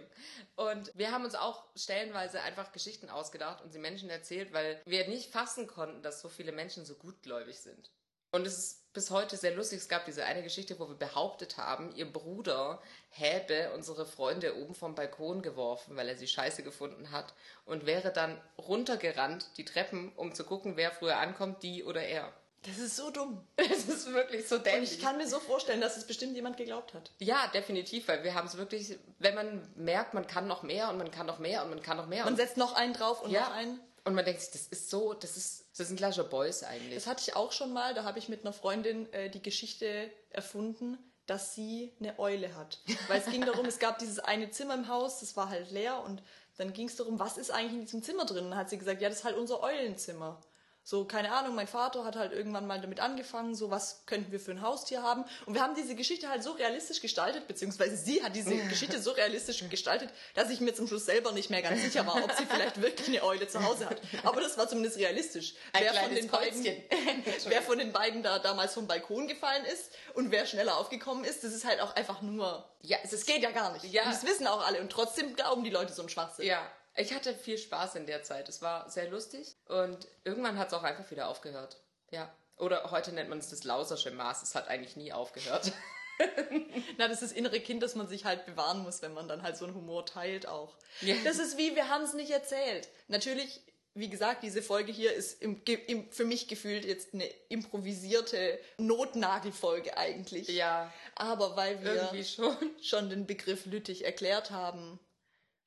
Und 0.55 0.91
wir 0.95 1.11
haben 1.11 1.25
uns 1.25 1.35
auch 1.35 1.63
stellenweise 1.75 2.41
einfach 2.41 2.71
Geschichten 2.71 3.09
ausgedacht 3.09 3.61
und 3.63 3.71
sie 3.71 3.79
Menschen 3.79 4.09
erzählt, 4.09 4.53
weil 4.53 4.81
wir 4.85 5.07
nicht 5.07 5.31
fassen 5.31 5.67
konnten, 5.67 6.01
dass 6.01 6.21
so 6.21 6.29
viele 6.29 6.51
Menschen 6.51 6.85
so 6.85 6.95
gutgläubig 6.95 7.59
sind. 7.59 7.89
Und 8.33 8.47
es 8.47 8.57
ist 8.57 8.93
bis 8.93 9.11
heute 9.11 9.37
sehr 9.37 9.53
lustig. 9.53 9.79
Es 9.79 9.87
gab 9.87 10.05
diese 10.05 10.25
eine 10.25 10.41
Geschichte, 10.41 10.79
wo 10.79 10.87
wir 10.87 10.95
behauptet 10.95 11.57
haben, 11.57 11.95
ihr 11.95 12.11
Bruder 12.11 12.81
hätte 13.09 13.71
unsere 13.75 14.07
Freunde 14.07 14.57
oben 14.57 14.73
vom 14.73 14.95
Balkon 14.95 15.43
geworfen, 15.43 15.95
weil 15.95 16.09
er 16.09 16.17
sie 16.17 16.27
scheiße 16.27 16.63
gefunden 16.63 17.11
hat 17.11 17.35
und 17.65 17.85
wäre 17.85 18.11
dann 18.11 18.41
runtergerannt, 18.57 19.49
die 19.57 19.65
Treppen, 19.65 20.11
um 20.15 20.33
zu 20.33 20.43
gucken, 20.45 20.77
wer 20.77 20.91
früher 20.91 21.17
ankommt, 21.17 21.61
die 21.61 21.83
oder 21.83 22.01
er. 22.01 22.33
Das 22.63 22.79
ist 22.79 22.95
so 22.95 23.11
dumm. 23.11 23.45
Es 23.57 23.87
ist 23.87 24.11
wirklich 24.11 24.47
so 24.47 24.55
Und 24.55 24.65
dämlich. 24.65 24.93
ich 24.93 25.01
kann 25.01 25.17
mir 25.17 25.27
so 25.27 25.39
vorstellen, 25.39 25.81
dass 25.81 25.97
es 25.97 26.07
bestimmt 26.07 26.33
jemand 26.35 26.57
geglaubt 26.57 26.95
hat. 26.95 27.11
Ja, 27.19 27.47
definitiv, 27.53 28.07
weil 28.07 28.23
wir 28.23 28.33
haben 28.33 28.47
es 28.47 28.57
wirklich, 28.57 28.97
wenn 29.19 29.35
man 29.35 29.71
merkt, 29.75 30.15
man 30.15 30.25
kann 30.25 30.47
noch 30.47 30.63
mehr 30.63 30.89
und 30.89 30.97
man 30.97 31.11
kann 31.11 31.27
noch 31.27 31.37
mehr 31.39 31.63
und 31.63 31.69
man 31.69 31.83
kann 31.83 31.97
noch 31.97 32.07
mehr. 32.07 32.23
Man 32.23 32.33
und, 32.33 32.37
setzt 32.37 32.57
noch 32.57 32.73
einen 32.73 32.93
drauf 32.93 33.21
und 33.21 33.29
ja, 33.31 33.41
noch 33.41 33.51
einen. 33.51 33.79
Und 34.05 34.15
man 34.15 34.25
denkt 34.25 34.41
sich, 34.41 34.51
das 34.51 34.67
ist 34.67 34.89
so, 34.89 35.13
das 35.13 35.37
ist, 35.37 35.65
das 35.77 35.87
sind 35.87 35.97
gleiche 35.97 36.23
Boys 36.23 36.63
eigentlich. 36.63 36.95
Das 36.95 37.07
hatte 37.07 37.23
ich 37.25 37.35
auch 37.35 37.51
schon 37.51 37.71
mal. 37.71 37.93
Da 37.93 38.03
habe 38.03 38.19
ich 38.19 38.27
mit 38.27 38.41
einer 38.41 38.53
Freundin 38.53 39.11
äh, 39.13 39.29
die 39.29 39.41
Geschichte 39.41 40.11
erfunden, 40.29 40.97
dass 41.25 41.55
sie 41.55 41.93
eine 41.99 42.19
Eule 42.19 42.55
hat. 42.55 42.81
Weil 43.07 43.21
es 43.21 43.27
ging 43.27 43.45
darum, 43.45 43.65
es 43.65 43.79
gab 43.79 43.99
dieses 43.99 44.19
eine 44.19 44.49
Zimmer 44.51 44.73
im 44.73 44.89
Haus, 44.89 45.21
das 45.21 45.37
war 45.37 45.49
halt 45.49 45.71
leer 45.71 46.03
und 46.03 46.21
dann 46.57 46.73
ging 46.73 46.87
es 46.87 46.97
darum, 46.97 47.17
was 47.17 47.37
ist 47.37 47.49
eigentlich 47.49 47.73
in 47.73 47.81
diesem 47.81 48.03
Zimmer 48.03 48.25
drin? 48.25 48.45
Und 48.45 48.51
dann 48.51 48.59
hat 48.59 48.69
sie 48.69 48.77
gesagt, 48.77 49.01
ja, 49.01 49.09
das 49.09 49.19
ist 49.19 49.23
halt 49.23 49.37
unser 49.37 49.61
Eulenzimmer. 49.61 50.39
So, 50.85 51.05
keine 51.05 51.31
Ahnung, 51.31 51.55
mein 51.55 51.67
Vater 51.67 52.03
hat 52.03 52.17
halt 52.17 52.33
irgendwann 52.33 52.67
mal 52.67 52.81
damit 52.81 52.99
angefangen, 52.99 53.55
so 53.55 53.71
was 53.71 54.05
könnten 54.05 54.33
wir 54.33 54.39
für 54.41 54.51
ein 54.51 54.61
Haustier 54.61 55.01
haben. 55.01 55.23
Und 55.45 55.53
wir 55.53 55.61
haben 55.61 55.75
diese 55.75 55.95
Geschichte 55.95 56.27
halt 56.27 56.43
so 56.43 56.51
realistisch 56.51 56.99
gestaltet, 56.99 57.47
beziehungsweise 57.47 57.95
sie 57.95 58.21
hat 58.21 58.35
diese 58.35 58.53
Geschichte 58.69 59.01
so 59.01 59.11
realistisch 59.11 59.63
gestaltet, 59.69 60.09
dass 60.35 60.49
ich 60.49 60.59
mir 60.59 60.73
zum 60.73 60.87
Schluss 60.87 61.05
selber 61.05 61.31
nicht 61.31 61.49
mehr 61.49 61.61
ganz 61.61 61.81
sicher 61.81 62.05
war, 62.05 62.21
ob 62.21 62.33
sie 62.33 62.45
vielleicht 62.45 62.81
wirklich 62.81 63.07
eine 63.07 63.23
Eule 63.23 63.47
zu 63.47 63.63
Hause 63.63 63.89
hat. 63.89 64.01
Aber 64.23 64.41
das 64.41 64.57
war 64.57 64.67
zumindest 64.67 64.97
realistisch. 64.97 65.53
Ein 65.71 65.83
wer, 65.83 65.93
von 65.93 66.15
den 66.15 66.27
beiden, 66.27 66.65
wer 67.45 67.61
von 67.61 67.77
den 67.77 67.93
beiden 67.93 68.21
da 68.21 68.39
damals 68.39 68.73
vom 68.73 68.85
Balkon 68.85 69.29
gefallen 69.29 69.63
ist 69.63 69.93
und 70.15 70.31
wer 70.31 70.45
schneller 70.45 70.77
aufgekommen 70.77 71.23
ist, 71.23 71.45
das 71.45 71.53
ist 71.53 71.63
halt 71.63 71.79
auch 71.79 71.95
einfach 71.95 72.21
nur. 72.21 72.69
Ja, 72.81 72.97
es 73.03 73.25
geht 73.25 73.41
ja 73.41 73.51
gar 73.51 73.71
nicht. 73.71 73.85
Ja. 73.85 74.03
Und 74.03 74.11
das 74.11 74.25
wissen 74.25 74.47
auch 74.47 74.67
alle. 74.67 74.81
Und 74.81 74.91
trotzdem 74.91 75.33
glauben 75.37 75.63
die 75.63 75.69
Leute 75.69 75.93
so 75.93 76.01
einen 76.01 76.09
Schwachsinn. 76.09 76.45
Ja, 76.45 76.69
ich 76.95 77.13
hatte 77.13 77.33
viel 77.33 77.57
Spaß 77.57 77.95
in 77.95 78.05
der 78.05 78.23
Zeit. 78.23 78.49
Es 78.49 78.61
war 78.61 78.89
sehr 78.89 79.09
lustig 79.09 79.55
und 79.67 80.07
irgendwann 80.23 80.57
hat 80.57 80.67
es 80.67 80.73
auch 80.73 80.83
einfach 80.83 81.09
wieder 81.11 81.27
aufgehört. 81.27 81.77
Ja. 82.11 82.31
Oder 82.57 82.91
heute 82.91 83.11
nennt 83.11 83.29
man 83.29 83.39
es 83.39 83.49
das 83.49 83.63
Lausersche 83.63 84.11
Maß. 84.11 84.43
Es 84.43 84.55
hat 84.55 84.67
eigentlich 84.67 84.95
nie 84.95 85.11
aufgehört. 85.11 85.71
Na, 86.97 87.07
das 87.07 87.21
ist 87.21 87.31
das 87.31 87.37
innere 87.37 87.59
Kind, 87.59 87.81
das 87.81 87.95
man 87.95 88.07
sich 88.07 88.25
halt 88.25 88.45
bewahren 88.45 88.83
muss, 88.83 89.01
wenn 89.01 89.13
man 89.13 89.27
dann 89.27 89.41
halt 89.41 89.57
so 89.57 89.65
einen 89.65 89.73
Humor 89.73 90.05
teilt 90.05 90.47
auch. 90.47 90.77
Ja. 91.01 91.15
Das 91.23 91.39
ist 91.39 91.57
wie, 91.57 91.75
wir 91.75 91.89
haben 91.89 92.03
es 92.03 92.13
nicht 92.13 92.29
erzählt. 92.29 92.87
Natürlich, 93.07 93.61
wie 93.95 94.09
gesagt, 94.09 94.43
diese 94.43 94.61
Folge 94.61 94.91
hier 94.91 95.13
ist 95.13 95.41
im, 95.41 95.61
im, 95.87 96.11
für 96.11 96.25
mich 96.25 96.47
gefühlt 96.47 96.85
jetzt 96.85 97.15
eine 97.15 97.25
improvisierte 97.49 98.59
Notnagelfolge 98.77 99.97
eigentlich. 99.97 100.47
ja, 100.49 100.93
Aber 101.15 101.55
weil 101.55 101.83
wir 101.83 101.95
irgendwie 101.95 102.23
schon. 102.23 102.55
schon 102.81 103.09
den 103.09 103.25
Begriff 103.25 103.65
Lüttich 103.65 104.05
erklärt 104.05 104.51
haben, 104.51 104.99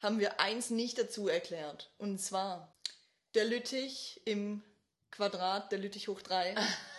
haben 0.00 0.18
wir 0.18 0.40
eins 0.40 0.70
nicht 0.70 0.98
dazu 0.98 1.28
erklärt. 1.28 1.90
Und 1.98 2.18
zwar 2.18 2.74
der 3.35 3.44
Lüttich 3.44 4.20
im 4.24 4.62
Quadrat, 5.11 5.72
der 5.72 5.78
Lüttich 5.78 6.09
hoch 6.09 6.20
drei. 6.20 6.54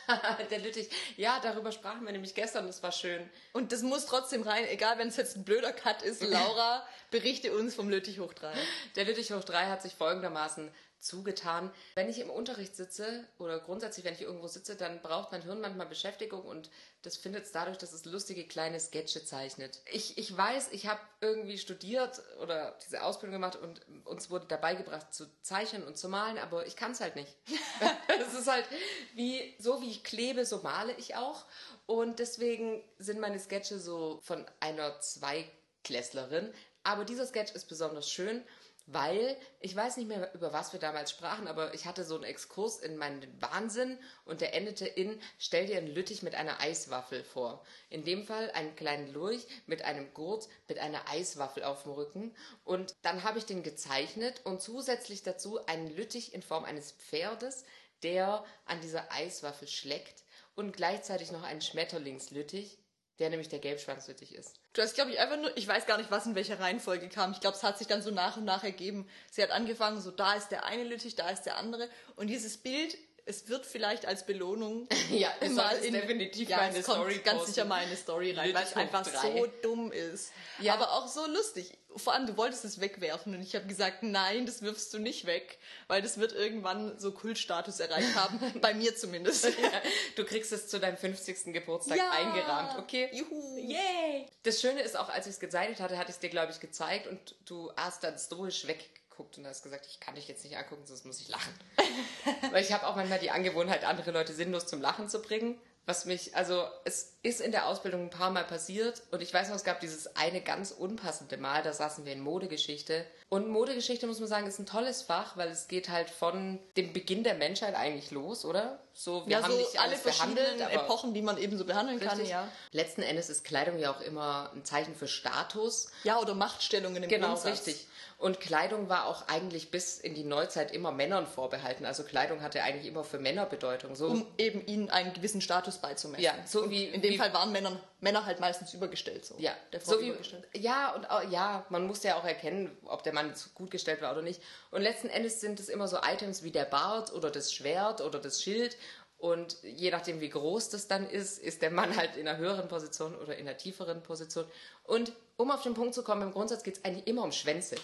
der 0.50 0.60
Lüttich. 0.60 0.90
Ja, 1.18 1.40
darüber 1.42 1.72
sprachen 1.72 2.06
wir 2.06 2.12
nämlich 2.12 2.34
gestern. 2.34 2.66
Das 2.66 2.82
war 2.82 2.92
schön. 2.92 3.30
Und 3.54 3.72
das 3.72 3.82
muss 3.82 4.06
trotzdem 4.06 4.42
rein, 4.42 4.68
egal 4.68 4.98
wenn 4.98 5.10
es 5.10 5.18
jetzt 5.18 5.36
ein 5.36 5.44
blöder 5.44 5.74
Cut 5.74 6.02
ist. 6.02 6.24
Laura, 6.24 6.86
berichte 7.12 7.56
uns 7.56 7.76
vom 7.76 7.90
Lüttich 7.90 8.20
hoch 8.20 8.34
drei. 8.34 8.54
Der 8.96 9.06
Lüttich 9.06 9.32
hoch 9.32 9.44
3 9.44 9.68
hat 9.68 9.82
sich 9.82 9.96
folgendermaßen 9.96 10.72
zugetan. 11.00 11.72
Wenn 11.96 12.10
ich 12.10 12.20
im 12.20 12.30
Unterricht 12.30 12.76
sitze 12.76 13.26
oder 13.38 13.60
grundsätzlich, 13.60 14.06
wenn 14.06 14.14
ich 14.14 14.22
irgendwo 14.22 14.48
sitze, 14.48 14.76
dann 14.76 15.02
braucht 15.02 15.32
mein 15.32 15.42
Hirn 15.42 15.62
manchmal 15.62 15.86
Beschäftigung 15.88 16.42
und 16.44 16.70
das 17.04 17.18
findet 17.18 17.46
es 17.46 17.52
dadurch, 17.52 17.78
dass 17.78 17.94
es 17.94 18.06
lustige 18.06 18.46
kleine 18.46 18.80
Sketche 18.80 19.24
zeichnet. 19.24 19.82
Ich, 19.92 20.18
ich 20.18 20.36
weiß, 20.36 20.70
ich 20.72 20.88
habe 20.88 21.00
irgendwie 21.22 21.58
studiert 21.58 22.22
oder 22.42 22.78
diese 22.86 23.04
Ausbildung 23.04 23.34
gemacht 23.34 23.56
und 23.58 23.82
uns 24.06 24.30
wurde 24.30 24.48
dabei 24.48 24.76
gebracht 24.76 25.14
zu 25.14 25.28
zeichnen 25.42 25.84
und 25.84 25.98
zu 25.98 26.10
malen, 26.10 26.38
aber 26.38 26.66
ich 26.66 26.76
kann 26.76 26.92
es 26.92 27.02
halt 27.02 27.16
nicht. 27.16 27.34
Es 28.20 28.34
ist 28.34 28.48
halt 28.48 28.66
wie, 29.14 29.56
so 29.60 29.82
wie 29.82 29.90
ich 29.90 30.04
klebe, 30.04 30.46
so 30.46 30.58
male 30.62 30.94
ich 30.98 31.16
auch. 31.16 31.46
Und 31.86 32.20
deswegen 32.20 32.84
sind 32.98 33.20
meine 33.20 33.40
Sketche 33.40 33.80
so 33.80 34.20
von 34.24 34.44
einer 34.60 35.00
Zweiklässlerin. 35.00 36.52
Aber 36.88 37.04
dieser 37.04 37.28
Sketch 37.28 37.52
ist 37.52 37.68
besonders 37.68 38.10
schön, 38.10 38.42
weil 38.86 39.36
ich 39.60 39.76
weiß 39.76 39.98
nicht 39.98 40.08
mehr, 40.08 40.34
über 40.34 40.54
was 40.54 40.72
wir 40.72 40.80
damals 40.80 41.12
sprachen, 41.12 41.50
aber 41.50 41.74
ich 41.74 41.86
hatte 41.86 42.06
so 42.06 42.16
einen 42.16 42.24
Exkurs 42.24 42.80
in 42.80 42.96
meinen 42.96 43.30
Wahnsinn 43.42 44.00
und 44.24 44.40
der 44.40 44.54
endete 44.54 44.88
in 44.88 45.20
Stell 45.38 45.66
dir 45.66 45.80
einen 45.80 45.94
Lüttich 45.94 46.24
mit 46.24 46.34
einer 46.34 46.62
Eiswaffel 46.62 47.26
vor. 47.26 47.62
In 47.90 48.06
dem 48.06 48.24
Fall 48.24 48.52
einen 48.52 48.74
kleinen 48.78 49.12
Lurch 49.12 49.46
mit 49.66 49.82
einem 49.82 50.14
Gurt 50.14 50.48
mit 50.70 50.80
einer 50.80 51.10
Eiswaffel 51.10 51.66
auf 51.66 51.84
dem 51.84 51.92
Rücken. 51.92 52.34
Und 52.64 52.96
dann 53.02 53.24
habe 53.24 53.38
ich 53.38 53.46
den 53.46 53.64
gezeichnet 53.64 54.40
und 54.46 54.62
zusätzlich 54.62 55.24
dazu 55.24 55.66
einen 55.66 55.94
Lüttich 55.94 56.34
in 56.34 56.42
Form 56.42 56.64
eines 56.64 56.94
Pferdes, 56.94 57.66
der 58.02 58.46
an 58.64 58.80
dieser 58.80 59.12
Eiswaffel 59.12 59.68
schleckt 59.68 60.24
und 60.56 60.72
gleichzeitig 60.72 61.34
noch 61.34 61.44
einen 61.44 61.62
Schmetterlingslüttich, 61.62 62.78
der 63.20 63.30
nämlich 63.30 63.50
der 63.50 63.60
Gelbschwanzlüttich 63.60 64.36
ist. 64.36 64.60
Du 64.74 64.82
hast, 64.82 64.94
glaube 64.96 65.12
ich, 65.12 65.20
einfach 65.20 65.38
nur, 65.38 65.56
ich 65.58 65.68
weiß 65.68 65.86
gar 65.86 65.98
nicht, 65.98 66.12
was 66.12 66.26
in 66.26 66.36
welcher 66.36 66.60
Reihenfolge 66.60 67.10
kam. 67.10 67.32
Ich 67.32 67.40
glaube, 67.40 67.58
es 67.58 67.64
hat 67.64 67.78
sich 67.78 67.88
dann 67.88 68.02
so 68.02 68.12
nach 68.12 68.38
und 68.38 68.46
nach 68.46 68.64
ergeben. 68.64 69.08
Sie 69.32 69.42
hat 69.42 69.52
angefangen, 69.52 70.00
so 70.02 70.12
da 70.12 70.34
ist 70.34 70.50
der 70.50 70.66
eine 70.66 70.84
Lüttich, 70.84 71.16
da 71.16 71.30
ist 71.30 71.44
der 71.44 71.58
andere. 71.58 71.90
Und 72.16 72.28
dieses 72.28 72.58
Bild, 72.58 72.98
es 73.28 73.48
wird 73.50 73.66
vielleicht 73.66 74.06
als 74.06 74.26
Belohnung 74.26 74.88
Ja, 75.12 75.32
mal 75.52 75.76
es 75.76 75.82
definitiv 75.82 76.50
ja, 76.50 76.58
mal 76.58 76.64
in 76.70 76.70
es 76.72 76.76
eine 76.76 76.84
kommt 76.84 76.98
Story 77.12 77.18
ganz 77.24 77.38
posten. 77.40 77.54
sicher 77.54 77.66
mal 77.66 77.82
in 77.82 77.88
eine 77.88 77.98
Story 77.98 78.32
rein, 78.32 78.54
weil 78.54 78.64
es 78.64 78.74
einfach 78.76 79.04
drei. 79.06 79.38
so 79.38 79.48
dumm 79.62 79.92
ist. 79.92 80.32
Ja. 80.60 80.74
Aber 80.74 80.94
auch 80.94 81.08
so 81.08 81.26
lustig. 81.28 81.78
Vor 81.96 82.14
allem, 82.14 82.28
du 82.28 82.38
wolltest 82.38 82.64
es 82.64 82.80
wegwerfen 82.80 83.34
und 83.36 83.42
ich 83.42 83.56
habe 83.56 83.66
gesagt, 83.66 84.04
nein, 84.04 84.46
das 84.46 84.62
wirfst 84.62 84.94
du 84.94 85.00
nicht 85.00 85.26
weg, 85.26 85.58
weil 85.88 86.02
das 86.02 86.20
wird 86.20 86.32
irgendwann 86.32 87.00
so 87.00 87.12
Kultstatus 87.12 87.80
erreicht 87.80 88.16
haben, 88.16 88.40
bei 88.62 88.74
mir 88.74 88.96
zumindest. 88.96 89.46
Ja, 89.62 89.82
du 90.16 90.24
kriegst 90.24 90.52
es 90.52 90.68
zu 90.68 90.80
deinem 90.80 90.98
50. 90.98 91.54
Geburtstag 91.54 91.98
Ja. 91.98 92.10
eingerahmt, 92.12 92.78
okay? 92.78 93.10
Juhu. 93.14 93.58
Yay! 93.58 94.28
Das 94.44 94.62
Schöne 94.62 94.82
ist 94.82 94.96
auch, 94.98 95.10
als 95.10 95.26
ich 95.26 95.34
es 95.34 95.40
gezeichnet 95.40 95.80
hatte, 95.80 95.98
hatte 95.98 96.10
ich 96.10 96.16
es 96.16 96.20
dir, 96.20 96.30
glaube 96.30 96.52
ich, 96.52 96.60
gezeigt 96.60 97.08
und 97.08 97.36
du 97.46 97.72
hast 97.76 98.04
dann 98.04 98.18
stoisch 98.18 98.68
weggeguckt 99.18 99.38
und 99.38 99.48
hast 99.48 99.64
gesagt, 99.64 99.86
ich 99.90 100.00
kann 100.00 100.16
dich 100.16 100.28
jetzt 100.28 100.44
nicht 100.44 100.58
angucken, 100.58 100.84
sonst 100.86 101.06
muss 101.06 101.20
ich 101.20 101.28
lachen. 101.30 101.54
Weil 102.52 102.64
ich 102.64 102.72
habe 102.72 102.88
auch 102.88 102.96
manchmal 102.96 103.20
die 103.20 103.32
Angewohnheit, 103.32 103.84
andere 103.84 104.12
Leute 104.12 104.34
sinnlos 104.34 104.68
zum 104.68 104.82
Lachen 104.82 105.10
zu 105.10 105.22
bringen. 105.22 105.60
Was 105.86 106.04
mich, 106.04 106.36
also 106.36 106.66
es 106.84 107.14
ist 107.24 107.40
in 107.40 107.54
der 107.54 107.66
Ausbildung 107.66 108.02
ein 108.02 108.10
paar 108.10 108.30
Mal 108.30 108.44
passiert 108.44 109.04
und 109.12 109.22
ich 109.22 109.34
weiß 109.34 109.48
noch, 109.48 109.56
es 109.56 109.64
gab 109.64 109.80
dieses 109.80 110.18
eine 110.18 110.42
ganz 110.42 110.72
unpassende 110.72 111.38
Mal, 111.38 111.64
da 111.64 111.72
saßen 111.72 112.04
wir 112.04 112.12
in 112.12 112.20
Modegeschichte. 112.20 113.06
Und 113.30 113.48
Modegeschichte, 113.48 114.06
muss 114.06 114.20
man 114.20 114.28
sagen, 114.28 114.48
ist 114.48 114.60
ein 114.60 114.66
tolles 114.66 115.02
Fach, 115.04 115.38
weil 115.38 115.48
es 115.48 115.70
geht 115.70 115.88
halt 115.88 116.10
von 116.10 116.60
dem 116.76 116.92
Beginn 116.92 117.24
der 117.24 117.36
Menschheit 117.36 117.74
eigentlich 117.74 118.12
los, 118.12 118.44
oder? 118.44 118.82
So, 118.94 119.26
wir 119.28 119.38
Ja, 119.38 119.44
haben 119.44 119.52
so 119.54 119.58
nicht 119.58 119.80
alle 119.80 119.96
verschiedenen 119.96 120.60
Epochen, 120.60 121.14
die 121.14 121.22
man 121.22 121.38
eben 121.38 121.58
so 121.58 121.64
behandeln 121.64 122.02
kann, 122.02 122.24
ja. 122.26 122.50
Letzten 122.74 123.02
Endes 123.02 123.30
ist 123.30 123.46
Kleidung 123.46 123.80
ja 123.80 123.90
auch 123.96 124.02
immer 124.02 124.52
ein 124.54 124.66
Zeichen 124.66 124.94
für 124.94 125.08
Status. 125.08 125.88
Ja, 126.04 126.20
oder 126.20 126.34
Machtstellungen 126.36 127.02
im 127.04 127.08
Genau, 127.10 127.28
Grundsatz. 127.28 127.66
richtig. 127.66 127.88
Und 128.20 128.40
Kleidung 128.40 128.90
war 128.90 129.06
auch 129.06 129.28
eigentlich 129.28 129.70
bis 129.70 130.00
in 130.00 130.16
die 130.16 130.24
Neuzeit 130.24 130.72
immer 130.72 130.92
Männern 130.92 131.28
vorbehalten. 131.28 131.86
Also 131.86 132.04
Kleidung 132.04 132.42
hatte 132.42 132.64
eigentlich 132.64 132.88
immer 132.88 133.04
für 133.04 133.20
Männer 133.20 133.46
Bedeutung. 133.46 133.96
So, 133.96 134.08
Um 134.08 134.28
eben 134.40 134.66
ihnen 134.66 134.90
einen 134.90 135.14
gewissen 135.14 135.40
Status 135.40 135.78
beizumessen. 135.78 136.24
Ja, 136.24 136.34
so 136.48 136.64
Und 136.64 136.72
wie- 136.72 136.86
In 136.86 137.04
dem 137.04 137.14
wie- 137.14 137.18
Fall 137.20 137.32
waren 137.34 137.52
Männer, 137.52 137.80
Männer 138.00 138.26
halt 138.26 138.40
meistens 138.40 138.74
übergestellt. 138.74 139.24
So. 139.24 139.36
ja, 139.38 139.52
Der 139.72 139.82
Frau 139.82 139.92
so 139.94 140.02
wie, 140.02 140.08
übergestellt. 140.08 140.48
ja, 140.56 140.96
und 140.96 141.10
auch, 141.12 141.30
ja, 141.30 141.66
man 141.70 141.86
musste 141.86 142.08
ja 142.08 142.18
auch 142.20 142.26
erkennen, 142.26 142.76
ob 142.86 143.04
der 143.04 143.14
Mann 143.14 143.32
gut 143.54 143.70
gestellt 143.70 144.02
war 144.02 144.12
oder 144.14 144.24
nicht. 144.24 144.42
Und 144.72 144.82
letzten 144.82 145.10
Endes 145.10 145.40
sind 145.40 145.60
es 145.60 145.70
immer 145.70 145.88
so 145.88 145.98
Items 146.04 146.42
wie 146.42 146.52
der 146.52 146.66
Bart 146.66 147.14
oder 147.14 147.30
das 147.30 147.54
Schwert 147.54 148.02
oder 148.02 148.18
das 148.18 148.42
Schild. 148.42 148.78
Und 149.20 149.58
je 149.64 149.92
nachdem, 149.92 150.22
wie 150.22 150.30
groß 150.30 150.70
das 150.70 150.88
dann 150.88 151.08
ist, 151.08 151.38
ist 151.38 151.62
der 151.62 151.70
Mann 151.72 151.96
halt 151.96 152.18
in 152.18 152.28
einer 152.28 152.38
höheren 152.40 152.68
Position 152.68 153.16
oder 153.16 153.36
in 153.36 153.48
einer 153.48 153.58
tieferen 153.58 154.02
Position. 154.02 154.46
Und 154.86 155.12
um 155.38 155.52
auf 155.52 155.62
den 155.62 155.76
Punkt 155.76 155.94
zu 155.94 156.04
kommen, 156.04 156.24
im 156.24 156.32
Grundsatz 156.32 156.64
geht 156.64 156.78
es 156.78 156.84
eigentlich 156.86 157.06
immer 157.08 157.24
um 157.24 157.32
Schwänze. 157.32 157.76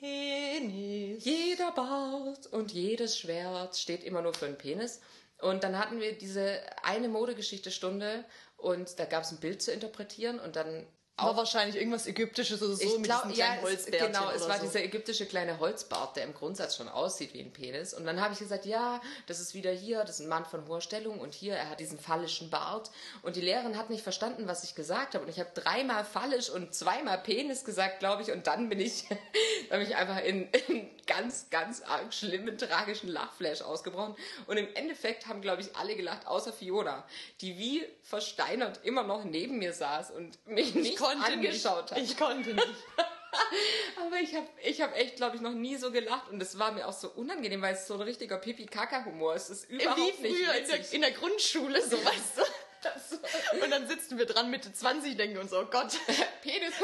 Penis. 0.00 1.24
Jeder 1.24 1.72
Bart 1.72 2.46
und 2.46 2.72
jedes 2.72 3.18
Schwert 3.18 3.76
steht 3.76 4.02
immer 4.02 4.22
nur 4.22 4.32
für 4.32 4.46
einen 4.46 4.58
Penis. 4.58 5.00
Und 5.38 5.62
dann 5.62 5.78
hatten 5.78 6.00
wir 6.00 6.16
diese 6.16 6.60
eine 6.82 7.08
Modegeschichte-Stunde 7.08 8.24
und 8.56 8.98
da 8.98 9.04
gab 9.04 9.22
es 9.22 9.30
ein 9.30 9.40
Bild 9.40 9.62
zu 9.62 9.72
interpretieren 9.72 10.38
und 10.38 10.56
dann 10.56 10.86
War 11.26 11.36
wahrscheinlich 11.36 11.76
irgendwas 11.76 12.06
Ägyptisches 12.06 12.62
oder 12.62 12.74
so 12.74 12.82
ich 12.82 12.96
mit 12.96 13.04
glaube, 13.04 13.28
diesen 13.28 13.40
ja, 13.40 13.46
kleinen 13.46 13.64
es, 13.64 13.70
Holzbärchen 13.70 14.12
genau, 14.12 14.30
es 14.30 14.48
war 14.48 14.56
so. 14.58 14.62
dieser 14.64 14.82
ägyptische 14.82 15.26
kleine 15.26 15.58
Holzbart, 15.58 16.16
der 16.16 16.24
im 16.24 16.34
Grundsatz 16.34 16.76
schon 16.76 16.88
aussieht 16.88 17.34
wie 17.34 17.40
ein 17.40 17.52
Penis. 17.52 17.94
Und 17.94 18.04
dann 18.04 18.20
habe 18.20 18.32
ich 18.32 18.38
gesagt, 18.38 18.66
ja, 18.66 19.00
das 19.26 19.40
ist 19.40 19.54
wieder 19.54 19.70
hier, 19.70 20.00
das 20.04 20.20
ist 20.20 20.26
ein 20.26 20.28
Mann 20.28 20.44
von 20.44 20.66
hoher 20.66 20.80
Stellung 20.80 21.18
und 21.20 21.34
hier, 21.34 21.54
er 21.54 21.70
hat 21.70 21.80
diesen 21.80 21.98
phallischen 21.98 22.50
Bart. 22.50 22.90
Und 23.22 23.36
die 23.36 23.40
Lehrerin 23.40 23.76
hat 23.76 23.90
nicht 23.90 24.02
verstanden, 24.02 24.46
was 24.46 24.64
ich 24.64 24.74
gesagt 24.74 25.14
habe. 25.14 25.24
Und 25.24 25.30
ich 25.30 25.40
habe 25.40 25.50
dreimal 25.54 26.04
phallisch 26.04 26.50
und 26.50 26.74
zweimal 26.74 27.18
Penis 27.18 27.64
gesagt, 27.64 28.00
glaube 28.00 28.22
ich. 28.22 28.32
Und 28.32 28.46
dann 28.46 28.68
bin 28.68 28.80
ich, 28.80 29.06
dann 29.70 29.80
bin 29.80 29.88
ich 29.88 29.96
einfach 29.96 30.22
in, 30.22 30.48
in 30.68 30.88
ganz, 31.10 31.50
ganz 31.50 31.82
arg 31.82 32.14
schlimmen, 32.14 32.56
tragischen 32.56 33.08
Lachflash 33.08 33.62
ausgebrochen. 33.62 34.14
Und 34.46 34.56
im 34.56 34.68
Endeffekt 34.74 35.26
haben, 35.26 35.42
glaube 35.42 35.60
ich, 35.60 35.74
alle 35.74 35.96
gelacht, 35.96 36.26
außer 36.26 36.52
Fiona, 36.52 37.04
die 37.40 37.58
wie 37.58 37.84
versteinert 38.02 38.80
immer 38.84 39.02
noch 39.02 39.24
neben 39.24 39.58
mir 39.58 39.72
saß 39.72 40.12
und 40.12 40.38
mich 40.46 40.74
nicht 40.76 41.02
angeschaut 41.02 41.90
nicht. 41.90 41.92
hat. 41.92 41.98
Ich 41.98 42.16
konnte 42.16 42.54
nicht. 42.54 42.66
Aber 43.96 44.16
ich 44.20 44.34
habe 44.34 44.46
ich 44.62 44.80
hab 44.80 44.96
echt, 44.96 45.16
glaube 45.16 45.36
ich, 45.36 45.42
noch 45.42 45.52
nie 45.52 45.76
so 45.76 45.90
gelacht 45.90 46.30
und 46.30 46.40
es 46.40 46.58
war 46.58 46.72
mir 46.72 46.86
auch 46.86 46.92
so 46.92 47.08
unangenehm, 47.10 47.62
weil 47.62 47.74
es 47.74 47.86
so 47.86 47.94
ein 47.94 48.00
richtiger 48.00 48.38
Pipi-Kaka-Humor 48.38 49.34
ist. 49.34 49.50
Es 49.50 49.64
ist 49.64 49.70
überhaupt 49.70 49.98
Wie 49.98 50.02
nicht 50.02 50.16
früher 50.18 50.54
in 50.54 50.66
der, 50.66 50.78
witzig. 50.78 50.94
in 50.94 51.00
der 51.00 51.10
Grundschule, 51.12 51.82
so 51.82 51.96
weißt 52.04 52.38
du. 52.38 52.42
Und 53.62 53.70
dann 53.70 53.86
sitzen 53.88 54.16
wir 54.16 54.26
dran 54.26 54.50
Mitte 54.50 54.72
20, 54.72 55.16
denken 55.16 55.38
uns, 55.38 55.52
oh 55.52 55.66
Gott. 55.66 55.98
Penis, 56.06 56.32
Penis. 56.42 56.74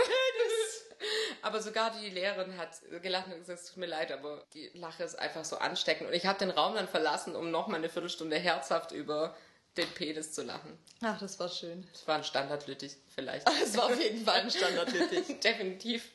Aber 1.46 1.62
sogar 1.62 1.92
die 1.92 2.10
Lehrerin 2.10 2.58
hat 2.58 2.70
gelacht 3.02 3.26
und 3.28 3.38
gesagt, 3.38 3.60
es 3.60 3.66
tut 3.66 3.76
mir 3.76 3.86
leid, 3.86 4.10
aber 4.10 4.44
die 4.52 4.68
Lache 4.74 5.04
ist 5.04 5.14
einfach 5.14 5.44
so 5.44 5.58
ansteckend. 5.58 6.08
Und 6.08 6.14
ich 6.14 6.26
habe 6.26 6.40
den 6.40 6.50
Raum 6.50 6.74
dann 6.74 6.88
verlassen, 6.88 7.36
um 7.36 7.52
noch 7.52 7.68
mal 7.68 7.76
eine 7.76 7.88
Viertelstunde 7.88 8.36
herzhaft 8.36 8.90
über 8.90 9.36
den 9.76 9.88
Penis 9.90 10.32
zu 10.32 10.42
lachen. 10.42 10.76
Ach, 11.02 11.20
das 11.20 11.38
war 11.38 11.48
schön. 11.48 11.86
Das 11.92 12.08
war 12.08 12.16
ein 12.16 12.24
Standardlüttich 12.24 12.96
vielleicht. 13.14 13.48
Es 13.62 13.76
war 13.76 13.84
auf 13.84 14.00
jeden 14.00 14.24
Fall 14.24 14.40
ein 14.40 14.50
Standard 14.50 14.92
Lüttich. 14.92 15.38
Definitiv. 15.44 16.10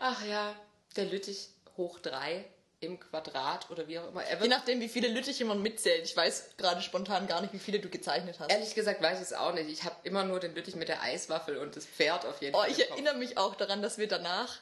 Ach 0.00 0.24
ja, 0.24 0.54
der 0.96 1.04
Lüttich 1.04 1.50
hoch 1.76 1.98
drei. 1.98 2.46
Im 2.80 3.00
Quadrat 3.00 3.70
oder 3.70 3.88
wie 3.88 3.98
auch 3.98 4.08
immer. 4.08 4.22
Er 4.22 4.40
Je 4.42 4.48
nachdem, 4.48 4.80
wie 4.80 4.88
viele 4.88 5.08
Lüttiche 5.08 5.44
man 5.46 5.62
mitzählt. 5.62 6.04
Ich 6.04 6.14
weiß 6.14 6.50
gerade 6.58 6.82
spontan 6.82 7.26
gar 7.26 7.40
nicht, 7.40 7.54
wie 7.54 7.58
viele 7.58 7.80
du 7.80 7.88
gezeichnet 7.88 8.36
hast. 8.38 8.50
ehrlich 8.50 8.74
gesagt 8.74 9.00
weiß 9.02 9.16
ich 9.18 9.24
es 9.24 9.32
auch 9.32 9.54
nicht. 9.54 9.70
Ich 9.70 9.84
habe 9.84 9.96
immer 10.02 10.24
nur 10.24 10.40
den 10.40 10.54
Lüttich 10.54 10.76
mit 10.76 10.88
der 10.88 11.00
Eiswaffel 11.02 11.56
und 11.56 11.74
das 11.74 11.86
Pferd 11.86 12.26
auf 12.26 12.42
jeden 12.42 12.54
Oh, 12.54 12.60
Fall. 12.60 12.70
ich 12.70 12.90
erinnere 12.90 13.14
mich 13.16 13.38
auch 13.38 13.54
daran, 13.54 13.80
dass 13.80 13.96
wir 13.96 14.08
danach, 14.08 14.56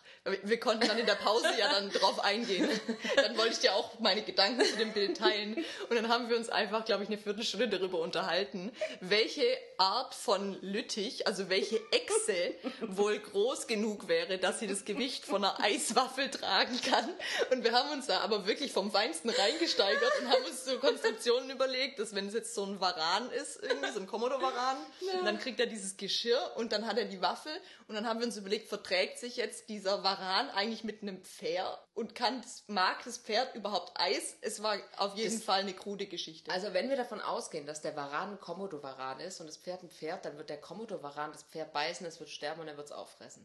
wir 0.44 0.60
konnten 0.60 0.86
dann 0.86 0.96
in 0.98 1.06
der 1.06 1.16
Pause 1.16 1.48
ja 1.58 1.68
dann 1.72 1.90
drauf 1.90 2.20
eingehen. 2.22 2.68
Dann 3.16 3.36
wollte 3.36 3.52
ich 3.54 3.58
dir 3.58 3.74
auch 3.74 3.98
meine 3.98 4.22
Gedanken 4.22 4.64
zu 4.64 4.76
dem 4.76 4.92
Bild 4.92 5.16
teilen. 5.16 5.56
Und 5.88 5.96
dann 5.96 6.08
haben 6.08 6.28
wir 6.30 6.36
uns 6.36 6.48
einfach, 6.50 6.84
glaube 6.84 7.02
ich, 7.02 7.08
eine 7.08 7.18
Viertelstunde 7.18 7.68
darüber 7.68 7.98
unterhalten, 7.98 8.70
welche 9.00 9.44
Art 9.78 10.14
von 10.14 10.56
Lüttich, 10.62 11.26
also 11.26 11.48
welche 11.48 11.80
Echse 11.90 12.54
wohl 12.80 13.18
groß 13.18 13.66
genug 13.66 14.06
wäre, 14.06 14.38
dass 14.38 14.60
sie 14.60 14.68
das 14.68 14.84
Gewicht 14.84 15.24
von 15.26 15.44
einer 15.44 15.58
Eiswaffel 15.60 16.30
tragen 16.30 16.80
kann. 16.80 17.08
Und 17.50 17.64
wir 17.64 17.72
haben 17.72 17.90
uns 17.90 18.03
da 18.06 18.20
aber 18.20 18.46
wirklich 18.46 18.72
vom 18.72 18.90
Feinsten 18.90 19.30
reingesteigert 19.30 20.12
und 20.20 20.28
haben 20.28 20.44
uns 20.44 20.64
so 20.64 20.78
Konstruktionen 20.78 21.50
überlegt, 21.50 21.98
dass 21.98 22.14
wenn 22.14 22.28
es 22.28 22.34
jetzt 22.34 22.54
so 22.54 22.64
ein 22.64 22.80
Varan 22.80 23.30
ist, 23.30 23.62
irgendwie 23.62 23.90
so 23.90 24.00
ein 24.00 24.06
Komodo-Varan, 24.06 24.76
dann 25.24 25.38
kriegt 25.38 25.60
er 25.60 25.66
dieses 25.66 25.96
Geschirr 25.96 26.52
und 26.56 26.72
dann 26.72 26.86
hat 26.86 26.98
er 26.98 27.04
die 27.04 27.20
Waffe 27.22 27.50
und 27.88 27.94
dann 27.94 28.06
haben 28.06 28.20
wir 28.20 28.26
uns 28.26 28.36
überlegt, 28.36 28.68
verträgt 28.68 29.18
sich 29.18 29.36
jetzt 29.36 29.68
dieser 29.68 30.02
Varan 30.02 30.50
eigentlich 30.50 30.84
mit 30.84 31.02
einem 31.02 31.22
Pferd 31.22 31.78
und 31.94 32.14
kann, 32.14 32.42
mag 32.66 33.02
das 33.04 33.18
Pferd 33.18 33.54
überhaupt 33.54 33.92
Eis? 33.94 34.36
Es 34.40 34.62
war 34.62 34.76
auf 34.96 35.16
jeden 35.16 35.40
Fall 35.40 35.60
eine 35.60 35.74
krude 35.74 36.06
Geschichte. 36.06 36.50
Also 36.50 36.72
wenn 36.72 36.88
wir 36.88 36.96
davon 36.96 37.20
ausgehen, 37.20 37.66
dass 37.66 37.82
der 37.82 37.96
Varan 37.96 38.32
ein 38.32 38.40
Komodo-Varan 38.40 39.20
ist 39.20 39.40
und 39.40 39.46
das 39.46 39.56
Pferd 39.56 39.82
ein 39.82 39.90
Pferd, 39.90 40.24
dann 40.24 40.36
wird 40.36 40.50
der 40.50 40.60
Komodo-Varan 40.60 41.32
das 41.32 41.42
Pferd 41.44 41.72
beißen, 41.72 42.06
es 42.06 42.20
wird 42.20 42.30
sterben 42.30 42.60
und 42.60 42.68
er 42.68 42.76
wird 42.76 42.86
es 42.86 42.92
auffressen. 42.92 43.44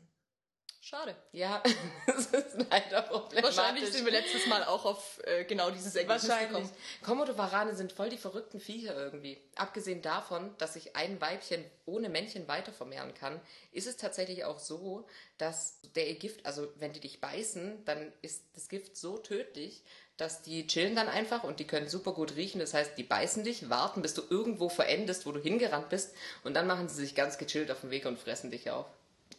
Schade. 0.81 1.13
Ja, 1.33 1.61
das 2.07 2.27
ist 2.27 2.57
leider 2.69 3.01
problematisch. 3.01 3.57
Wahrscheinlich 3.57 3.91
sind 3.91 4.05
wir 4.05 4.13
letztes 4.13 4.47
Mal 4.47 4.63
auch 4.63 4.85
auf 4.85 5.19
äh, 5.25 5.43
genau 5.43 5.71
dieses 5.71 5.93
Ergebnis 5.95 6.29
Wahrscheinlich. 6.29 6.49
gekommen. 6.49 6.69
Komodo-Varane 7.03 7.75
sind 7.75 7.91
voll 7.91 8.09
die 8.09 8.17
verrückten 8.17 8.61
Viecher 8.61 8.95
irgendwie. 8.95 9.37
Abgesehen 9.55 10.01
davon, 10.01 10.55
dass 10.57 10.75
sich 10.75 10.95
ein 10.95 11.19
Weibchen 11.19 11.65
ohne 11.85 12.07
Männchen 12.07 12.47
weiter 12.47 12.71
vermehren 12.71 13.13
kann, 13.13 13.41
ist 13.73 13.87
es 13.87 13.97
tatsächlich 13.97 14.45
auch 14.45 14.59
so, 14.59 15.05
dass 15.37 15.79
der 15.95 16.13
Gift, 16.13 16.45
also 16.45 16.71
wenn 16.77 16.93
die 16.93 17.01
dich 17.01 17.19
beißen, 17.19 17.83
dann 17.83 18.13
ist 18.21 18.45
das 18.53 18.69
Gift 18.69 18.95
so 18.95 19.17
tödlich, 19.17 19.83
dass 20.15 20.41
die 20.43 20.65
chillen 20.65 20.95
dann 20.95 21.09
einfach 21.09 21.43
und 21.43 21.59
die 21.59 21.67
können 21.67 21.89
super 21.89 22.13
gut 22.13 22.37
riechen. 22.37 22.59
Das 22.59 22.73
heißt, 22.73 22.97
die 22.97 23.03
beißen 23.03 23.43
dich, 23.43 23.69
warten, 23.69 24.01
bis 24.01 24.13
du 24.13 24.21
irgendwo 24.29 24.69
verendest, 24.69 25.25
wo 25.25 25.33
du 25.33 25.41
hingerannt 25.41 25.89
bist 25.89 26.13
und 26.45 26.53
dann 26.53 26.67
machen 26.67 26.87
sie 26.87 26.95
sich 26.95 27.15
ganz 27.15 27.37
gechillt 27.37 27.69
auf 27.69 27.81
den 27.81 27.91
Weg 27.91 28.05
und 28.05 28.17
fressen 28.17 28.49
dich 28.49 28.71
auf. 28.71 28.85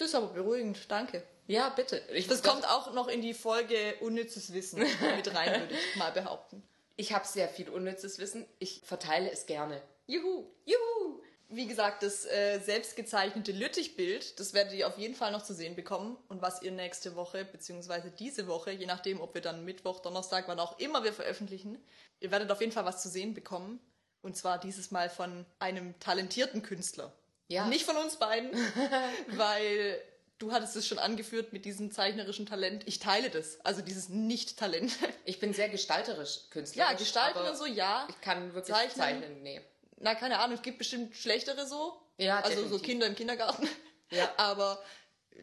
Das 0.01 0.09
ist 0.09 0.15
aber 0.15 0.29
beruhigend, 0.29 0.91
danke. 0.91 1.23
Ja, 1.47 1.69
bitte. 1.69 2.01
Ich, 2.15 2.27
Das 2.27 2.43
kommt 2.43 2.67
auch 2.67 2.95
noch 2.95 3.07
in 3.07 3.21
die 3.21 3.35
Folge 3.35 3.97
unnützes 4.01 4.55
Wissen 4.55 4.79
mit 5.17 5.35
rein, 5.35 5.61
würde 5.61 5.75
ich 5.75 5.97
mal 5.97 6.11
behaupten. 6.11 6.63
Ich 6.97 7.13
habe 7.13 7.27
sehr 7.27 7.51
viel 7.51 7.69
unnützes 7.69 8.19
Wissen. 8.19 8.47
Ich 8.59 8.81
verteile 8.83 9.31
es 9.31 9.45
gerne. 9.45 9.83
Juhu, 10.07 10.47
juhu! 10.65 11.21
Wie 11.51 11.67
gesagt, 11.67 12.03
das 12.03 12.25
äh, 12.25 12.61
selbstgezeichnete 12.61 13.53
Lüttich-Bild, 13.53 14.41
das 14.41 14.55
werdet 14.55 14.73
ihr 14.73 14.87
auf 14.87 14.97
jeden 14.97 15.15
Fall 15.15 15.33
noch 15.33 15.43
zu 15.43 15.53
sehen 15.53 15.77
bekommen. 15.77 16.17
Und 16.29 16.41
was 16.41 16.63
ihr 16.63 16.71
nächste 16.71 17.15
Woche, 17.15 17.45
beziehungsweise 17.45 18.11
diese 18.11 18.47
Woche, 18.47 18.71
je 18.71 18.87
nachdem, 18.87 19.21
ob 19.21 19.35
wir 19.35 19.43
dann 19.43 19.67
Mittwoch, 19.67 20.01
Donnerstag, 20.01 20.49
wann 20.49 20.61
auch 20.61 20.79
immer 20.79 21.05
wir 21.05 21.13
veröffentlichen, 21.13 21.77
ihr 22.21 22.31
werdet 22.31 22.51
auf 22.51 22.61
jeden 22.61 22.73
Fall 22.73 22.87
was 22.87 23.03
zu 23.03 23.11
sehen 23.11 23.35
bekommen. 23.35 23.81
Und 24.23 24.35
zwar 24.35 24.59
dieses 24.59 24.93
Mal 24.93 25.11
von 25.11 25.45
einem 25.59 25.99
talentierten 26.01 26.63
Künstler. 26.63 27.13
Ja. 27.51 27.67
Nicht 27.67 27.85
von 27.85 27.97
uns 27.97 28.17
beiden, 28.17 28.51
weil 29.29 30.01
du 30.39 30.53
hattest 30.53 30.77
es 30.77 30.87
schon 30.87 30.99
angeführt 30.99 31.53
mit 31.53 31.65
diesem 31.65 31.91
zeichnerischen 31.91 32.47
Talent. 32.47 32.85
Ich 32.87 32.99
teile 32.99 33.29
das, 33.29 33.59
also 33.65 33.83
dieses 33.83 34.09
Nicht-Talent. 34.09 34.93
Ich 35.25 35.39
bin 35.41 35.53
sehr 35.53 35.69
gestalterisch 35.69 36.41
künstlerisch. 36.51 37.13
Ja, 37.15 37.51
und 37.51 37.57
so, 37.57 37.67
ja. 37.67 38.07
Ich 38.09 38.21
kann 38.21 38.55
wirklich 38.55 38.75
Zeichnen. 38.75 38.97
zeichnen. 38.97 39.43
Nee. 39.43 39.61
Na, 39.99 40.15
keine 40.15 40.39
Ahnung, 40.39 40.57
es 40.57 40.63
gibt 40.63 40.79
bestimmt 40.79 41.15
schlechtere 41.15 41.67
so. 41.67 42.01
Ja, 42.19 42.39
Also 42.41 42.55
so 42.57 42.61
definitiv. 42.63 42.87
Kinder 42.87 43.07
im 43.07 43.17
Kindergarten. 43.17 43.69
Ja. 44.11 44.31
Aber 44.39 44.83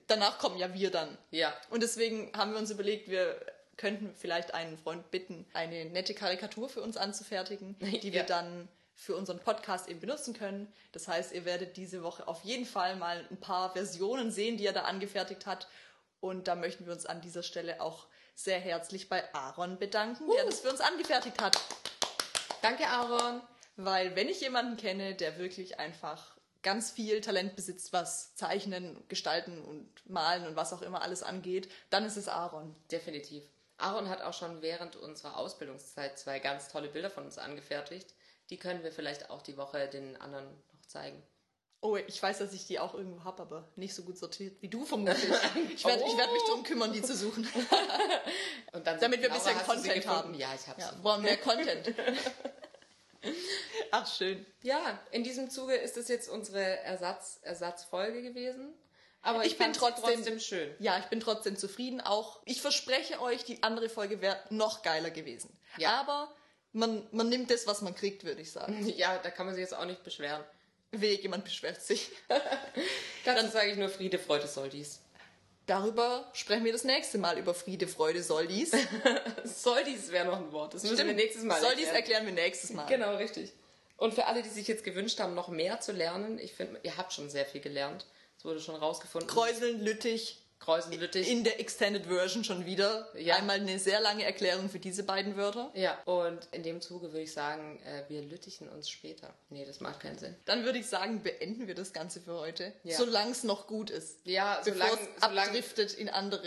danach 0.08 0.40
kommen 0.40 0.58
ja 0.58 0.74
wir 0.74 0.90
dann. 0.92 1.16
Ja. 1.32 1.54
Und 1.70 1.84
deswegen 1.84 2.32
haben 2.36 2.54
wir 2.54 2.60
uns 2.60 2.72
überlegt, 2.72 3.10
wir 3.10 3.40
könnten 3.76 4.16
vielleicht 4.16 4.54
einen 4.56 4.78
Freund 4.78 5.12
bitten, 5.12 5.46
eine 5.54 5.86
nette 5.86 6.14
Karikatur 6.16 6.70
für 6.70 6.82
uns 6.82 6.98
anzufertigen, 6.98 7.76
die 8.02 8.14
wir 8.14 8.22
Ja. 8.22 8.24
dann 8.26 8.68
für 8.98 9.16
unseren 9.16 9.40
Podcast 9.40 9.88
eben 9.88 10.00
benutzen 10.00 10.34
können. 10.34 10.74
Das 10.92 11.08
heißt, 11.08 11.32
ihr 11.32 11.46
werdet 11.46 11.78
diese 11.78 12.04
Woche 12.04 12.28
auf 12.28 12.44
jeden 12.44 12.66
Fall 12.66 12.96
mal 12.96 13.26
ein 13.30 13.40
paar 13.40 13.72
Versionen 13.72 14.32
sehen, 14.32 14.58
die 14.58 14.66
er 14.66 14.74
da 14.74 14.82
angefertigt 14.82 15.46
hat. 15.46 15.68
Und 16.20 16.48
da 16.48 16.56
möchten 16.56 16.88
wir 16.88 16.94
uns 16.94 17.06
an 17.06 17.22
dieser 17.22 17.44
Stelle 17.44 17.80
auch 17.80 18.08
sehr 18.34 18.60
herzlich 18.60 19.08
bei 19.08 19.24
Aaron 19.36 19.78
bedanken, 19.78 20.28
der 20.36 20.46
das 20.46 20.62
für 20.62 20.72
uns 20.72 20.82
angefertigt 20.82 21.40
hat. 21.40 21.60
Danke, 22.64 22.88
Aaron. 22.88 23.42
Weil 23.76 24.16
wenn 24.16 24.30
ich 24.30 24.42
jemanden 24.42 24.78
kenne, 24.78 25.14
der 25.14 25.38
wirklich 25.38 25.80
einfach 25.80 26.36
ganz 26.64 26.90
viel 26.90 27.22
Talent 27.22 27.56
besitzt, 27.56 27.94
was 27.94 28.34
Zeichnen, 28.34 29.04
Gestalten 29.10 29.64
und 29.64 29.88
Malen 30.10 30.48
und 30.48 30.56
was 30.56 30.74
auch 30.74 30.82
immer 30.82 31.04
alles 31.04 31.22
angeht, 31.22 31.72
dann 31.92 32.04
ist 32.04 32.18
es 32.18 32.28
Aaron. 32.28 32.76
Definitiv. 32.92 33.44
Aaron 33.78 34.10
hat 34.10 34.24
auch 34.24 34.34
schon 34.34 34.64
während 34.64 34.96
unserer 34.96 35.38
Ausbildungszeit 35.38 36.18
zwei 36.18 36.40
ganz 36.40 36.68
tolle 36.70 36.90
Bilder 36.90 37.12
von 37.12 37.26
uns 37.26 37.38
angefertigt. 37.38 38.16
Die 38.50 38.58
können 38.58 38.84
wir 38.84 38.92
vielleicht 38.92 39.30
auch 39.30 39.42
die 39.42 39.58
Woche 39.58 39.88
den 39.90 40.16
anderen 40.22 40.46
noch 40.74 40.86
zeigen. 40.88 41.22
Oh, 41.82 41.96
ich 41.96 42.22
weiß, 42.22 42.40
dass 42.40 42.54
ich 42.54 42.66
die 42.66 42.80
auch 42.80 42.96
irgendwo 42.96 43.24
habe, 43.24 43.42
aber 43.44 43.68
nicht 43.76 43.94
so 43.94 44.04
gut 44.04 44.18
sortiert 44.18 44.62
wie 44.62 44.68
du 44.68 44.84
vermutlich. 44.86 45.18
Ich 45.76 45.86
werde 45.86 46.04
ich 46.08 46.18
werd 46.18 46.34
mich 46.34 46.42
darum 46.48 46.64
kümmern, 46.64 46.92
die 46.92 47.02
zu 47.04 47.16
suchen, 47.16 47.48
Und 48.74 48.86
dann 48.88 49.00
damit 49.00 49.22
wir 49.22 49.32
ein 49.32 49.38
bisschen 49.40 49.58
Content 49.60 50.08
haben. 50.08 50.34
Ja, 50.34 50.50
ich 50.56 50.68
hab's. 50.68 50.84
Ja, 50.84 50.92
wir 50.92 51.02
brauchen 51.04 51.22
mehr 51.24 51.38
Content. 51.38 51.94
Ach, 53.92 54.08
schön. 54.12 54.46
Ja, 54.64 55.00
in 55.12 55.24
diesem 55.24 55.50
Zuge 55.50 55.76
ist 55.76 55.98
es 55.98 56.08
jetzt 56.08 56.30
unsere 56.30 56.62
Ersatz, 56.80 57.40
Ersatzfolge 57.42 58.22
gewesen. 58.22 58.74
Aber 59.22 59.44
Ich 59.46 59.54
ich, 59.54 59.58
bin 59.58 59.74
trotzdem- 59.74 60.04
trotzdem 60.16 60.40
schön. 60.40 60.74
Ja, 60.80 60.98
ich 61.00 61.06
bin 61.06 61.20
trotzdem 61.20 61.58
zufrieden. 61.58 62.00
Auch 62.02 62.42
ich 62.46 62.62
verspreche 62.62 63.20
euch, 63.22 63.44
die 63.44 63.62
andere 63.64 63.90
Folge 63.90 64.22
wäre 64.22 64.40
noch 64.50 64.84
geiler 64.84 65.10
gewesen. 65.10 65.58
Ja. 65.78 66.00
Aber 66.00 66.32
man, 66.78 67.08
man 67.12 67.30
nimmt 67.30 67.52
das, 67.52 67.68
was 67.68 67.82
man 67.82 67.96
kriegt, 67.96 68.24
würde 68.24 68.42
ich 68.42 68.52
sagen. 68.52 68.86
Ja, 68.98 69.18
da 69.18 69.30
kann 69.30 69.46
man 69.46 69.56
sich 69.56 69.62
jetzt 69.62 69.74
auch 69.74 69.86
nicht 69.86 70.04
beschweren. 70.04 70.44
Wehe, 70.92 71.20
jemand 71.20 71.44
beschwert 71.44 71.82
sich. 71.82 72.10
Dazu 73.26 73.48
sage 73.48 73.72
ich 73.72 73.78
nur 73.78 73.90
Friede, 73.90 74.20
Freude, 74.20 74.48
Soldis. 74.48 75.02
Darüber 75.66 76.30
sprechen 76.32 76.64
wir 76.64 76.72
das 76.72 76.86
nächste 76.86 77.18
Mal 77.18 77.38
über 77.38 77.54
Friede, 77.54 77.90
Freude, 77.90 78.24
Soldis. 78.24 78.72
Soldis 79.44 80.12
wäre 80.12 80.26
noch 80.26 80.38
ein 80.38 80.54
Wort. 80.54 80.74
Das 80.74 80.84
müssen 80.84 81.06
wir 81.06 81.14
nächstes 81.14 81.44
Mal 81.44 81.60
Soldis 81.60 81.88
erklären. 81.88 81.96
erklären 81.96 82.26
wir 82.26 82.34
nächstes 82.34 82.70
Mal. 82.72 82.86
Genau, 82.86 83.16
richtig. 83.18 83.52
Und 83.98 84.14
für 84.14 84.28
alle, 84.28 84.44
die 84.44 84.50
sich 84.50 84.68
jetzt 84.68 84.86
gewünscht 84.86 85.20
haben, 85.20 85.34
noch 85.34 85.50
mehr 85.50 85.82
zu 85.82 85.92
lernen, 85.92 86.40
ich 86.40 86.54
finde, 86.54 86.80
ihr 86.84 86.96
habt 86.96 87.12
schon 87.12 87.30
sehr 87.30 87.46
viel 87.46 87.60
gelernt. 87.60 88.06
Es 88.38 88.46
wurde 88.46 88.62
schon 88.62 88.76
rausgefunden. 88.76 89.30
Kräuseln, 89.30 89.84
Lüttich, 89.84 90.42
Kreuzen, 90.60 90.94
Lüttich. 91.00 91.30
in 91.30 91.44
der 91.44 91.60
Extended 91.60 92.06
Version 92.08 92.44
schon 92.44 92.66
wieder. 92.66 93.08
Ja. 93.16 93.36
Einmal 93.36 93.58
eine 93.60 93.80
sehr 93.80 94.00
lange 94.02 94.24
Erklärung 94.24 94.70
für 94.70 94.80
diese 94.80 95.04
beiden 95.04 95.38
Wörter. 95.38 95.72
Ja, 95.76 95.98
und 96.06 96.48
in 96.52 96.64
dem 96.64 96.82
Zuge 96.82 97.08
würde 97.14 97.22
ich 97.22 97.32
sagen, 97.34 97.80
äh, 97.86 98.04
wir 98.10 98.22
lüttichen 98.22 98.68
uns 98.70 98.90
später. 98.90 99.34
Nee, 99.50 99.66
das 99.66 99.80
macht 99.80 100.00
keinen 100.00 100.18
Sinn. 100.18 100.36
Dann 100.46 100.66
würde 100.66 100.80
ich 100.80 100.88
sagen, 100.88 101.22
beenden 101.24 101.68
wir 101.68 101.76
das 101.76 101.94
Ganze 101.94 102.20
für 102.22 102.34
heute. 102.34 102.74
Ja. 102.84 102.98
Solange 102.98 103.32
es 103.32 103.44
noch 103.44 103.68
gut 103.68 103.90
ist. 103.90 104.20
Ja, 104.26 104.62
solange 104.64 104.98
es 105.16 105.24
abdriftet 105.24 105.94
in 105.94 106.10
andere 106.10 106.42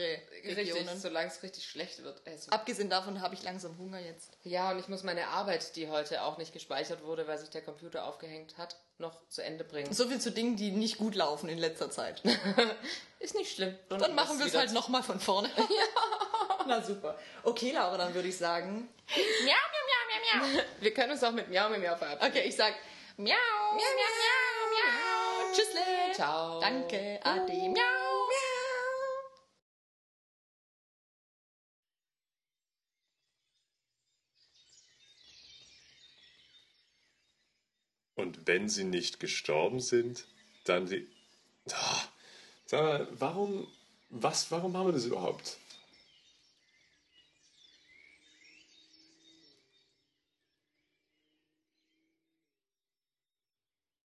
richtig, 0.45 0.57
Regionen. 0.57 0.99
solange 0.99 1.29
es 1.29 1.43
richtig 1.43 1.65
schlecht 1.67 2.03
wird. 2.03 2.21
Also, 2.27 2.51
Abgesehen 2.51 2.91
davon 2.91 3.21
habe 3.21 3.35
ich 3.35 3.43
langsam 3.43 3.79
Hunger 3.79 4.01
jetzt. 4.01 4.31
ja, 4.45 4.71
und 4.73 4.79
ich 4.79 4.89
muss 4.89 5.03
meine 5.03 5.29
Arbeit, 5.29 5.77
die 5.77 5.89
heute 5.89 6.23
auch 6.23 6.37
nicht 6.39 6.53
gespeichert 6.53 7.03
wurde, 7.05 7.27
weil 7.27 7.39
sich 7.39 7.51
der 7.51 7.63
Computer 7.63 8.05
aufgehängt 8.05 8.59
hat, 8.59 8.77
noch 9.01 9.27
zu 9.29 9.43
Ende 9.43 9.65
bringen. 9.65 9.93
So 9.93 10.07
viel 10.07 10.21
zu 10.21 10.31
Dingen, 10.31 10.57
die 10.57 10.71
nicht 10.71 10.99
gut 10.99 11.15
laufen 11.15 11.49
in 11.49 11.59
letzter 11.59 11.91
Zeit. 11.91 12.23
Ist 13.19 13.35
nicht 13.35 13.55
schlimm. 13.55 13.77
Dann 13.89 14.15
machen 14.15 14.39
wir 14.39 14.47
es 14.47 14.55
halt 14.55 14.73
nochmal 14.73 15.03
von 15.03 15.19
vorne. 15.19 15.51
Ja. 15.59 15.67
Na 16.67 16.83
super. 16.83 17.19
Okay, 17.43 17.73
Laura, 17.73 17.97
dann 17.97 18.15
würde 18.15 18.29
ich 18.29 18.37
sagen. 18.37 18.89
Miau, 19.09 19.47
miau, 19.47 19.85
miau, 19.89 20.43
miau, 20.43 20.57
miau. 20.57 20.63
Wir 20.81 20.93
können 20.93 21.13
uns 21.13 21.25
auch 21.25 21.33
mit 21.33 21.49
Miau 21.49 21.71
Miau 21.71 21.97
verabschieden. 21.97 22.31
Okay, 22.31 22.49
ich 22.49 22.55
sag 22.57 22.75
miau, 23.17 23.35
miau, 23.73 23.77
miau, 23.77 24.67
miau. 24.75 25.53
Tschüssle. 25.55 26.13
Ciao. 26.13 26.61
Danke, 26.61 27.19
ade, 27.25 27.53
miau, 27.53 27.73
miau. 27.73 28.61
Und 38.31 38.47
wenn 38.47 38.69
sie 38.69 38.85
nicht 38.85 39.19
gestorben 39.19 39.81
sind, 39.81 40.25
dann 40.63 40.87
die. 40.87 41.05
Ah, 41.73 42.05
sag 42.65 42.81
mal, 42.81 43.09
warum. 43.19 43.67
Was, 44.09 44.53
warum 44.53 44.77
haben 44.77 44.87
wir 44.87 44.93
das 44.93 45.05
überhaupt? 45.05 45.59